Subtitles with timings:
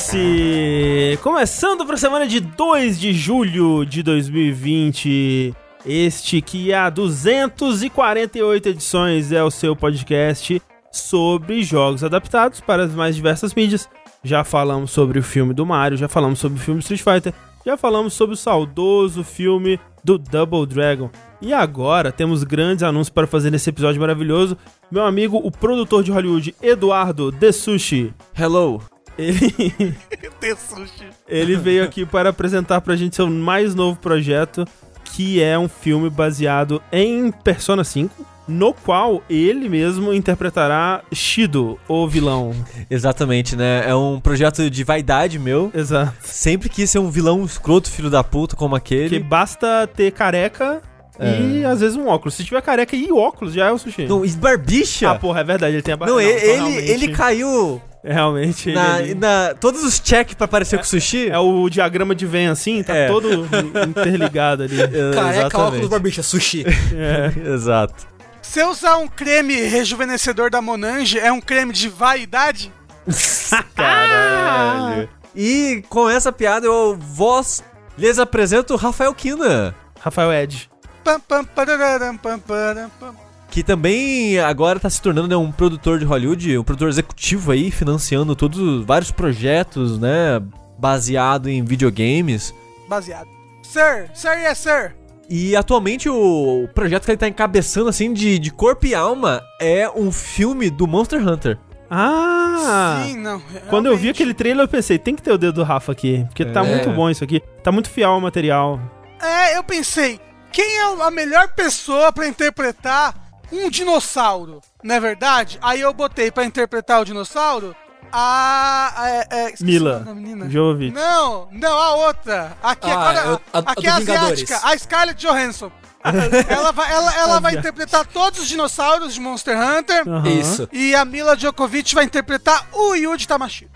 [0.00, 1.18] Vértice!
[1.22, 5.54] Começando para a semana de 2 de julho de 2020.
[5.84, 10.60] Este que há 248 edições é o seu podcast
[10.90, 13.88] sobre jogos adaptados para as mais diversas mídias.
[14.24, 17.76] Já falamos sobre o filme do Mario, já falamos sobre o filme Street Fighter, já
[17.76, 21.10] falamos sobre o saudoso filme do Double Dragon.
[21.42, 24.56] E agora temos grandes anúncios para fazer nesse episódio maravilhoso.
[24.90, 28.14] Meu amigo, o produtor de Hollywood, Eduardo The Sushi.
[28.38, 28.80] Hello.
[29.20, 29.94] Ele,
[30.40, 31.08] The Sushi.
[31.28, 34.64] ele veio aqui para apresentar pra gente seu mais novo projeto,
[35.04, 42.08] que é um filme baseado em Persona 5, no qual ele mesmo interpretará Shido, o
[42.08, 42.52] vilão.
[42.90, 43.84] Exatamente, né?
[43.88, 45.70] É um projeto de vaidade meu.
[45.74, 46.14] Exato.
[46.22, 49.18] Sempre quis ser um vilão escroto, filho da puta, como Que aquele.
[49.20, 50.82] basta ter careca
[51.20, 52.34] e às vezes um óculos.
[52.34, 54.06] Se tiver careca e óculos, já é o sushi.
[54.06, 55.10] Não, e barbicha?
[55.10, 56.12] Ah, porra, é verdade, ele tem a barba.
[56.14, 60.48] não, ele, então ele, ele caiu Realmente, ele na, ali- na- todos os check pra
[60.48, 61.28] parecer com sushi.
[61.28, 63.06] É o diagrama de Venn assim, tá É.
[63.08, 63.46] todo
[63.86, 64.76] interligado ali.
[64.80, 65.88] É, Careca, óculos, exatamente.
[65.88, 66.64] barbicha, sushi.
[66.94, 67.50] É.
[67.52, 68.08] Exato.
[68.42, 72.72] Se eu usar um creme rejuvenescedor da Monange, é um creme de vaidade?
[73.76, 75.08] Caralho.
[75.34, 77.62] E com essa piada eu vos
[77.96, 79.74] lhes apresento o Rafael Kina.
[80.00, 80.70] Rafael Ed.
[81.04, 83.14] Pam, pam, pararam, pam, param, pam.
[83.50, 87.70] Que também agora tá se tornando né, um produtor de Hollywood, um produtor executivo aí,
[87.70, 90.40] financiando todos vários projetos, né?
[90.78, 92.54] Baseado em videogames.
[92.88, 93.28] Baseado.
[93.62, 94.94] Sir, sir, yes, sir.
[95.28, 99.88] E atualmente o projeto que ele tá encabeçando, assim, de, de corpo e alma é
[99.90, 101.58] um filme do Monster Hunter.
[101.88, 103.02] Ah!
[103.04, 103.40] Sim, não.
[103.68, 104.10] Quando eu vi realmente.
[104.10, 106.24] aquele trailer, eu pensei, tem que ter o dedo do Rafa aqui.
[106.28, 106.68] Porque tá É.
[106.74, 107.40] muito bom isso aqui.
[107.64, 108.80] Tá muito fiel ao material.
[109.20, 110.20] É, eu pensei,
[110.52, 113.14] quem é a melhor pessoa pra interpretar
[113.52, 114.60] um dinossauro?
[114.82, 115.58] Não é verdade?
[115.62, 117.74] Aí eu botei pra interpretar o dinossauro
[118.12, 118.92] a.
[119.30, 120.04] é, é, Mila.
[120.48, 120.92] Jovic.
[120.94, 122.56] Não, não, a outra.
[122.62, 125.70] Aqui, Ah, agora, eu- a- aqui é asiática, a Scarlett Johansson.
[126.48, 130.08] ela vai, ela, ela vai interpretar todos os dinossauros de Monster Hunter.
[130.08, 130.28] Aham.
[130.28, 130.68] Isso.
[130.72, 133.70] E a Mila Djokovic vai interpretar o Yuji Tamashiro.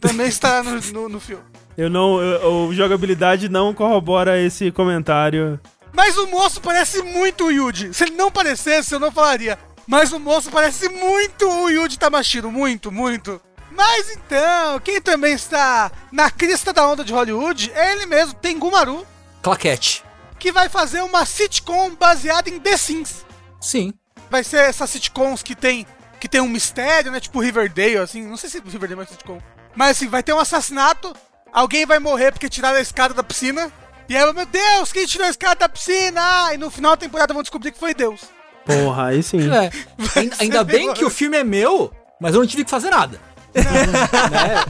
[0.00, 1.44] Também está no, no, no filme.
[1.78, 2.20] Eu não.
[2.20, 5.60] eu- o jogabilidade não corrobora esse comentário.
[5.92, 7.92] Mas o moço parece muito o Yuji.
[7.92, 9.58] Se ele não parecesse, eu não falaria.
[9.86, 12.50] Mas o moço parece muito o Yuji Tamashiro.
[12.50, 13.40] Muito, muito.
[13.72, 18.70] Mas então, quem também está na crista da onda de Hollywood é ele mesmo, Tengu
[18.70, 19.06] Maru,
[19.42, 20.04] Claquete.
[20.38, 23.24] que vai fazer uma sitcom baseada em The Sims.
[23.60, 23.94] Sim.
[24.28, 25.86] Vai ser essas sitcoms que tem,
[26.20, 27.20] que tem um mistério, né?
[27.20, 28.26] Tipo Riverdale, assim.
[28.26, 29.40] Não sei se Riverdale é uma sitcom.
[29.74, 31.14] Mas assim, vai ter um assassinato,
[31.52, 33.72] alguém vai morrer porque tiraram a escada da piscina.
[34.10, 36.52] E aí, meu Deus, quem tirou a escada da piscina?
[36.52, 38.22] E no final da temporada vão descobrir que foi Deus.
[38.66, 39.38] Porra, aí sim.
[39.48, 39.70] É.
[40.18, 43.20] Ainda, ainda bem que o filme é meu, mas eu não tive que fazer nada.
[43.54, 44.64] Né?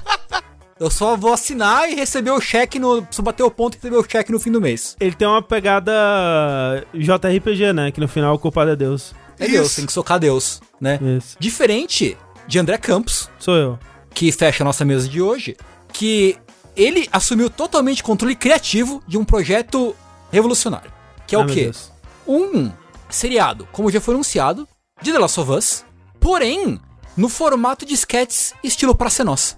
[0.78, 3.02] Eu só vou assinar e receber o cheque no.
[3.02, 4.96] Preciso bater o ponto e receber o cheque no fim do mês.
[5.00, 5.92] Ele tem uma pegada
[6.94, 7.90] JRPG, né?
[7.90, 9.14] Que no final o culpado é Deus.
[9.38, 9.76] É Deus, Isso.
[9.76, 10.98] tem que socar Deus, né?
[11.18, 11.36] Isso.
[11.38, 13.78] Diferente de André Campos, Sou eu.
[14.14, 15.56] que fecha a nossa mesa de hoje,
[15.92, 16.38] que
[16.76, 19.94] ele assumiu totalmente controle criativo de um projeto
[20.30, 20.92] revolucionário.
[21.26, 21.64] Que é Ai, o quê?
[21.64, 21.92] Deus.
[22.26, 22.70] Um
[23.08, 24.68] seriado, como já foi anunciado,
[25.02, 25.84] de The Last of Us,
[26.18, 26.80] porém,
[27.16, 29.56] no formato de sketches estilo Praça é Nossa.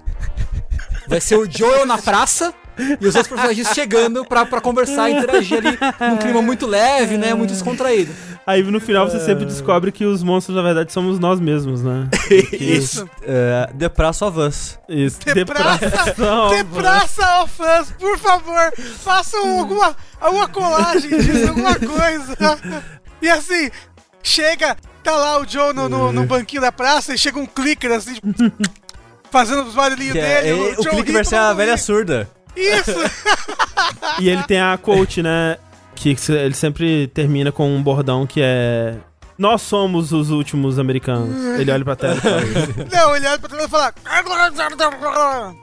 [1.07, 5.15] Vai ser o Joel na praça e os outros personagens chegando pra, pra conversar e
[5.15, 5.79] interagir ali
[6.11, 7.35] num clima muito leve, né?
[7.35, 8.15] Muito descontraído.
[8.47, 12.09] Aí no final você sempre descobre que os monstros, na verdade, somos nós mesmos, né?
[12.53, 13.09] Isso.
[13.23, 14.79] É, The Praça of Us.
[14.89, 15.21] Isso.
[15.21, 15.91] The Praça,
[16.51, 22.37] The Praça of Us, por favor, façam alguma, alguma colagem disso, alguma coisa.
[23.21, 23.71] E assim,
[24.23, 27.93] chega, tá lá o Joe no, no, no banquinho da praça e chega um clicker
[27.93, 28.33] assim, tipo,
[29.31, 30.49] fazendo os barulhinhos é- dele.
[30.49, 32.29] é- o Joe clique ri, vai ser a velha surda.
[32.57, 32.91] Isso!
[34.21, 35.57] E ele tem a quote, né?
[35.95, 38.97] Que ele sempre termina com um bordão que é.
[39.39, 41.35] Nós somos os últimos americanos.
[41.59, 42.75] Ele olha pra tela e fala isso.
[42.93, 43.95] Não, ele olha pra trás e fala.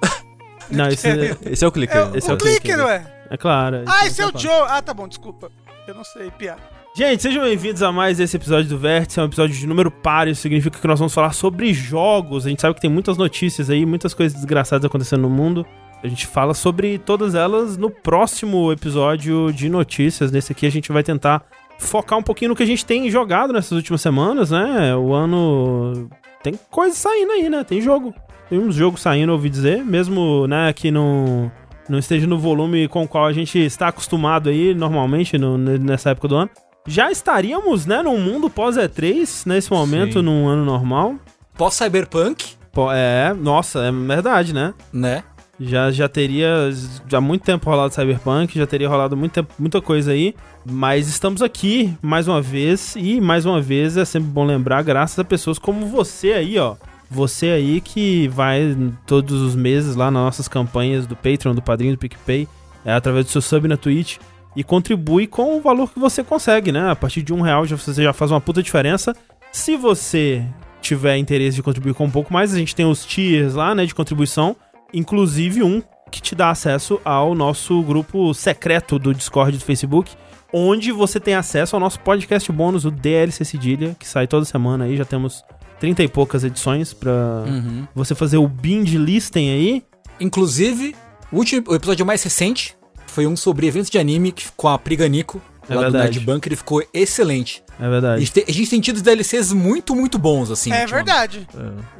[0.72, 1.08] Não, esse
[1.50, 1.98] Esse é o clicker.
[2.14, 2.86] É, Esse é o o clicker, clicker.
[2.86, 3.06] ué.
[3.30, 3.84] é claro.
[3.88, 4.52] Ah, esse é o não Joe.
[4.68, 5.52] Ah, tá bom, desculpa.
[5.88, 6.62] Eu não sei, piada.
[6.96, 9.20] Gente, sejam bem-vindos a mais esse episódio do Vértice.
[9.20, 10.28] É um episódio de número par.
[10.28, 12.46] Isso significa que nós vamos falar sobre jogos.
[12.46, 15.66] A gente sabe que tem muitas notícias aí, muitas coisas desgraçadas acontecendo no mundo.
[16.04, 20.31] A gente fala sobre todas elas no próximo episódio de notícias.
[20.31, 21.44] Nesse aqui a gente vai tentar
[21.78, 24.96] focar um pouquinho no que a gente tem jogado nessas últimas semanas, né?
[24.96, 26.10] O ano
[26.42, 27.63] tem coisa saindo aí, né?
[27.63, 28.13] Tem jogo.
[28.50, 31.51] Tem uns jogos saindo, ouvi dizer, mesmo, né, que não,
[31.88, 36.10] não esteja no volume com o qual a gente está acostumado aí, normalmente, no- nessa
[36.10, 36.50] época do ano.
[36.88, 40.25] Já estaríamos, né, num mundo pós-E3, nesse momento, Sim.
[40.25, 41.16] num ano normal.
[41.56, 44.74] Pós-Cyberpunk, Pô, é, nossa, é verdade, né?
[44.92, 45.24] né?
[45.60, 46.70] Já, já teria
[47.12, 50.34] há muito tempo rolado Cyberpunk, já teria rolado muita, muita coisa aí.
[50.66, 52.96] Mas estamos aqui mais uma vez.
[52.96, 56.76] E mais uma vez é sempre bom lembrar, graças a pessoas como você aí, ó.
[57.12, 61.94] Você aí que vai todos os meses lá nas nossas campanhas do Patreon, do Padrinho,
[61.94, 62.48] do PicPay,
[62.86, 64.18] é, através do seu sub na Twitch
[64.56, 66.90] e contribui com o valor que você consegue, né?
[66.90, 69.16] A partir de um real já, você já faz uma puta diferença.
[69.52, 70.46] Se você
[70.82, 73.86] tiver interesse de contribuir com um pouco mais, a gente tem os tiers lá, né,
[73.86, 74.56] de contribuição,
[74.94, 75.81] inclusive um
[76.12, 80.12] que te dá acesso ao nosso grupo secreto do Discord do Facebook,
[80.51, 84.86] onde você tem acesso ao nosso podcast bônus, o DLC Cedilha, que sai toda semana
[84.86, 85.44] aí, já temos
[85.80, 87.12] 30 e poucas edições pra
[87.45, 87.88] Uhum.
[87.94, 89.83] você fazer o binge listing aí.
[90.19, 90.95] Inclusive,
[91.31, 92.75] o, último, o episódio mais recente
[93.07, 95.39] foi um sobre eventos de anime que- com a Priganico,
[95.69, 96.15] É lá do verdade.
[96.15, 97.63] Nerd Bunker, ele ficou excelente.
[97.80, 98.19] É A verdade.
[98.21, 100.74] gente, tem, a gente tem tido DLCs muito, muito bons, assim.
[100.74, 101.47] É verdade.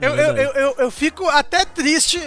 [0.02, 0.40] É Eu, eu, verdade.
[0.42, 2.20] eu, eu, eu fico até triste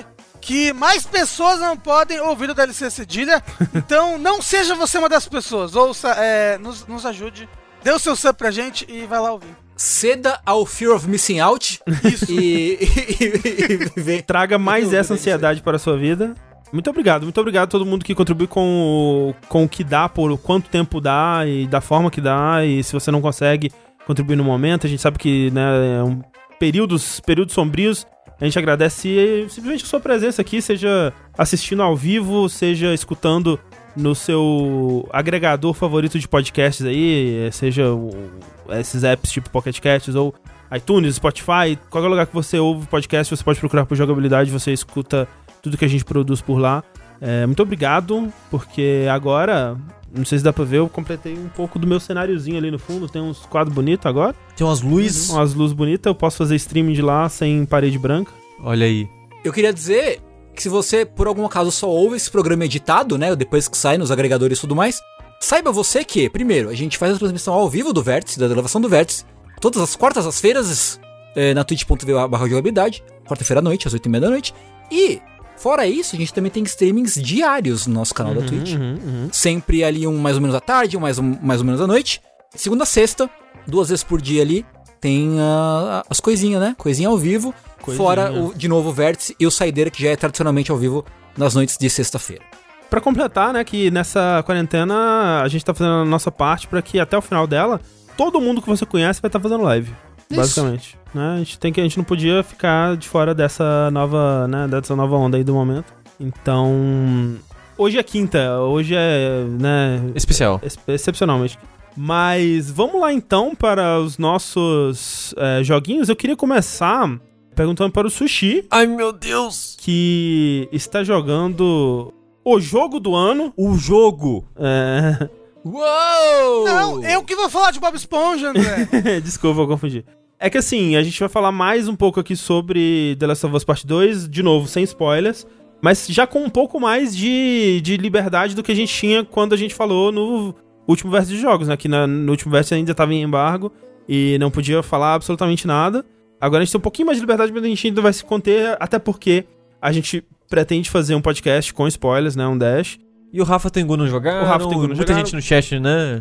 [0.43, 3.43] que mais pessoas não podem ouvir o DLC Cedilha.
[3.75, 5.75] Então, não seja você uma das pessoas.
[5.75, 7.49] Ouça, é, nos, nos ajude.
[7.83, 9.57] Dê o seu sub pra gente e vai lá ouvir.
[9.77, 12.31] Ceda ao Fear of Missing Out Isso.
[12.31, 14.23] e, e, e.
[14.23, 16.35] Traga mais essa ansiedade para a sua vida.
[16.73, 20.09] Muito obrigado, muito obrigado a todo mundo que contribui com o, com o que dá,
[20.09, 22.65] por quanto tempo dá e da forma que dá.
[22.65, 23.73] E se você não consegue
[24.07, 26.23] contribuir no momento, a gente sabe que né, é um
[26.59, 28.07] períodos, períodos sombrios.
[28.41, 33.59] A gente agradece simplesmente a sua presença aqui, seja assistindo ao vivo, seja escutando
[33.97, 38.31] no seu agregador favorito de podcasts aí, seja o-
[38.71, 40.35] esses apps tipo Pocket Casts ou
[40.75, 45.29] iTunes, Spotify, qualquer lugar que você ouve podcast, você pode procurar por jogabilidade, você escuta
[45.61, 46.83] tudo que a gente produz por lá.
[47.25, 49.77] É, muito obrigado, porque agora,
[50.13, 52.81] não sei se dá pra ver, eu completei um pouco do meu cenáriozinho ali no
[52.81, 55.31] fundo, tem uns quadros bonitos agora, Tem umas luzes.
[55.31, 58.33] umas luzes bonitas, eu posso fazer streaming de lá sem parede branca.
[58.61, 59.09] Olha aí.
[59.45, 60.21] Eu queria dizer
[60.53, 63.35] que se você, por algum acaso, só ouve esse programa editado, né?
[63.37, 65.01] Depois que sai nos agregadores e tudo mais,
[65.41, 68.81] saiba você que, primeiro, a gente faz a transmissão ao vivo do Vértice, da gravação
[68.81, 69.25] do Vértice,
[69.61, 71.01] todas as quartas às feiras,
[71.37, 74.55] é, na twitch.tv barra jogabilidade, quarta-feira à noite, às 8h30 da noite.
[74.91, 75.21] E,
[75.63, 78.75] fora isso, a gente também tem streamings diários no nosso canal da Twitch.
[78.75, 79.29] Uhum, uhum.
[79.31, 81.87] Sempre ali um mais ou menos à tarde, um mais, um, mais ou menos à
[81.87, 82.21] noite.
[82.53, 83.31] Segunda a sexta,
[83.65, 84.67] duas vezes por dia ali,
[85.01, 86.75] tem ah, as coisinhas, né?
[86.77, 87.55] Coisinha ao vivo.
[87.81, 87.97] Coisinha.
[88.05, 91.05] Fora, o, de novo, o Vértice e o Saideira, que já é tradicionalmente ao vivo
[91.37, 92.43] nas noites de sexta-feira.
[92.91, 96.99] Pra completar, né, que nessa quarentena a gente tá fazendo a nossa parte pra que
[96.99, 97.81] até o final dela,
[98.17, 99.95] todo mundo que você conhece vai estar fazendo live.
[100.33, 100.41] Isso.
[100.41, 100.99] Basicamente.
[101.15, 101.35] Né?
[101.35, 104.97] A, gente tem que, a gente não podia ficar de fora dessa nova, né, dessa
[104.97, 105.93] nova onda aí do momento.
[106.19, 107.37] Então.
[107.77, 109.45] Hoje é quinta, hoje é.
[109.59, 110.61] né, Especial.
[110.63, 111.59] ex- excepcionalmente.
[111.97, 116.09] Mas vamos lá então para os nossos é, joguinhos.
[116.09, 117.19] Eu queria começar
[117.55, 119.77] perguntando para o Sushi, Ai, meu Deus!
[119.79, 122.13] que está jogando
[122.45, 123.53] o jogo do ano.
[123.57, 124.45] O jogo!
[124.57, 125.29] É...
[125.65, 126.65] Uou!
[126.65, 129.21] Não, eu que vou falar de Bob Esponja, André.
[129.23, 130.05] Desculpa, eu confundi.
[130.45, 133.55] É que assim, a gente vai falar mais um pouco aqui sobre The Last of
[133.55, 135.47] Us Part 2, de novo, sem spoilers,
[135.81, 139.53] mas já com um pouco mais de, de liberdade do que a gente tinha quando
[139.53, 140.53] a gente falou no
[140.89, 141.77] último verso de jogos, né?
[141.77, 143.73] Que na- no último verso ainda tava em embargo
[144.09, 146.05] e não podia falar absolutamente nada.
[146.41, 148.25] Agora a gente tem um pouquinho mais de liberdade, mas a gente ainda vai se
[148.25, 149.45] conter, até porque
[149.81, 152.49] a gente pretende fazer um podcast com spoilers, né?
[152.49, 152.99] Um dash.
[153.33, 154.43] E o Rafa Tengu não jogaram?
[154.43, 155.19] O Rafa Tengu não Muita jogaram.
[155.25, 156.19] gente no chat, né?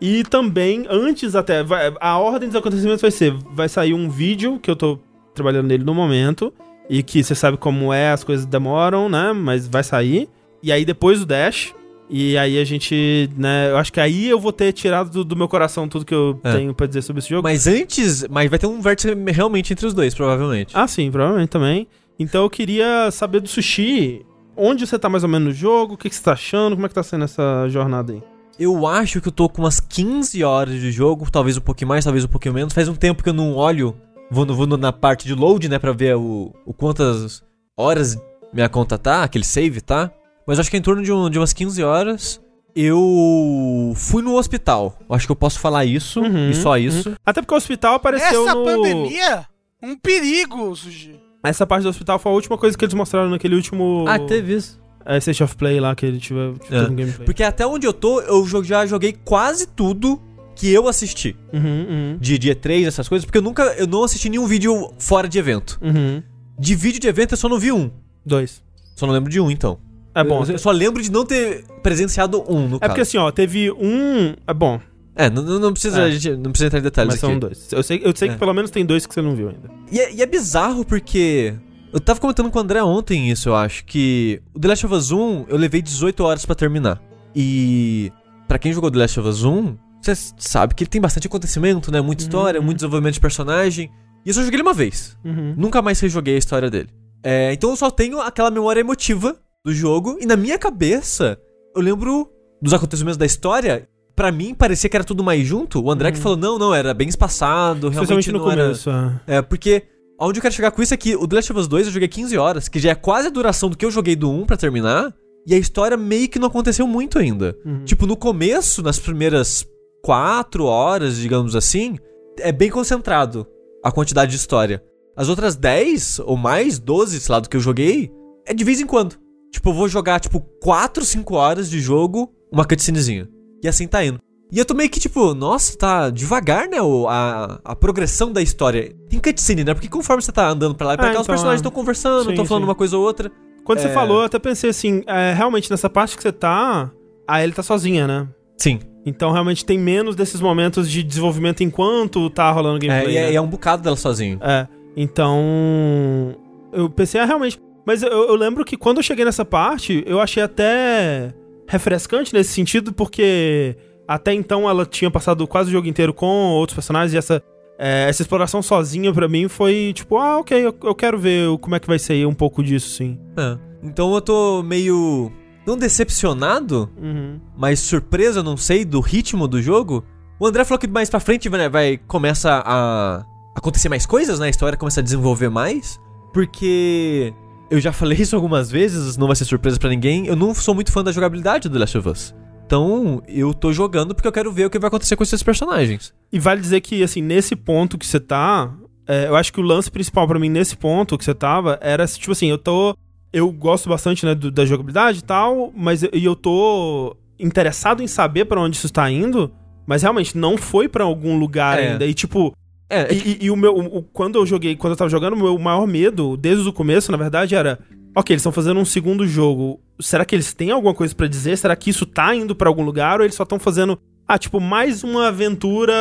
[0.00, 4.58] E também, antes até, vai- a ordem dos acontecimentos vai ser, vai sair um vídeo,
[4.58, 4.98] que eu tô
[5.34, 6.52] trabalhando nele no momento,
[6.88, 10.28] e que você sabe como é, as coisas demoram, né, mas vai sair.
[10.62, 11.74] E aí depois o Dash,
[12.08, 15.36] e aí a gente, né, eu acho que aí eu vou ter tirado do, do
[15.36, 16.52] meu coração tudo que eu É.
[16.56, 17.42] tenho pra dizer sobre esse jogo.
[17.42, 20.72] Mas antes, mas vai ter um vértice realmente entre os dois, provavelmente.
[20.76, 21.86] Ah, sim, provavelmente também.
[22.18, 24.24] Então eu queria saber do Sushi,
[24.56, 26.86] onde você tá mais ou menos no jogo, o que, que você tá achando, como
[26.86, 28.22] é que tá sendo essa jornada aí?
[28.58, 32.04] Eu acho que eu tô com umas 15 horas de jogo, talvez um pouquinho mais,
[32.04, 32.74] talvez um pouquinho menos.
[32.74, 33.96] Faz um tempo que eu não olho,
[34.30, 37.42] vou, no- vou no- na parte de load, né, pra ver o, o quantas
[37.76, 38.18] horas
[38.52, 40.10] minha conta tá, aquele save tá.
[40.46, 42.40] Mas acho que é em torno de, um- de umas 15 horas.
[42.74, 44.96] Eu fui no hospital.
[45.08, 47.14] Acho que eu posso falar isso Uhum, e só isso.
[47.26, 48.64] Até porque o hospital apareceu Essa no...
[48.64, 49.46] pandemia,
[49.82, 51.18] um perigo, Suji.
[51.42, 54.04] Essa parte do hospital foi a última coisa que eles mostraram naquele último.
[54.06, 54.79] Ah, teve isso.
[55.04, 56.68] É, State of Play lá que ele tiver É.
[56.68, 57.24] teve um gameplay.
[57.26, 60.20] Porque até onde eu tô, eu já joguei quase tudo
[60.54, 61.34] que eu assisti.
[61.52, 64.92] Uhum, uhum, De dia 3, essas coisas, porque eu nunca, eu não assisti nenhum vídeo
[64.98, 65.78] fora de evento.
[65.82, 66.22] uhum.
[66.58, 67.90] De vídeo de evento eu só não vi um.
[68.26, 68.62] Dois.
[68.94, 69.78] Só não lembro de um, então.
[70.14, 70.44] É bom.
[70.44, 72.88] Eu, eu só lembro de não ter presenciado um, no É caso.
[72.90, 74.34] porque assim, ó, teve um.
[74.46, 74.78] É bom,
[75.16, 76.04] É, não, não- não precisa, É.
[76.04, 77.32] a gente não precisa entrar em detalhes mas aqui.
[77.32, 77.72] são dois.
[77.72, 78.32] Eu sei, eu sei É.
[78.32, 79.70] que pelo menos tem dois que você não viu ainda.
[79.90, 81.54] E é, e é bizarro porque
[81.92, 84.94] Eu tava comentando com o André ontem isso, eu acho, que o The Last of
[84.94, 87.02] Us 1 eu levei 18 horas pra terminar.
[87.34, 88.12] E
[88.46, 91.90] pra quem jogou The Last of Us 1, você sabe que ele tem bastante acontecimento,
[91.90, 92.00] né?
[92.00, 92.66] Muita história, Uhum.
[92.66, 93.90] muito desenvolvimento de personagem.
[94.24, 95.16] E eu só joguei ele uma vez.
[95.24, 95.54] Uhum.
[95.56, 96.88] Nunca mais rejoguei a história dele.
[97.24, 100.16] É, então eu só tenho aquela memória emotiva do jogo.
[100.20, 101.38] E na minha cabeça,
[101.74, 102.30] eu lembro
[102.62, 103.88] dos acontecimentos da história.
[104.14, 105.82] Pra mim, parecia que era tudo mais junto.
[105.82, 107.88] O André que falou, não, não, era bem espaçado.
[107.88, 108.62] Realmente Especialmente no não era...
[108.64, 108.90] começo.
[109.26, 109.36] é.
[109.38, 109.84] É, porque
[110.28, 111.92] onde eu quero chegar com isso é que o The Last of Us 2 eu
[111.92, 114.46] joguei 15 horas, que já é quase a duração do que eu joguei do 1
[114.46, 115.14] pra terminar.
[115.46, 117.56] E a história meio que não aconteceu muito ainda.
[117.64, 117.84] Uhum.
[117.84, 119.66] Tipo, no começo, nas primeiras
[120.02, 121.96] 4 horas, digamos assim,
[122.38, 123.46] é bem concentrado
[123.82, 124.82] a quantidade de história.
[125.16, 128.10] As outras 10 ou mais, 12, sei lá, do que eu joguei,
[128.46, 129.16] é de vez em quando.
[129.50, 133.28] Tipo, eu vou jogar, tipo, 4, 5 horas de jogo, uma cutscenezinha.
[133.62, 134.20] E assim tá indo.
[134.52, 136.82] E eu tô meio que tipo, nossa, tá devagar, né?
[136.82, 138.92] o- a, a progressão da história.
[139.08, 139.74] Tem cutscene, né?
[139.74, 141.62] Porque conforme você tá andando pra lá e pra Ah, cá, os então, personagens é.
[141.62, 142.68] estão conversando, Sim, estão falando sim.
[142.68, 143.30] uma coisa ou outra.
[143.64, 143.92] Quando você É.
[143.92, 146.90] falou, eu até pensei assim, é, realmente nessa parte que você tá,
[147.28, 148.28] a Ellie tá sozinha, né?
[148.56, 148.80] Sim.
[149.06, 153.14] Então realmente tem menos desses momentos de desenvolvimento enquanto tá rolando É, gameplay.
[153.14, 153.32] e é, né?
[153.32, 154.38] e é um bocado dela sozinho.
[154.42, 154.66] É,
[154.96, 156.34] então.
[156.72, 157.60] Eu pensei, ah, realmente.
[157.86, 161.32] Mas eu, eu lembro que quando eu cheguei nessa parte, eu achei até
[161.66, 163.76] refrescante nesse sentido, porque
[164.14, 167.42] até então ela tinha passado quase o jogo inteiro com outros personagens e essa,
[167.78, 171.76] é, essa exploração sozinha pra mim foi tipo, ah, ok, eu, eu quero ver como
[171.76, 173.18] é que vai ser um pouco disso, sim.
[173.36, 173.56] É.
[173.82, 175.30] Então eu tô meio.
[175.66, 177.38] Não decepcionado, Uhum.
[177.56, 180.04] mas surpreso, não sei, do ritmo do jogo.
[180.40, 183.24] O André falou que mais pra frente né, vai começa a
[183.54, 184.46] acontecer mais coisas, né?
[184.46, 186.00] A história começa a desenvolver mais.
[186.32, 187.32] Porque
[187.70, 190.26] eu já falei isso algumas vezes, não vai ser surpresa pra ninguém.
[190.26, 192.34] Eu não sou muito fã da jogabilidade do Last of Us.
[192.74, 196.14] Então, eu tô jogando porque eu quero ver o que vai acontecer com esses personagens.
[196.32, 198.72] E vale dizer que, assim, nesse ponto que você tá,
[199.08, 202.06] é, eu acho que o lance principal pra mim nesse ponto que você tava era,
[202.06, 202.96] tipo assim, eu tô.
[203.32, 208.04] Eu gosto bastante, né, do- da jogabilidade e tal, mas eu- e eu tô interessado
[208.04, 209.50] em saber pra onde isso está indo,
[209.84, 211.88] mas realmente não foi pra algum lugar É.
[211.92, 212.06] ainda.
[212.06, 212.54] E, tipo,
[212.88, 213.76] É, e, e- e o meu.
[213.76, 217.10] o- quando eu joguei, quando eu tava jogando, o meu maior medo, desde o começo,
[217.10, 217.80] na verdade, era.
[218.16, 219.80] Ok, eles estão fazendo um segundo jogo.
[220.00, 221.56] Será que eles têm alguma coisa pra dizer?
[221.56, 223.18] Será que isso tá indo pra algum lugar?
[223.20, 223.98] Ou eles só estão fazendo.
[224.26, 225.94] Ah, tipo, mais uma aventura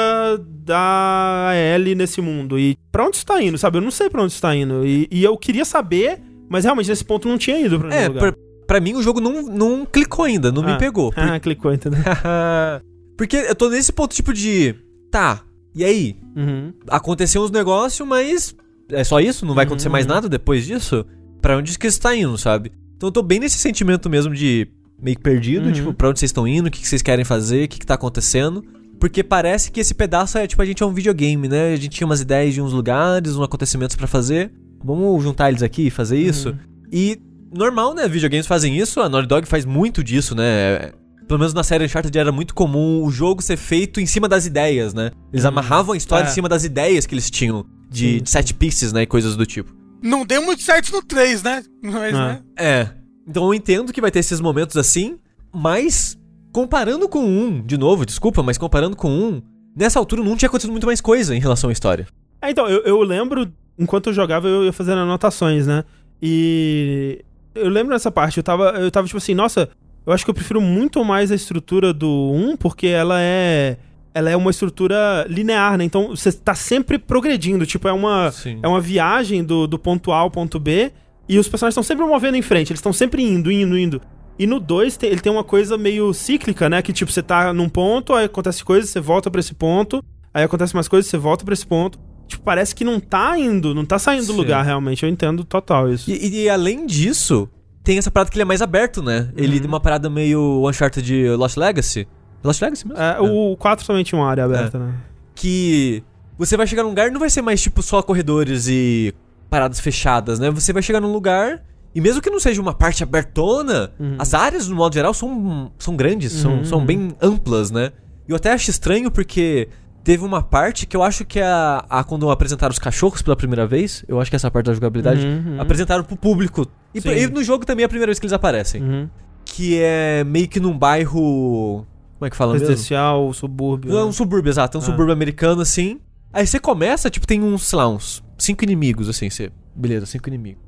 [0.63, 2.59] da Ellie nesse mundo.
[2.59, 3.77] E pra onde isso tá indo, sabe?
[3.77, 4.85] Eu não sei pra onde isso tá indo.
[4.85, 8.07] E, e eu queria saber, mas realmente nesse ponto não tinha ido pra nenhum é
[8.07, 8.19] lugar.
[8.33, 10.77] pra, pra mim o jogo não, não clicou ainda, não me Ah.
[10.77, 11.11] pegou.
[11.11, 11.99] Por- Ah, clicou, entendeu?
[13.17, 14.75] Porque eu tô nesse ponto tipo de.
[15.11, 15.41] Tá,
[15.75, 16.15] e aí?
[16.35, 16.73] Uhum.
[16.87, 18.55] Aconteceu uns negócios, mas.
[18.91, 19.45] É só isso?
[19.45, 19.91] Não vai acontecer Uhum.
[19.91, 21.05] mais nada depois disso?
[21.41, 22.71] Pra onde que isso tá indo, sabe?
[22.97, 24.67] Então eu tô bem nesse sentimento mesmo de
[25.01, 25.71] meio que perdido, Uhum.
[25.71, 27.85] tipo, pra onde vocês estão indo, o que, que vocês querem fazer, o que, que
[27.85, 28.63] tá acontecendo.
[28.99, 31.71] Porque parece que esse pedaço é tipo, a gente é um videogame, né?
[31.71, 34.51] A gente tinha umas ideias de uns lugares, uns acontecimentos pra fazer.
[34.83, 36.53] Vamos juntar eles aqui e fazer isso.
[36.91, 37.17] E
[37.55, 38.07] normal, né?
[38.09, 40.91] Videogames fazem isso, a Naughty Dog faz muito disso, né?
[41.29, 44.45] Pelo menos na série Uncharted era muito comum o jogo ser feito em cima das
[44.45, 45.11] ideias, né?
[45.31, 46.29] Eles amarravam a história É.
[46.29, 49.03] em cima das ideias que eles tinham de, de set pieces, né?
[49.03, 49.71] E coisas do tipo.
[50.01, 51.63] Não deu muito certo no 3, né?
[51.83, 52.27] Mas, Ah.
[52.27, 52.41] né?
[52.57, 52.87] É.
[53.27, 55.19] Então eu entendo que vai ter esses momentos assim,
[55.53, 56.17] mas
[56.51, 59.41] comparando com um, de novo, desculpa, mas comparando com um,
[59.75, 62.07] nessa altura não tinha acontecido muito mais coisa em relação à história.
[62.41, 65.83] É, então, eu, eu lembro, enquanto eu jogava, eu ia fazendo anotações, né?
[66.21, 69.69] E eu lembro nessa parte, eu tava, eu tava tipo assim, nossa,
[70.05, 73.77] eu acho que eu prefiro muito mais a estrutura do 1, porque ela é.
[74.13, 75.83] Ela é uma estrutura linear, né?
[75.83, 77.65] Então você tá sempre progredindo.
[77.65, 78.59] Tipo, é uma, Sim.
[78.63, 80.91] é uma viagem do, do ponto A ao ponto B.
[81.27, 82.71] E os personagens estão sempre movendo em frente.
[82.71, 84.01] Eles estão sempre indo, indo, indo.
[84.37, 86.81] E no 2, ele tem uma coisa meio cíclica, né?
[86.81, 90.03] Que tipo, você tá num ponto, aí acontece coisa, você volta pra esse ponto.
[90.33, 91.99] Aí acontece mais coisas, você volta pra esse ponto.
[92.27, 94.37] Tipo, parece que não tá indo, não tá saindo do Sim.
[94.37, 95.03] lugar realmente.
[95.03, 96.09] Eu entendo total isso.
[96.09, 97.47] E, e além disso,
[97.83, 99.29] tem essa parada que ele é mais aberto, né?
[99.35, 99.59] Ele Uhum.
[99.59, 102.07] tem uma parada meio Uncharted de Lost Legacy.
[102.43, 103.01] Lost Legacy mesmo?
[103.01, 104.79] É, O 4 também tinha uma área aberta, É.
[104.81, 104.93] né?
[105.35, 106.03] Que
[106.37, 109.13] você vai chegar num lugar e não vai ser mais tipo só corredores e
[109.49, 110.49] paradas fechadas, né?
[110.51, 111.61] Você vai chegar num lugar
[111.93, 114.15] e mesmo que não seja uma parte abertona, Uhum.
[114.19, 116.65] as áreas no modo geral são, são grandes, são, Uhum.
[116.65, 117.91] são bem amplas, né?
[118.27, 119.67] E eu até acho estranho porque
[120.03, 123.35] teve uma parte que eu acho que é a, a quando apresentaram os cachorros pela
[123.35, 126.65] primeira vez, eu acho que essa parte da jogabilidade Uhum, apresentaram pro público.
[126.93, 128.81] E, e no jogo também é a primeira vez que eles aparecem.
[128.81, 129.09] Uhum.
[129.45, 131.85] Que é meio que num bairro.
[132.19, 132.67] Como é que fala mesmo?
[132.67, 133.91] Residencial, subúrbio.
[133.91, 134.77] Não, é um subúrbio, exato.
[134.77, 134.85] É um Ah.
[134.85, 135.99] subúrbio americano, assim.
[136.33, 139.29] Aí você começa, tipo, tem uns, sei lá, uns cinco inimigos, assim.
[139.29, 139.51] Você...
[139.73, 140.61] Beleza, cinco inimigos.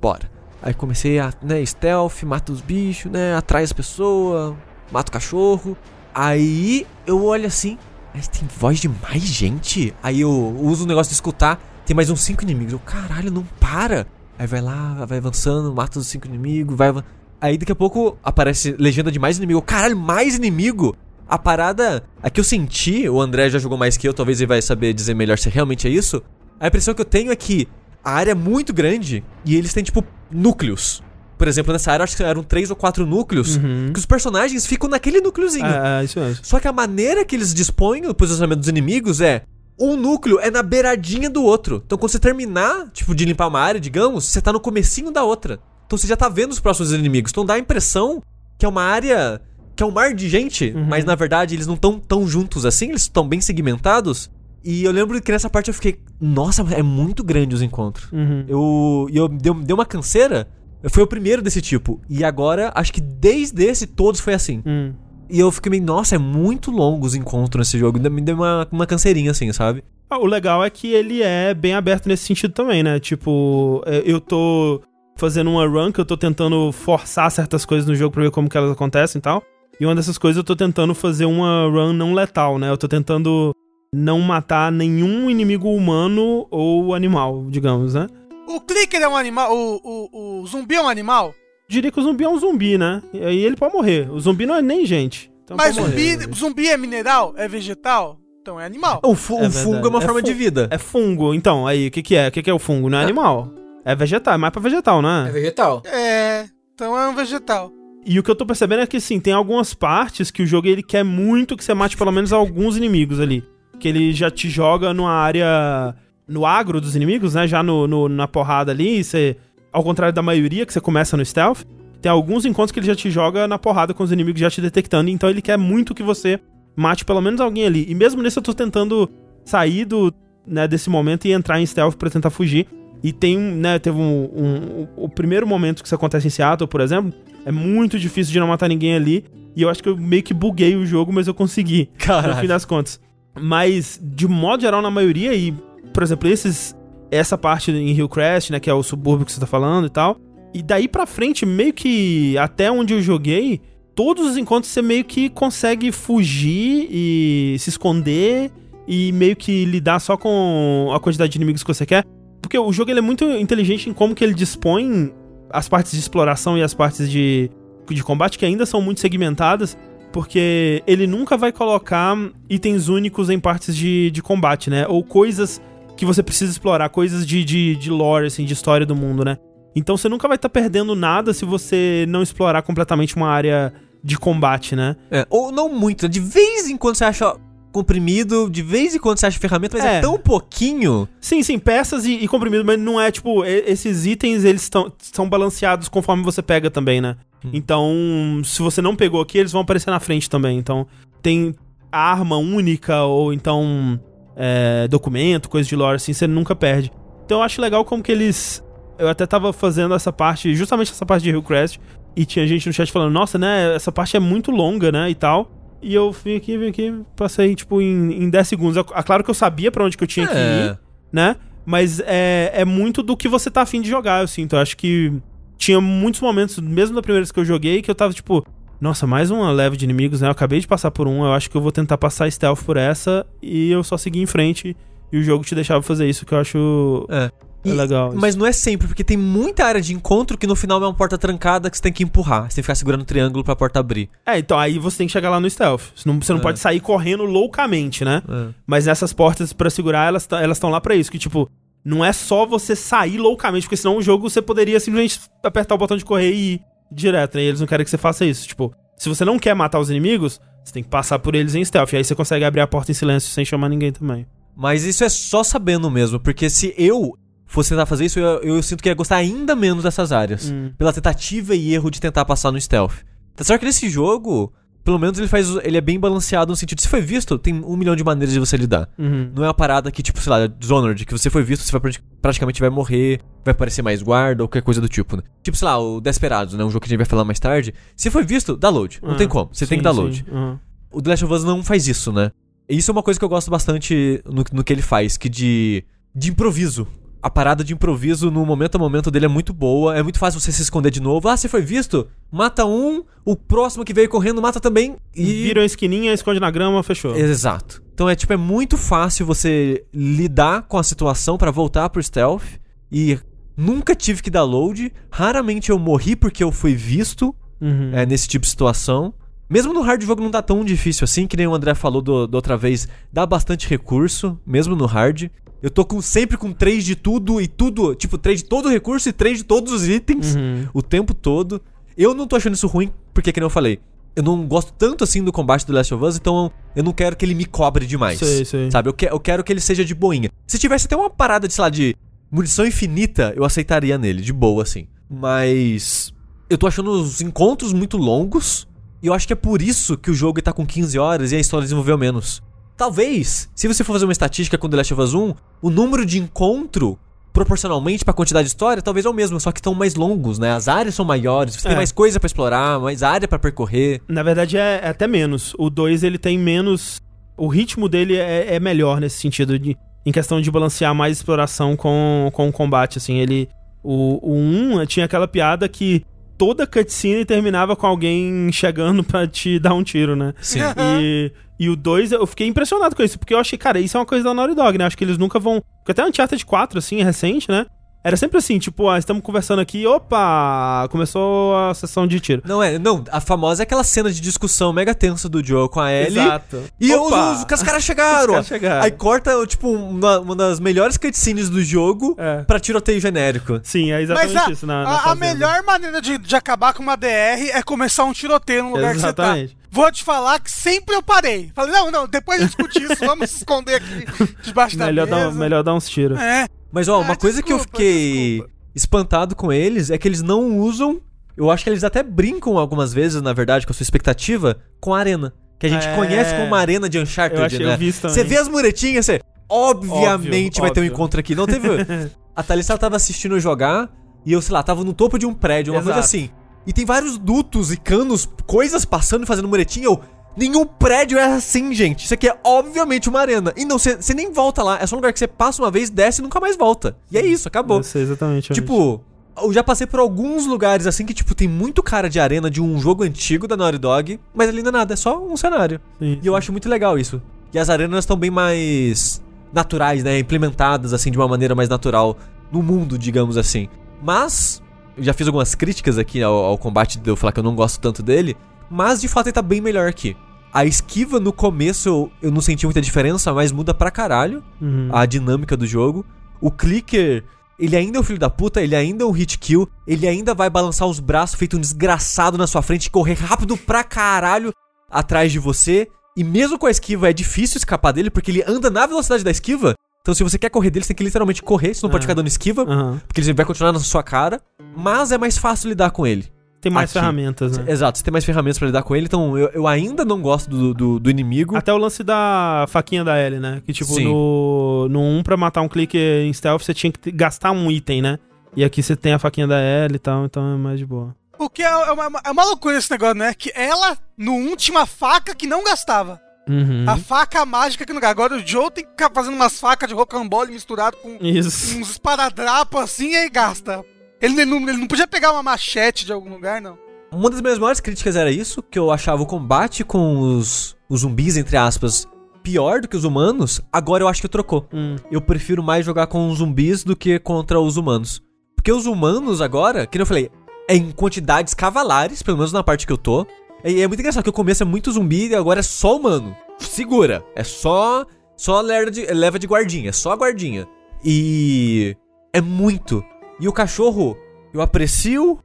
[0.00, 0.30] Bora.
[0.60, 4.54] Aí comecei a, né, stealth, mata os bichos, né, atrai as pessoas,
[4.90, 5.76] mata o cachorro.
[6.12, 7.78] Aí eu olho assim,
[8.12, 9.94] mas tem voz de mais gente?
[10.02, 12.72] Aí eu uso o negócio de escutar, tem mais uns cinco inimigos.
[12.72, 14.04] Eu, caralho, não para.
[14.36, 16.88] Aí vai lá, vai avançando, mata os cinco inimigos, vai.
[16.88, 17.04] avan-
[17.40, 19.62] Aí daqui a pouco aparece legenda de mais inimigo.
[19.62, 20.96] Caralho, mais inimigo!
[21.28, 22.02] A parada.
[22.22, 24.92] A que eu senti, o André já jogou mais que eu, talvez ele vai saber
[24.94, 26.22] dizer melhor se realmente é isso.
[26.58, 27.68] A impressão que eu tenho é que
[28.02, 31.02] a área é muito grande e eles têm, tipo, núcleos.
[31.36, 33.90] Por exemplo, nessa área, acho que eram três ou quatro núcleos, Uhum.
[33.92, 35.66] que os personagens ficam naquele núcleozinho.
[35.66, 36.44] É, isso mesmo.
[36.44, 39.42] Só que a maneira que eles dispõem o posicionamento dos inimigos é.
[39.78, 41.80] Um núcleo é na beiradinha do outro.
[41.86, 45.22] Então quando você terminar, tipo, de limpar uma área, digamos, você tá no comecinho da
[45.22, 45.60] outra.
[45.88, 47.32] Então você já tá vendo os próximos inimigos.
[47.32, 48.22] Então dá a impressão
[48.58, 49.40] que é uma área.
[49.74, 50.84] que é um mar de gente, Uhum.
[50.86, 54.28] mas na verdade eles não estão tão juntos assim, eles estão bem segmentados.
[54.64, 56.00] E eu lembro que nessa parte eu fiquei.
[56.20, 58.10] Nossa, é muito grande os encontros.
[58.12, 58.44] Uhum.
[58.48, 59.06] Eu.
[59.10, 60.48] E eu deu, deu uma canseira.
[60.90, 62.00] Foi o primeiro desse tipo.
[62.08, 64.62] E agora, acho que desde esse, todos foi assim.
[64.66, 64.92] Hum.
[65.30, 67.98] E eu fiquei meio, nossa, é muito longo os encontros nesse jogo.
[68.10, 69.82] Me deu uma, uma canseirinha, assim, sabe?
[70.10, 72.98] Ah, o legal é que ele é bem aberto nesse sentido também, né?
[72.98, 74.80] Tipo, é, eu tô
[75.18, 78.48] fazendo uma run que eu tô tentando forçar certas coisas no jogo pra ver como
[78.48, 79.42] que elas acontecem e tal.
[79.80, 82.70] E uma dessas coisas eu tô tentando fazer uma run não letal, né?
[82.70, 83.52] Eu tô tentando
[83.94, 88.06] não matar nenhum inimigo humano ou animal, digamos, né?
[88.46, 89.54] O clicker é um animal.
[89.54, 91.34] O, o, o zumbi é um animal.
[91.68, 93.02] Diria que o zumbi é um zumbi, né?
[93.12, 94.10] E aí ele pode morrer.
[94.10, 95.30] O zumbi não é nem gente.
[95.44, 96.34] Então Mas zumbi, morrer.
[96.34, 97.34] zumbi é mineral?
[97.36, 98.18] É vegetal?
[98.40, 99.00] Então é animal.
[99.04, 100.68] O, fu- É o fungo é uma É forma de vida.
[100.70, 101.34] É fungo.
[101.34, 102.28] Então, aí, o que que é?
[102.28, 102.88] O que que é o fungo?
[102.88, 103.52] Não é animal.
[103.90, 105.82] É vegetal, é mais pra vegetal, não É vegetal.
[105.86, 106.44] É.
[106.74, 107.72] Então é um vegetal.
[108.04, 110.68] E o que eu tô percebendo é que, assim, tem algumas partes que o jogo
[110.68, 113.42] ele quer muito que você mate pelo menos alguns inimigos ali.
[113.80, 115.94] Que ele já te joga numa área.
[116.26, 117.46] no agro dos inimigos, né?
[117.48, 119.02] Já no, no- na porrada ali.
[119.02, 119.36] Você,
[119.72, 121.62] ao contrário da maioria, que você começa no stealth,
[122.02, 124.60] tem alguns encontros que ele já te joga na porrada com os inimigos já te
[124.60, 125.08] detectando.
[125.08, 126.38] Então ele quer muito que você
[126.76, 127.86] mate pelo menos alguém ali.
[127.88, 129.08] E mesmo nesse eu tô tentando
[129.44, 130.12] sair do,
[130.46, 132.68] né, desse momento e entrar em stealth pra tentar fugir.
[133.02, 134.02] E tem, um, né, teve um,
[134.34, 137.12] um- O primeiro momento que isso acontece em Seattle, por exemplo,
[137.44, 139.24] é muito difícil de não matar ninguém ali.
[139.56, 141.90] E eu acho que eu meio que buguei o jogo, mas eu consegui.
[141.94, 142.48] No fim Caralho.
[142.48, 143.00] das contas.
[143.40, 145.52] Mas, de modo geral, na maioria, e,
[145.92, 146.76] por exemplo, esses.
[147.10, 148.60] Essa parte em Hillcrest, né?
[148.60, 150.18] Que é o subúrbio que você tá falando e tal.
[150.52, 153.60] E daí pra frente, meio que até onde eu joguei,
[153.94, 158.50] todos os encontros você meio que consegue fugir e se esconder
[158.86, 162.04] e meio que lidar só com a quantidade de inimigos que você quer.
[162.40, 165.12] Porque o jogo ele é muito inteligente em como que ele dispõe
[165.50, 167.50] as partes de exploração e as partes de,
[167.88, 169.76] de combate que ainda são muito segmentadas.
[170.12, 172.16] Porque ele nunca vai colocar
[172.48, 174.86] itens únicos em partes de, de combate, né?
[174.88, 175.60] Ou coisas
[175.96, 179.36] que você precisa explorar, coisas de, de, de lore, assim, de história do mundo, né?
[179.76, 183.72] Então você nunca vai estar perdendo nada se você não explorar completamente uma área
[184.02, 184.96] de combate, né?
[185.10, 186.08] É, ou não muito, né?
[186.08, 187.36] de vez em quando você acha
[187.72, 190.00] comprimido, de vez em quando você acha ferramenta, mas é, É.
[190.00, 191.08] tão pouquinho.
[191.20, 195.28] Sim, sim, peças e, e comprimido, mas não é tipo, esses itens eles tão, são
[195.28, 197.16] balanceados conforme você pega também, né?
[197.44, 197.50] Hum.
[197.52, 200.58] Então, se você não pegou aqui, eles vão aparecer na frente também.
[200.58, 200.86] Então,
[201.22, 201.54] tem
[201.90, 203.98] arma única ou então
[204.36, 206.92] é, documento, coisa de lore, assim, você nunca perde.
[207.24, 208.64] Então eu acho legal como que eles.
[208.98, 211.78] Eu até tava fazendo essa parte, justamente essa parte de Hillcrest,
[212.16, 215.14] e tinha gente no chat falando, nossa, né, essa parte é muito longa, né, e
[215.14, 215.50] tal.
[215.80, 218.76] E eu vim aqui, vim aqui, passei, tipo, em, em 10 segundos.
[218.76, 220.78] É claro que eu sabia pra onde que eu tinha que ir É.
[221.12, 221.36] né?
[221.64, 224.56] Mas é, é muito do que você tá afim de jogar, eu sinto.
[224.56, 225.12] Eu acho que
[225.56, 228.44] tinha muitos momentos, mesmo da primeira vez que eu joguei, que eu tava tipo,
[228.80, 230.28] nossa, mais uma leve de inimigos, né?
[230.28, 232.76] Eu acabei de passar por um, eu acho que eu vou tentar passar stealth por
[232.76, 234.76] essa e eu só segui em frente
[235.12, 237.30] e o jogo te deixava fazer isso, que eu acho É.
[237.64, 238.12] é E- legal.
[238.14, 240.94] Mas não é sempre, porque tem muita área de encontro que no final é uma
[240.94, 242.42] porta trancada que você tem que empurrar.
[242.42, 244.08] Você tem que ficar segurando o triângulo pra porta abrir.
[244.26, 245.82] É, então aí você tem que chegar lá no stealth.
[245.94, 246.42] Você não, você não É.
[246.42, 248.22] pode sair correndo loucamente, né?
[248.28, 248.48] É.
[248.66, 251.10] Mas essas portas pra segurar, elas tá- elas estão lá pra isso.
[251.10, 251.48] Que, tipo,
[251.84, 255.78] não é só você sair loucamente, porque senão o jogo você poderia simplesmente apertar o
[255.78, 256.60] botão de correr e ir
[256.92, 257.42] direto, né?
[257.42, 258.46] E eles não querem que você faça isso.
[258.46, 261.64] Tipo, se você não quer matar os inimigos, você tem que passar por eles em
[261.64, 261.92] stealth.
[261.92, 264.26] E aí você consegue abrir a porta em silêncio sem chamar ninguém também.
[264.56, 267.16] Mas isso é só sabendo mesmo, porque se eu
[267.48, 270.50] fosse tentar fazer isso, eu, eu sinto que ia gostar ainda menos dessas áreas.
[270.50, 270.70] Hum.
[270.78, 272.94] Pela tentativa e erro de tentar passar no stealth.
[273.34, 274.52] Tá certo que nesse jogo,
[274.84, 275.48] pelo menos ele faz.
[275.62, 276.80] Ele é bem balanceado no sentido.
[276.80, 278.88] Se foi visto, tem um milhão de maneiras de você lidar.
[278.98, 279.30] Uhum.
[279.34, 281.80] Não é uma parada que, tipo, sei lá, Dishonored, que você foi visto, você vai
[281.80, 285.22] prati- praticamente vai morrer, vai aparecer mais guarda ou qualquer coisa do tipo, né?
[285.42, 286.64] Tipo, sei lá, o Desperados, né?
[286.64, 287.72] Um jogo que a gente vai falar mais tarde.
[287.96, 288.98] Se foi visto, dá load.
[289.02, 289.48] Não tem como.
[289.52, 290.00] Você tem sim, que dar sim.
[290.00, 290.26] load.
[290.30, 290.58] Uhum.
[290.90, 292.30] O The Last of Us não faz isso, né?
[292.68, 295.28] E isso é uma coisa que eu gosto bastante no, no que ele faz, que
[295.28, 295.84] de,
[296.14, 296.86] de improviso.
[297.28, 299.94] A parada de improviso no momento a momento dele é muito boa.
[299.94, 301.28] É muito fácil você se esconder de novo.
[301.28, 302.08] Ah, você foi visto?
[302.32, 304.96] Mata um, o próximo que veio correndo mata também.
[305.14, 305.24] E.
[305.24, 307.14] Vira a esquininha, esconde na grama, fechou.
[307.14, 307.82] Exato.
[307.92, 312.44] Então é tipo, é muito fácil você lidar com a situação pra voltar pro stealth
[312.90, 313.18] e
[313.60, 314.92] Nunca tive que dar load.
[315.10, 317.90] Raramente eu morri porque eu fui visto Uhum.
[317.92, 319.12] é, nesse tipo de situação.
[319.50, 322.00] Mesmo no hard o jogo não tá tão difícil assim, que nem o André falou
[322.00, 325.28] do, da outra vez, dá bastante recurso, mesmo no hard.
[325.62, 328.68] Eu tô com, sempre com 3 de tudo e tudo, tipo, 3 de todo o
[328.70, 330.68] recurso e 3 de todos os itens Uhum.
[330.72, 331.60] o tempo todo.
[331.96, 333.80] Eu não tô achando isso ruim, porque, que nem eu falei,
[334.14, 337.16] eu não gosto tanto assim do combate do Last of Us, então eu não quero
[337.16, 338.18] que ele me cobre demais.
[338.20, 338.70] Sei, sei.
[338.70, 338.88] Sabe?
[338.88, 340.30] Eu, que- eu quero que ele seja de boinha.
[340.46, 341.96] Se tivesse até uma parada de, sei lá, de
[342.30, 344.86] munição infinita, eu aceitaria nele, de boa, assim.
[345.10, 346.12] Mas.
[346.48, 348.66] Eu tô achando os encontros muito longos.
[349.02, 351.36] E eu acho que é por isso que o jogo tá com 15 horas e
[351.36, 352.42] a história desenvolveu menos.
[352.78, 356.06] Talvez, se você for fazer uma estatística com The Last of Us 1, o número
[356.06, 356.96] de encontro,
[357.32, 360.52] proporcionalmente pra quantidade de história, talvez é o mesmo, só que estão mais longos, né?
[360.52, 361.70] As áreas são maiores, você É.
[361.70, 364.00] tem mais coisa pra explorar, mais área pra percorrer.
[364.06, 365.54] Na verdade, é, é até menos.
[365.58, 367.00] O 2, ele tem menos...
[367.36, 371.76] O ritmo dele é, é melhor nesse sentido, de, em questão de balancear mais exploração
[371.76, 373.18] com, com o combate, assim.
[373.18, 373.48] Ele...
[373.82, 376.04] O 1 um tinha aquela piada que
[376.36, 380.32] toda cutscene terminava com alguém chegando pra te dar um tiro, né?
[380.40, 380.60] Sim.
[381.00, 384.00] E, e o 2, eu fiquei impressionado com isso, porque eu achei, cara, isso é
[384.00, 384.84] uma coisa da Naughty Dog, né?
[384.86, 385.62] Acho que eles nunca vão.
[385.78, 387.66] Porque até Uncharted 4, assim, é recente, né?
[388.04, 392.42] Era sempre assim, tipo, ah, estamos conversando aqui, opa, começou a sessão de tiro.
[392.44, 395.80] Não é, não, a famosa é aquela cena de discussão mega tensa do Joe com
[395.80, 396.18] a Ellie.
[396.18, 396.62] Exato.
[396.80, 397.32] E os, Opa!
[397.32, 398.20] os, os caras chegaram.
[398.26, 398.82] Os caras chegaram.
[398.84, 402.42] Aí corta, tipo, uma, uma das melhores cutscenes do jogo É.
[402.44, 403.60] pra tiroteio genérico.
[403.64, 404.66] Sim, é Mas exatamente a, isso.
[404.66, 408.12] Na, na a- a melhor maneira de, de acabar com uma DR é começar um
[408.12, 409.48] tiroteio no lugar Exatamente.
[409.48, 409.57] que você tá.
[409.70, 411.50] Vou te falar que sempre eu parei.
[411.54, 414.06] Falei, não, não, depois de discutir isso, vamos se esconder aqui
[414.42, 415.38] debaixo Melhor da dar, mesa.
[415.38, 416.18] melhor dar uns tiros.
[416.18, 416.46] É.
[416.72, 418.52] Mas, ó, Ah, uma coisa que eu fiquei desculpa.
[418.74, 421.00] espantado com eles é que eles não usam.
[421.36, 424.94] Eu acho que eles até brincam algumas vezes, na verdade, com a sua expectativa, com
[424.94, 425.32] a arena.
[425.58, 425.94] Que a gente É.
[425.94, 427.74] conhece como uma arena de Uncharted, Eu achei, né?
[427.74, 427.92] eu vi.
[427.92, 429.20] Você vê as muretinhas, você.
[429.48, 430.94] Obviamente Óbvio, vai ter um óbvio.
[430.94, 431.34] encontro aqui.
[431.34, 431.68] Não teve.
[432.34, 433.88] a Thalissa ela tava assistindo eu jogar
[434.24, 436.06] e eu, sei lá, tava no topo de um prédio, uma coisa Exato.
[436.06, 436.30] assim.
[436.66, 439.86] E tem vários dutos e canos, coisas passando e fazendo muretinha.
[439.86, 440.00] Eu.
[440.36, 442.04] Nenhum prédio é assim, gente.
[442.04, 443.52] Isso aqui é obviamente uma arena.
[443.56, 444.78] E não, você nem volta lá.
[444.80, 446.96] É só um lugar que você passa uma vez, desce e nunca mais volta.
[447.10, 447.78] E é isso, acabou.
[447.78, 448.52] Eu sei exatamente.
[448.52, 449.02] Tipo,
[449.42, 452.60] eu já passei por alguns lugares assim que, tipo, tem muito cara de arena de
[452.60, 455.80] um jogo antigo da Naughty Dog, mas ali não é nada, é só um cenário.
[455.98, 457.20] Sim, E eu acho muito legal isso.
[457.52, 460.18] E as arenas estão bem mais naturais, né?
[460.18, 462.16] Implementadas, assim, de uma maneira mais natural
[462.52, 463.68] no mundo, digamos assim.
[464.02, 464.62] Mas,
[465.00, 467.80] já fiz algumas críticas aqui ao, ao combate de eu falar que eu não gosto
[467.80, 468.36] tanto dele,
[468.70, 470.16] mas de fato ele tá bem melhor aqui.
[470.52, 474.88] A esquiva no começo eu, eu não senti muita diferença, mas muda pra caralho Uhum.
[474.92, 476.04] a dinâmica do jogo.
[476.40, 477.24] O clicker,
[477.58, 480.34] ele ainda é um filho da puta, ele ainda é um hit kill, ele ainda
[480.34, 484.52] vai balançar os braços feito um desgraçado na sua frente e correr rápido pra caralho
[484.90, 485.88] atrás de você.
[486.16, 489.30] E mesmo com a esquiva é difícil escapar dele, porque ele anda na velocidade da
[489.30, 489.74] esquiva.
[490.02, 492.06] Então se você quer correr dele, você tem que literalmente correr, você não pode Ah.
[492.06, 493.00] ficar dando esquiva, Aham.
[493.06, 494.40] porque ele vai continuar na sua cara.
[494.76, 496.26] Mas é mais fácil lidar com ele.
[496.60, 496.98] Tem mais Aqui.
[496.98, 497.64] ferramentas, né?
[497.70, 500.50] Exato, você tem mais ferramentas pra lidar com ele, então eu, eu ainda não gosto
[500.50, 501.56] do, do, do inimigo.
[501.56, 503.62] Até o lance da faquinha da Ellie, né?
[503.64, 504.04] Que tipo, Sim.
[504.04, 507.70] no, no 1 pra matar um clique em stealth você tinha que te- gastar um
[507.70, 508.18] item, né?
[508.56, 511.14] E aqui você tem a faquinha da Ellie e tal, então é mais de boa.
[511.38, 513.32] O que é, é uma, é uma loucura esse negócio, né?
[513.34, 516.20] Que ela, no 1, tinha uma faca que não gastava.
[516.48, 516.84] Uhum.
[516.88, 518.12] A faca mágica que não gasta.
[518.12, 521.78] Agora o Joe tem que ficar fazendo umas facas de rocambole misturado com Isso.
[521.78, 523.84] uns esparadrapos assim e aí gasta.
[524.20, 526.78] Ele não, ele não podia pegar uma machete de algum lugar, não.
[527.12, 531.00] Uma das minhas maiores críticas era isso, que eu achava o combate com os, os
[531.00, 532.06] zumbis, entre aspas,
[532.42, 533.60] pior do que os humanos.
[533.72, 534.66] Agora eu acho que trocou.
[534.72, 534.96] Hum.
[535.10, 538.22] Eu prefiro mais jogar com os zumbis do que contra os humanos.
[538.56, 540.30] Porque os humanos agora, que nem eu falei,
[540.68, 543.26] é em quantidades cavalares, pelo menos na parte que eu tô.
[543.64, 546.36] E é muito engraçado que o começo é muito zumbi e agora é só humano.
[546.58, 547.24] Segura.
[547.34, 548.06] É só.
[548.36, 549.92] Só leva de, leva de guardinha.
[549.92, 550.66] Só a guardinha.
[551.04, 551.96] E.
[552.32, 553.04] É muito.
[553.40, 554.16] E o cachorro,
[554.52, 555.38] eu aprecio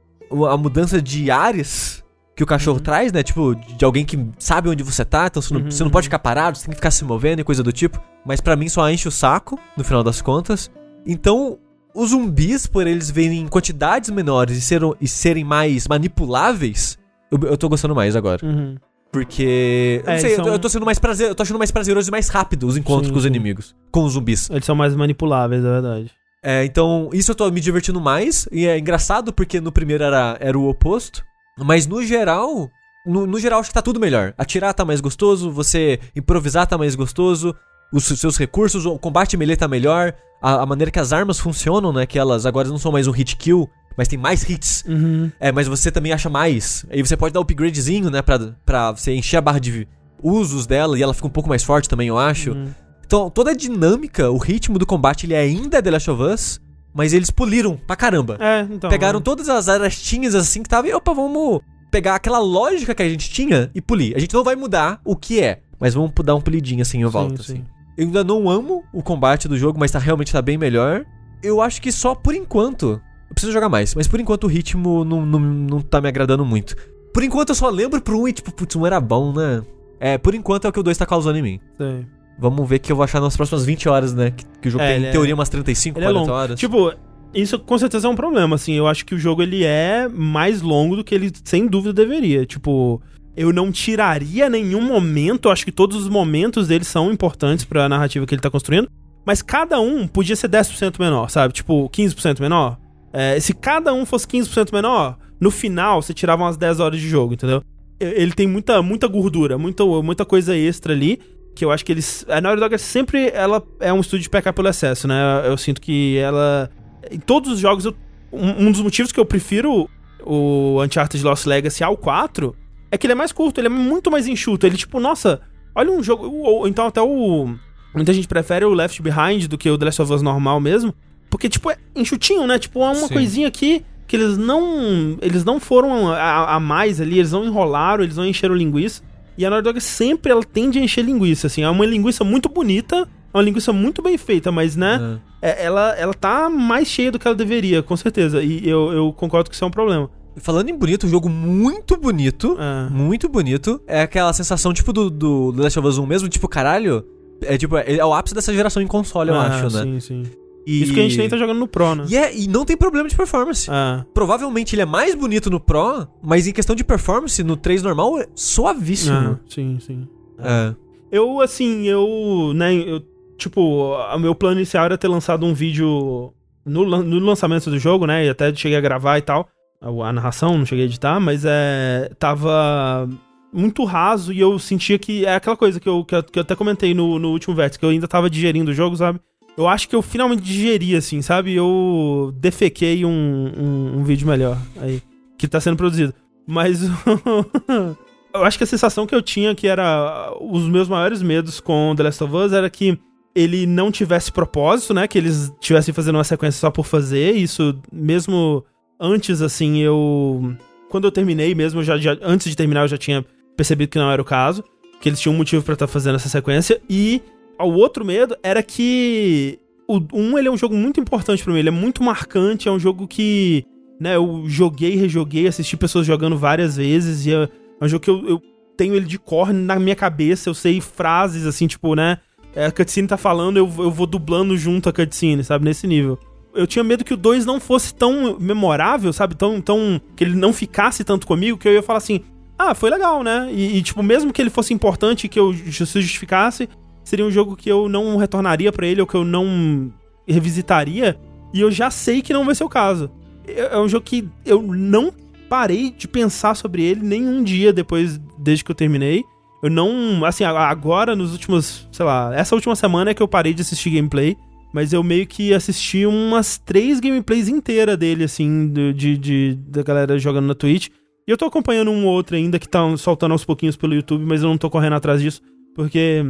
[0.48, 2.02] a mudança de ares
[2.36, 3.22] que o cachorro traz, né?
[3.22, 6.06] Tipo, de alguém que sabe onde você tá, então você não, Uhum, você não pode
[6.06, 8.00] ficar parado, você tem que ficar se movendo e coisa do tipo.
[8.26, 10.70] Mas pra mim só enche o saco, no final das contas.
[11.06, 11.58] Então,
[11.94, 16.98] os zumbis, por eles verem em quantidades menores e, serem- e serem mais manipuláveis,
[17.42, 18.44] eu, eu tô gostando mais agora.
[18.44, 18.76] Uhum.
[19.12, 20.02] Porque.
[20.06, 22.10] É, não sei, são- eu tô sendo mais prazer, eu tô achando mais prazeroso e
[22.10, 23.28] mais rápido os encontros Sim, com os sim.
[23.28, 23.74] inimigos.
[23.92, 24.50] Com os zumbis.
[24.50, 26.10] Eles são mais manipuláveis, é verdade.
[26.42, 28.48] É, então, isso eu tô me divertindo mais.
[28.50, 31.24] E é engraçado porque no primeiro era, era o oposto.
[31.58, 32.68] Mas no geral.
[33.06, 34.32] No, no geral, acho que tá tudo melhor.
[34.36, 37.54] Atirar tá mais gostoso, você improvisar tá mais gostoso,
[37.92, 41.92] os seus recursos, o combate melee tá melhor, a, a maneira que as armas funcionam,
[41.92, 42.06] né?
[42.06, 44.84] Que elas agora não são mais um hit kill, mas tem mais hits.
[44.86, 45.30] Uhum.
[45.38, 46.84] É, mas você também acha mais.
[46.90, 48.22] Aí você pode dar upgradezinho, né?
[48.22, 49.86] Pra, pra você encher a barra de
[50.22, 52.52] usos dela e ela fica um pouco mais forte também, eu acho.
[52.52, 52.68] Uhum.
[53.06, 56.60] Então, toda a dinâmica, o ritmo do combate, ele ainda é The Last of Us,
[56.92, 58.38] mas eles poliram pra caramba.
[58.40, 58.88] É, então.
[58.88, 59.22] Pegaram é.
[59.22, 63.30] todas as arestinhas assim que tava e opa, vamos pegar aquela lógica que a gente
[63.30, 64.16] tinha e polir.
[64.16, 67.04] A gente não vai mudar o que é, mas vamos dar um polidinho assim em
[67.04, 67.52] volta, sim.
[67.52, 67.64] assim.
[67.96, 71.04] Eu ainda não amo o combate do jogo, mas tá realmente tá bem melhor.
[71.42, 73.00] Eu acho que só por enquanto.
[73.28, 76.44] Eu preciso jogar mais, mas por enquanto o ritmo não, não, não tá me agradando
[76.44, 76.76] muito.
[77.12, 79.62] Por enquanto eu só lembro pro 1 e tipo, putz, um era bom, né?
[80.00, 81.60] É, por enquanto é o que o 2 tá causando em mim.
[81.78, 82.06] Sei.
[82.38, 84.32] Vamos ver o que eu vou achar nas próximas 20 horas, né?
[84.32, 86.32] Que, que o jogo É, tem, em é- teoria, umas 35, Ele é 40 longo.
[86.32, 86.58] horas.
[86.60, 86.92] Tipo,
[87.32, 88.72] isso com certeza é um problema, assim.
[88.74, 92.44] Eu acho que o jogo ele é mais longo do que ele sem dúvida deveria.
[92.44, 93.00] Tipo,
[93.36, 97.88] eu não tiraria nenhum momento, eu acho que todos os momentos dele são importantes pra
[97.88, 98.88] narrativa que ele tá construindo,
[99.24, 101.54] mas cada um podia ser 10% menor, sabe?
[101.54, 102.76] Tipo, 15% menor.
[103.14, 107.08] É, se cada um fosse 15% menor, no final você tirava umas 10 horas de
[107.08, 107.62] jogo, entendeu?
[108.00, 111.20] Ele tem muita, muita gordura, muita, muita coisa extra ali
[111.54, 112.26] que eu acho que eles.
[112.28, 115.14] A Naughty Dog sempre ela é um estúdio de pecar pelo excesso, né?
[115.46, 116.68] Eu sinto que ela.
[117.10, 117.94] Em todos os jogos, eu-
[118.32, 119.88] um, um dos motivos que eu prefiro
[120.26, 122.56] o Uncharted Lost Legacy ao 4
[122.90, 124.66] é que ele é mais curto, ele é muito mais enxuto.
[124.66, 125.40] Ele, tipo, nossa,
[125.74, 126.26] olha um jogo.
[126.26, 127.54] o- o- Então, até o.
[127.94, 130.92] Muita gente prefere o Left Behind do que o The Last of Us normal mesmo.
[131.34, 132.60] Porque, tipo, é enxutinho, né?
[132.60, 133.12] Tipo, é uma Sim.
[133.12, 135.18] coisinha aqui que eles não.
[135.20, 139.02] Eles não foram a, a mais ali, eles não enrolaram, eles não encheram linguiça.
[139.36, 141.64] E a Naughty Dog sempre ela tende a encher linguiça, assim.
[141.64, 145.18] É uma linguiça muito bonita, é uma linguiça muito bem feita, mas, né?
[145.42, 145.50] É.
[145.50, 148.40] é- ela, ela tá mais cheia do que ela deveria, com certeza.
[148.40, 150.08] E eu, eu concordo que isso é um problema.
[150.36, 152.56] Falando em bonito, um jogo muito bonito.
[152.60, 152.90] É.
[152.90, 153.82] Muito bonito.
[153.88, 157.04] É aquela sensação, tipo, do, do Last of Us 1 mesmo, tipo, caralho.
[157.42, 159.82] É tipo, é, é o ápice dessa geração em console, eu Ah, acho, né?
[159.82, 160.22] Sim, sim.
[160.66, 160.82] E...
[160.82, 162.06] Isso que a gente nem tá jogando no Pro, né?
[162.08, 163.70] E, é- e não tem problema de performance.
[163.70, 164.04] É.
[164.14, 168.18] Provavelmente ele é mais bonito no Pro, mas em questão de performance, no 3 normal,
[168.18, 169.16] é suavíssimo.
[169.16, 170.08] É, sim, sim.
[170.38, 170.74] É.
[171.12, 173.02] Eu, assim, eu, né, eu,
[173.36, 176.32] tipo, o meu plano inicial era ter lançado um vídeo
[176.64, 179.48] no, no lançamento do jogo, né, e até cheguei a gravar e tal,
[179.80, 183.08] a, a narração, não cheguei a editar, mas é, tava
[183.52, 186.42] muito raso e eu sentia que é aquela coisa que eu, que eu, que eu
[186.42, 189.20] até comentei no, no último vértice, que eu ainda tava digerindo o jogo, sabe?
[189.56, 191.54] Eu acho que eu finalmente digeri, assim, sabe?
[191.54, 195.00] Eu defequei um, um, um vídeo melhor aí,
[195.38, 196.12] que tá sendo produzido.
[196.46, 196.82] Mas
[198.34, 201.94] eu acho que a sensação que eu tinha que era os meus maiores medos com
[201.96, 202.98] The Last of Us era que
[203.34, 205.06] ele não tivesse propósito, né?
[205.08, 207.32] Que eles estivessem fazendo uma sequência só por fazer.
[207.34, 208.64] Isso mesmo
[209.00, 210.54] antes, assim, eu.
[210.88, 213.24] Quando eu terminei mesmo, eu já, já- antes de terminar, eu já tinha
[213.56, 214.62] percebido que não era o caso.
[215.00, 216.80] Que eles tinham um motivo pra estar fazendo essa sequência.
[216.88, 217.20] E
[217.58, 219.58] o outro medo era que.
[219.86, 222.72] O 1 ele é um jogo muito importante pra mim, ele é muito marcante, é
[222.72, 223.64] um jogo que.
[224.00, 227.26] Né, eu joguei, rejoguei, assisti pessoas jogando várias vezes.
[227.26, 227.48] E é,
[227.80, 228.42] é um jogo que eu, eu
[228.76, 232.18] tenho ele de cor na minha cabeça, eu sei frases assim, tipo, né?
[232.54, 235.64] é, A cutscene tá falando, eu, eu vou dublando junto a cutscene, sabe?
[235.64, 236.18] Nesse nível.
[236.54, 239.34] Eu tinha medo que o 2 não fosse tão memorável, sabe?
[239.34, 240.00] Tão, tão.
[240.14, 242.20] Que ele não ficasse tanto comigo, que eu ia falar assim.
[242.56, 243.48] Ah, foi legal, né?
[243.50, 246.68] E, e, tipo, mesmo que ele fosse importante, que eu se justificasse,
[247.04, 249.92] seria um jogo que eu não retornaria pra ele, ou que eu não
[250.26, 251.16] revisitaria.
[251.52, 253.10] E eu já sei que não vai ser o caso.
[253.46, 255.12] É é um jogo que eu não
[255.48, 259.22] parei de pensar sobre ele nenhum dia depois, desde que eu terminei.
[259.62, 260.24] Eu não.
[260.24, 261.88] Assim, agora, nos últimos.
[261.92, 264.36] Sei lá, essa última semana é que eu parei de assistir gameplay.
[264.72, 269.84] Mas eu meio que assisti umas três gameplays inteiras dele, assim, do- de, de, da
[269.84, 270.88] galera jogando na Twitch.
[271.28, 274.24] E eu tô acompanhando um ou outro ainda que tá soltando aos pouquinhos pelo YouTube,
[274.26, 275.40] mas eu não tô correndo atrás disso.
[275.76, 276.24] Porque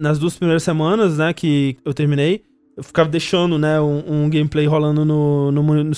[0.00, 2.42] nas duas primeiras semanas, né, que eu terminei,
[2.76, 5.94] eu ficava deixando, né, um, um gameplay rolando no, no, no no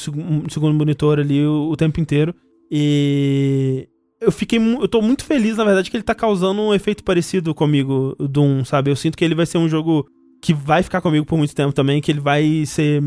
[0.51, 2.35] segundo monitor ali o, o tempo inteiro.
[2.69, 3.89] E
[4.21, 4.59] eu fiquei.
[4.59, 8.65] Eu tô muito feliz, na verdade, que ele tá causando um efeito parecido comigo, Doom,
[8.65, 8.91] sabe?
[8.91, 10.09] Eu sinto que ele vai ser um jogo
[10.41, 13.03] que vai ficar comigo por muito tempo também, que ele vai ser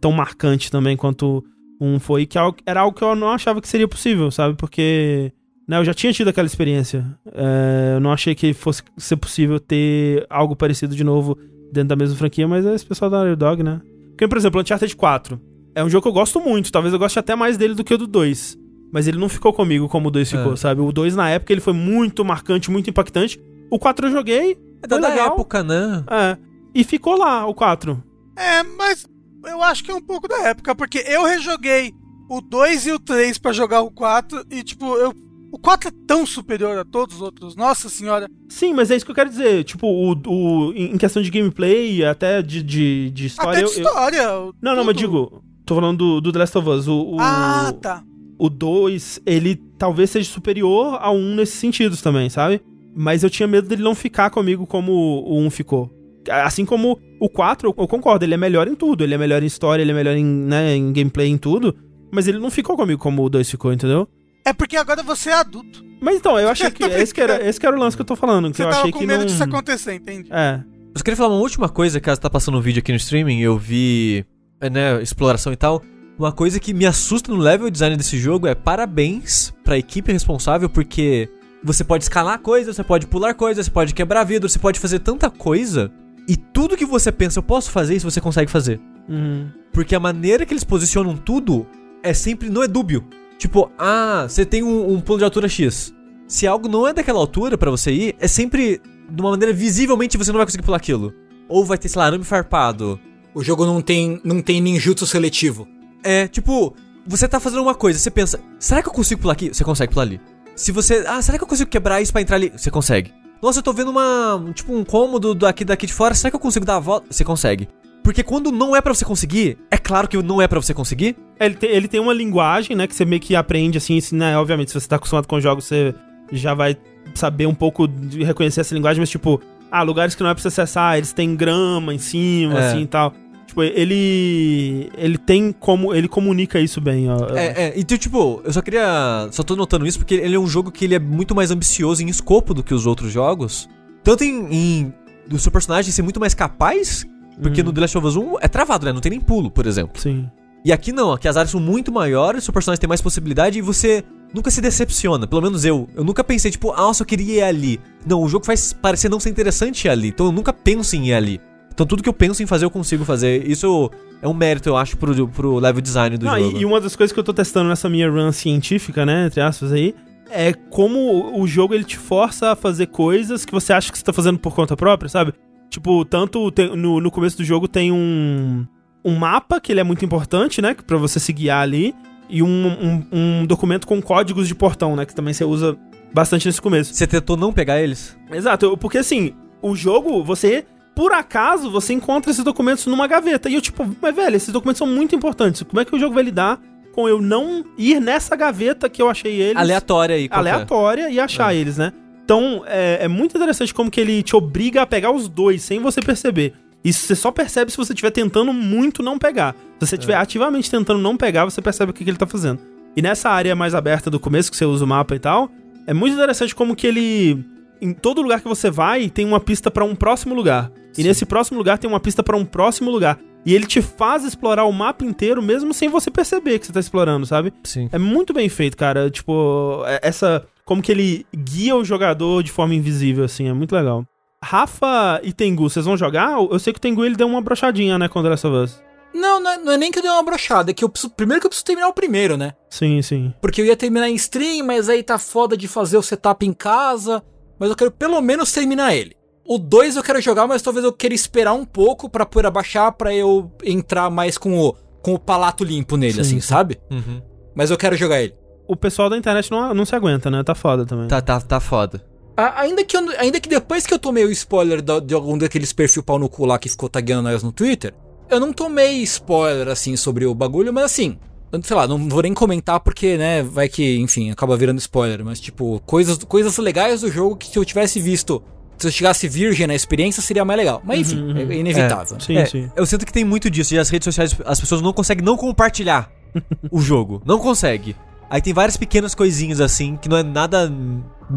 [0.00, 1.42] tão marcante também quanto
[1.80, 4.56] um foi, que é era algo que eu não achava que seria possível, sabe?
[4.56, 5.32] Porque.
[5.66, 7.06] Né, eu já tinha tido aquela experiência.
[7.32, 11.38] É, eu não achei que fosse ser possível ter algo parecido de novo
[11.72, 13.80] dentro da mesma franquia, mas é esse pessoal da Naughty Dog, né?
[14.10, 15.40] Porque, por exemplo, Uncharted 4
[15.74, 17.94] é um jogo que eu gosto muito, talvez eu goste até mais dele do que
[17.94, 18.58] o do 2.
[18.92, 20.56] Mas ele não ficou comigo como o 2 ficou, É.
[20.56, 20.80] sabe?
[20.82, 23.40] O 2 na época ele foi muito marcante, muito impactante.
[23.70, 25.28] O 4 eu joguei, É da, da legal.
[25.32, 26.04] época, né?
[26.10, 26.36] é,
[26.74, 28.00] e ficou lá o 4.
[28.36, 29.04] É, mas
[29.46, 31.92] eu acho que é um pouco da época, porque eu rejoguei
[32.30, 35.12] o 2 e o 3 pra jogar o 4 e, tipo, eu.
[35.54, 38.28] O 4 é tão superior a todos os outros, nossa senhora.
[38.48, 39.62] Sim, mas é isso que eu quero dizer.
[39.62, 43.60] Tipo, o, o, em questão de gameplay, até de, de, de história.
[43.60, 44.28] Até de eu- eu- história.
[44.60, 46.88] Não, não, mas digo, tô falando do, do The Last of Us.
[46.88, 48.02] O, o, Ah, tá.
[48.36, 52.60] o 2, ele talvez seja superior ao 1 nesses sentidos também, sabe?
[52.92, 55.88] Mas eu tinha medo dele não ficar comigo como o 1 ficou.
[56.28, 59.04] Assim como O 4, eu, eu concordo, ele é melhor em tudo.
[59.04, 61.76] Ele é melhor em história, ele é melhor em, né, em gameplay, em tudo.
[62.12, 64.08] Mas ele não ficou comigo como o 2 ficou, entendeu?
[64.44, 65.84] É porque agora você é adulto.
[66.00, 66.84] Mas então, eu achei que.
[66.84, 68.50] Esse, que era, esse que era o lance que eu tô falando.
[68.50, 69.26] Que Você eu tava achei com que medo não.
[69.26, 70.28] disso acontecer, entende?
[70.30, 70.60] É.
[70.94, 73.40] Eu só queria falar uma última coisa, caso tá passando um vídeo aqui no streaming,
[73.40, 74.24] eu vi,
[74.60, 75.82] é, né, exploração e tal.
[76.16, 80.70] Uma coisa que me assusta no level design desse jogo é parabéns pra equipe responsável,
[80.70, 81.28] porque
[81.64, 85.00] você pode escalar coisas, você pode pular coisas, você pode quebrar vidro, você pode fazer
[85.00, 85.90] tanta coisa,
[86.28, 88.80] e tudo que você pensa, eu posso fazer isso, você consegue fazer.
[89.08, 89.48] Uhum.
[89.72, 91.66] Porque a maneira que eles posicionam tudo
[92.02, 93.04] é sempre, não é dúbio.
[93.44, 95.92] Tipo, ah, você tem um, um pulo de altura X.
[96.26, 98.80] Se algo não é daquela altura pra você ir, é sempre
[99.10, 101.12] de uma maneira visivelmente você não vai conseguir pular aquilo.
[101.46, 102.98] Ou vai ter, sei lá, arame farpado.
[103.34, 105.68] O jogo não tem, não tem ninjutsu seletivo.
[106.02, 106.74] É, tipo,
[107.06, 109.50] você tá fazendo uma coisa, você pensa, será que eu consigo pular aqui?
[109.52, 110.18] Você consegue pular ali.
[110.56, 112.50] Se você, ah, será que eu consigo quebrar isso pra entrar ali?
[112.56, 113.12] Você consegue.
[113.42, 116.36] Nossa, eu tô vendo uma, um- tipo, um cômodo daqui, daqui de fora, será que
[116.36, 117.08] eu consigo dar a volta?
[117.10, 117.68] Você consegue.
[118.04, 121.16] Porque quando não é pra você conseguir, é claro que não é pra você conseguir.
[121.40, 124.36] Ele tem, ele tem uma linguagem, né, que você meio que aprende, assim, assim, né,
[124.36, 125.94] obviamente, se você tá acostumado com jogos, você
[126.30, 126.76] já vai
[127.14, 129.40] saber um pouco de reconhecer essa linguagem, mas, tipo,
[129.70, 132.68] ah, lugares que não é pra você acessar, eles têm grama em cima, É.
[132.68, 133.14] assim, e tal.
[133.46, 134.90] Tipo, ele...
[134.98, 135.94] ele tem como...
[135.94, 137.34] ele comunica isso bem, ó.
[137.34, 139.28] É, é, então, tipo, eu só queria.
[139.30, 142.02] Só tô notando isso porque ele é um jogo que ele é muito mais ambicioso
[142.02, 143.68] em escopo do que os outros jogos.
[144.02, 144.46] Tanto em.
[144.50, 144.94] em
[145.26, 147.06] do seu personagem ser muito mais capaz.
[147.40, 147.66] Porque Uhum.
[147.66, 148.92] no The Last of Us 1 é travado, né?
[148.92, 150.00] Não tem nem pulo, por exemplo.
[150.00, 150.28] Sim.
[150.64, 153.62] E aqui não, aqui as áreas são muito maiores, seu personagem tem mais possibilidade e
[153.62, 155.26] você nunca se decepciona.
[155.26, 155.88] Pelo menos eu.
[155.94, 157.80] Eu nunca pensei, tipo, ah, nossa, eu queria ir ali.
[158.06, 160.08] Não, o jogo faz parecer não ser interessante ir ali.
[160.08, 161.40] Então eu nunca penso em ir ali.
[161.72, 163.46] Então tudo que eu penso em fazer, eu consigo fazer.
[163.50, 163.90] Isso
[164.22, 166.56] é um mérito, eu acho, pro, pro level design do Não, jogo.
[166.58, 169.70] e uma das coisas que eu tô testando nessa minha run científica, né, entre aspas
[169.72, 169.94] aí,
[170.30, 174.04] é como o jogo ele te força a fazer coisas que você acha que você
[174.04, 175.34] tá fazendo por conta própria, sabe?
[175.74, 178.64] Tipo, tanto tem- no, no começo do jogo tem um,
[179.04, 181.92] um mapa que ele é muito importante, né, pra você se guiar ali,
[182.30, 185.76] e um, um, um documento com códigos de portão, né, que também você usa
[186.12, 186.94] bastante nesse começo.
[186.94, 188.16] Você tentou não pegar eles?
[188.30, 193.48] Exato, porque assim, o jogo, você, por acaso, você encontra esses documentos numa gaveta.
[193.50, 195.62] E eu, tipo, mas velho, esses documentos são muito importantes.
[195.64, 196.60] Como é que o jogo vai lidar
[196.92, 200.50] com eu não ir nessa gaveta que eu achei eles Aleatória aí, qualquer.
[200.52, 201.92] aleatória e achar eles, né?
[202.24, 205.78] Então, é, é muito interessante como que ele te obriga a pegar os dois sem
[205.80, 206.54] você perceber.
[206.82, 209.54] Isso você só percebe se você estiver tentando muito não pegar.
[209.78, 212.60] Se você estiver ativamente tentando não pegar, você percebe o que, que ele tá fazendo.
[212.96, 215.50] E nessa área mais aberta do começo, que você usa o mapa e tal,
[215.86, 217.44] é muito interessante como que ele.
[217.80, 220.70] Em todo lugar que você vai, tem uma pista pra um próximo lugar.
[220.96, 223.18] E nesse próximo lugar tem uma pista pra um próximo lugar.
[223.46, 226.80] E ele te faz explorar o mapa inteiro, mesmo sem você perceber que você tá
[226.80, 227.52] explorando, sabe?
[227.64, 227.88] Sim.
[227.92, 229.10] É muito bem feito, cara.
[229.10, 230.46] Tipo, é- essa.
[230.64, 234.04] Como que ele guia o jogador de forma invisível, assim, é muito legal.
[234.42, 236.32] Rafa e Tengu, vocês vão jogar?
[236.38, 238.56] Eu sei que o Tengu ele deu uma brochadinha, né, com o The Last of
[238.56, 238.82] Us.
[239.14, 241.12] Não, não é, não é nem que eu dei uma brochada, é que eu preciso.
[241.14, 242.52] Primeiro que eu preciso terminar o primeiro, né?
[242.68, 243.32] Sim, sim.
[243.40, 246.52] Porque eu ia terminar em stream, mas aí tá foda de fazer o setup em
[246.52, 247.22] casa.
[247.58, 249.14] Mas eu quero pelo menos terminar ele.
[249.46, 252.90] O 2 eu quero jogar, mas talvez eu queira esperar um pouco pra poder abaixar
[252.92, 256.40] pra eu entrar mais com o, com o palato limpo nele, Sim, assim, sim.
[256.40, 256.78] sabe?
[256.90, 257.20] Uhum.
[257.54, 258.34] Mas eu quero jogar ele.
[258.66, 260.42] O pessoal da internet não, não se aguenta, né?
[260.42, 261.06] Tá foda também.
[261.08, 262.02] Tá, tá, tá foda.
[262.36, 265.36] A- ainda, que eu- ainda que depois que eu tomei o spoiler da- de algum
[265.36, 267.92] daqueles perfil pau no cu lá que ficou tagueando nós no Twitter,
[268.30, 271.18] eu não tomei spoiler assim sobre o bagulho, mas assim,
[271.62, 275.38] sei lá, não vou nem comentar porque, né, vai que, enfim, acaba virando spoiler, mas
[275.38, 278.42] tipo, coisas, coisas legais do jogo que se eu tivesse visto,
[278.78, 280.82] se eu chegasse virgem na experiência seria mais legal.
[280.84, 281.50] Mas enfim, Uhum, uhum.
[281.52, 282.20] é inevitável.
[282.20, 282.70] Sim, É, sim.
[282.74, 283.74] Eu sinto que tem muito disso.
[283.74, 286.10] E as redes sociais, as pessoas não conseguem não compartilhar
[286.70, 287.22] o jogo.
[287.24, 287.94] Não consegue.
[288.28, 290.70] Aí tem várias pequenas coisinhas assim, que não é nada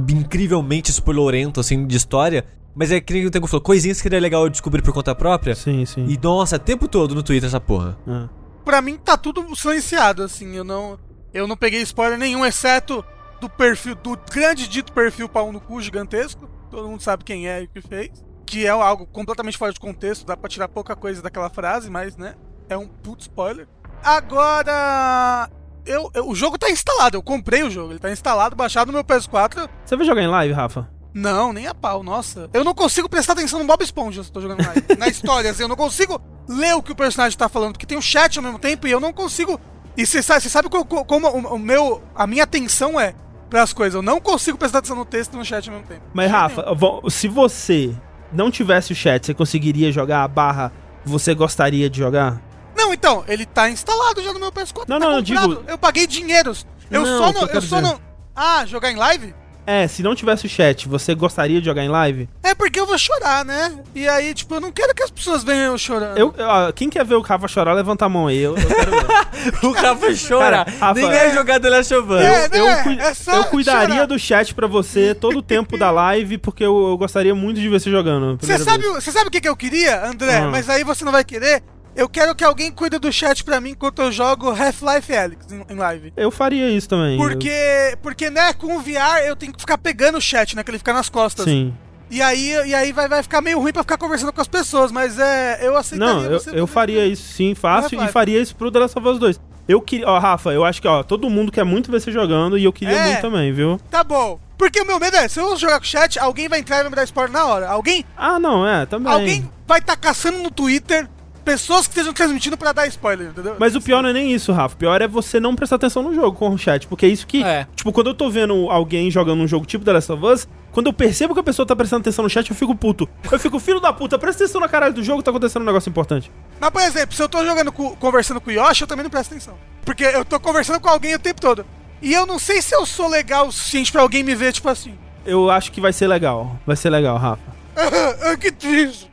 [0.09, 2.45] incrivelmente spoilerento, assim, de história.
[2.75, 5.13] Mas é que nem o Tengu falou, coisinhas que seria legal eu descobrir por conta
[5.15, 5.55] própria.
[5.55, 6.05] Sim, sim.
[6.07, 7.97] E nossa, o tempo todo no Twitter essa porra.
[8.07, 8.29] É.
[8.63, 10.55] Pra mim tá tudo silenciado, assim.
[10.55, 10.99] Eu não,
[11.33, 13.03] eu não peguei spoiler nenhum, exceto
[13.41, 16.47] do perfil, do grande dito perfil pau no cu gigantesco.
[16.69, 18.11] Todo mundo sabe quem é e o que fez.
[18.45, 22.15] Que é algo completamente fora de contexto, dá pra tirar pouca coisa daquela frase, mas,
[22.17, 22.35] né?
[22.69, 23.67] É um puto spoiler.
[24.03, 25.49] Agora.
[25.85, 28.93] Eu, eu- o jogo tá instalado, eu comprei o jogo, ele tá instalado, baixado no
[28.93, 29.69] meu PS4.
[29.85, 30.89] Você vai jogar em live, Rafa?
[31.13, 32.49] Não, nem a pau, nossa.
[32.53, 34.83] Eu não consigo prestar atenção no Bob Esponja se eu tô jogando live.
[34.99, 37.97] na história, assim, eu não consigo ler o que o personagem tá falando, porque tem
[37.97, 39.59] o chat ao mesmo tempo e eu não consigo.
[39.95, 42.03] E você sabe, sabe co- co- como o, o meu.
[42.13, 43.15] A minha atenção é
[43.49, 43.95] pras coisas.
[43.95, 46.01] Eu não consigo prestar atenção no texto e no chat ao mesmo tempo.
[46.13, 46.65] Mas, Rafa,
[47.09, 47.93] se você
[48.31, 50.71] não tivesse o chat, você conseguiria jogar a barra
[51.05, 52.41] você gostaria de jogar?
[52.75, 54.83] Não, então, ele tá instalado já no meu PS4.
[54.87, 55.55] Não, tá não, eu comprado.
[55.55, 56.67] digo- Eu paguei dinheiros.
[56.91, 57.41] Eu Não, só não.
[57.47, 57.99] eu só dizer- não.
[58.35, 59.33] Ah, jogar em live?
[59.67, 62.27] É, se não tivesse o chat, você gostaria de jogar em live?
[62.41, 63.77] É porque eu vou chorar, né?
[63.93, 66.17] E aí, tipo, eu não quero que as pessoas venham eu chorando.
[66.17, 68.39] Eu, ó, quem quer ver o Rafa chorar, levanta a mão aí.
[68.39, 69.27] Eu, eu quero ver.
[69.63, 70.65] O Rafa chora.
[70.65, 72.19] Cara, Rafa, Ninguém é- vai jogar The Last of Us.
[72.21, 72.83] É, eu, né?
[72.83, 74.05] cui- É só eu cuidaria chorar.
[74.07, 77.69] do chat pra você todo o tempo da live, porque eu, eu gostaria muito de
[77.69, 78.37] ver você jogando.
[78.41, 80.41] Você sabe, você sabe o que, que eu queria, André?
[80.41, 80.51] Hum.
[80.51, 81.61] Mas aí você não vai querer.
[81.97, 85.75] Eu quero que alguém cuide do chat pra mim enquanto eu jogo Half-Life Alyx em,
[85.75, 86.13] live.
[86.15, 87.17] Eu faria isso também.
[87.17, 90.63] Porque, porque, né, com o VR eu tenho que ficar pegando o chat, né?
[90.63, 91.45] Que ele fica nas costas.
[91.45, 91.73] Sim.
[92.11, 94.91] E aí, e aí vai, vai ficar meio ruim pra ficar conversando com as pessoas,
[94.91, 95.57] mas é.
[95.61, 98.77] Eu aceitaria Não, eu, você eu faria isso sim, fácil, e faria isso pro The
[98.79, 99.39] Last of Us 2.
[99.67, 100.07] Eu queria.
[100.07, 102.71] Ó, Rafa, eu acho que, ó, todo mundo quer muito ver você jogando e eu
[102.71, 103.05] queria É.
[103.07, 103.81] muito também, viu?
[103.89, 104.39] Tá bom.
[104.55, 106.81] Porque o meu medo é, se eu jogar com o chat, alguém vai entrar e
[106.81, 107.67] vai me dar spoiler na hora.
[107.69, 109.11] Alguém, Ah, não, é, também.
[109.11, 111.07] alguém vai estar caçando no Twitter
[111.47, 113.55] pessoas que estejam transmitindo pra dar spoiler, entendeu?
[113.57, 114.75] Mas o pior não é nem isso, Rafa.
[114.75, 116.85] O pior é você não prestar atenção no jogo com o chat.
[116.87, 117.41] Porque é isso que.
[117.43, 117.65] É.
[117.75, 120.87] Tipo, quando eu tô vendo alguém jogando um jogo tipo The Last of Us, quando
[120.87, 123.07] eu percebo que a pessoa tá prestando atenção no chat, eu fico puto.
[123.31, 125.89] Eu fico, filho da puta, presta atenção na caralho do jogo, tá acontecendo um negócio
[125.89, 126.29] importante.
[126.59, 129.09] Mas, por exemplo, se eu tô jogando, com- conversando com o Yoshi, eu também não
[129.09, 129.55] presto atenção.
[129.85, 131.65] Porque eu tô conversando com alguém o tempo todo.
[132.01, 134.67] E eu não sei se eu sou legal o suficiente pra alguém me ver, tipo
[134.69, 134.93] assim.
[135.25, 136.59] Eu acho que vai ser legal.
[136.65, 137.41] Vai ser legal, Rafa.
[138.39, 139.09] que triste.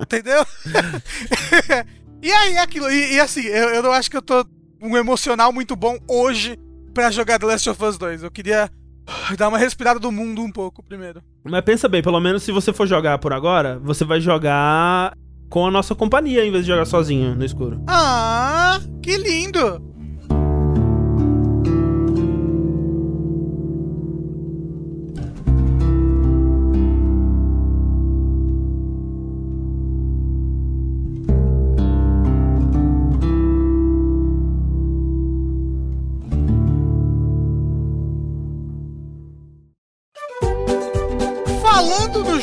[0.00, 0.44] Entendeu?
[2.22, 2.90] e aí, aquilo.
[2.90, 4.44] E, e assim, eu, eu não acho que eu tô
[4.82, 6.58] um emocional muito bom hoje
[6.94, 8.22] pra jogar The Last of Us 2.
[8.22, 8.70] Eu queria
[9.36, 11.22] dar uma respirada do mundo um pouco primeiro.
[11.44, 15.16] Mas pensa bem, pelo menos se você for jogar por agora, você vai jogar
[15.48, 17.82] com a nossa companhia em vez de jogar sozinho no escuro.
[17.88, 19.82] Ah, que lindo!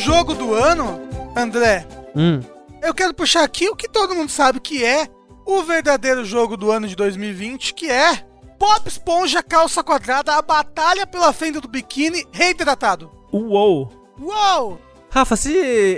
[0.08, 1.02] Jogo do ano,
[1.36, 1.86] André,
[2.16, 2.40] Hum.
[2.82, 5.10] eu quero puxar aqui o que todo mundo sabe que é
[5.46, 8.24] o verdadeiro jogo do ano de 2020, que é
[8.58, 13.12] Bob Esponja Calça Quadrada, a batalha pela fenda do biquíni reidratado.
[13.34, 13.92] Uou!
[14.18, 14.80] Uou!
[15.10, 15.52] Rafa, se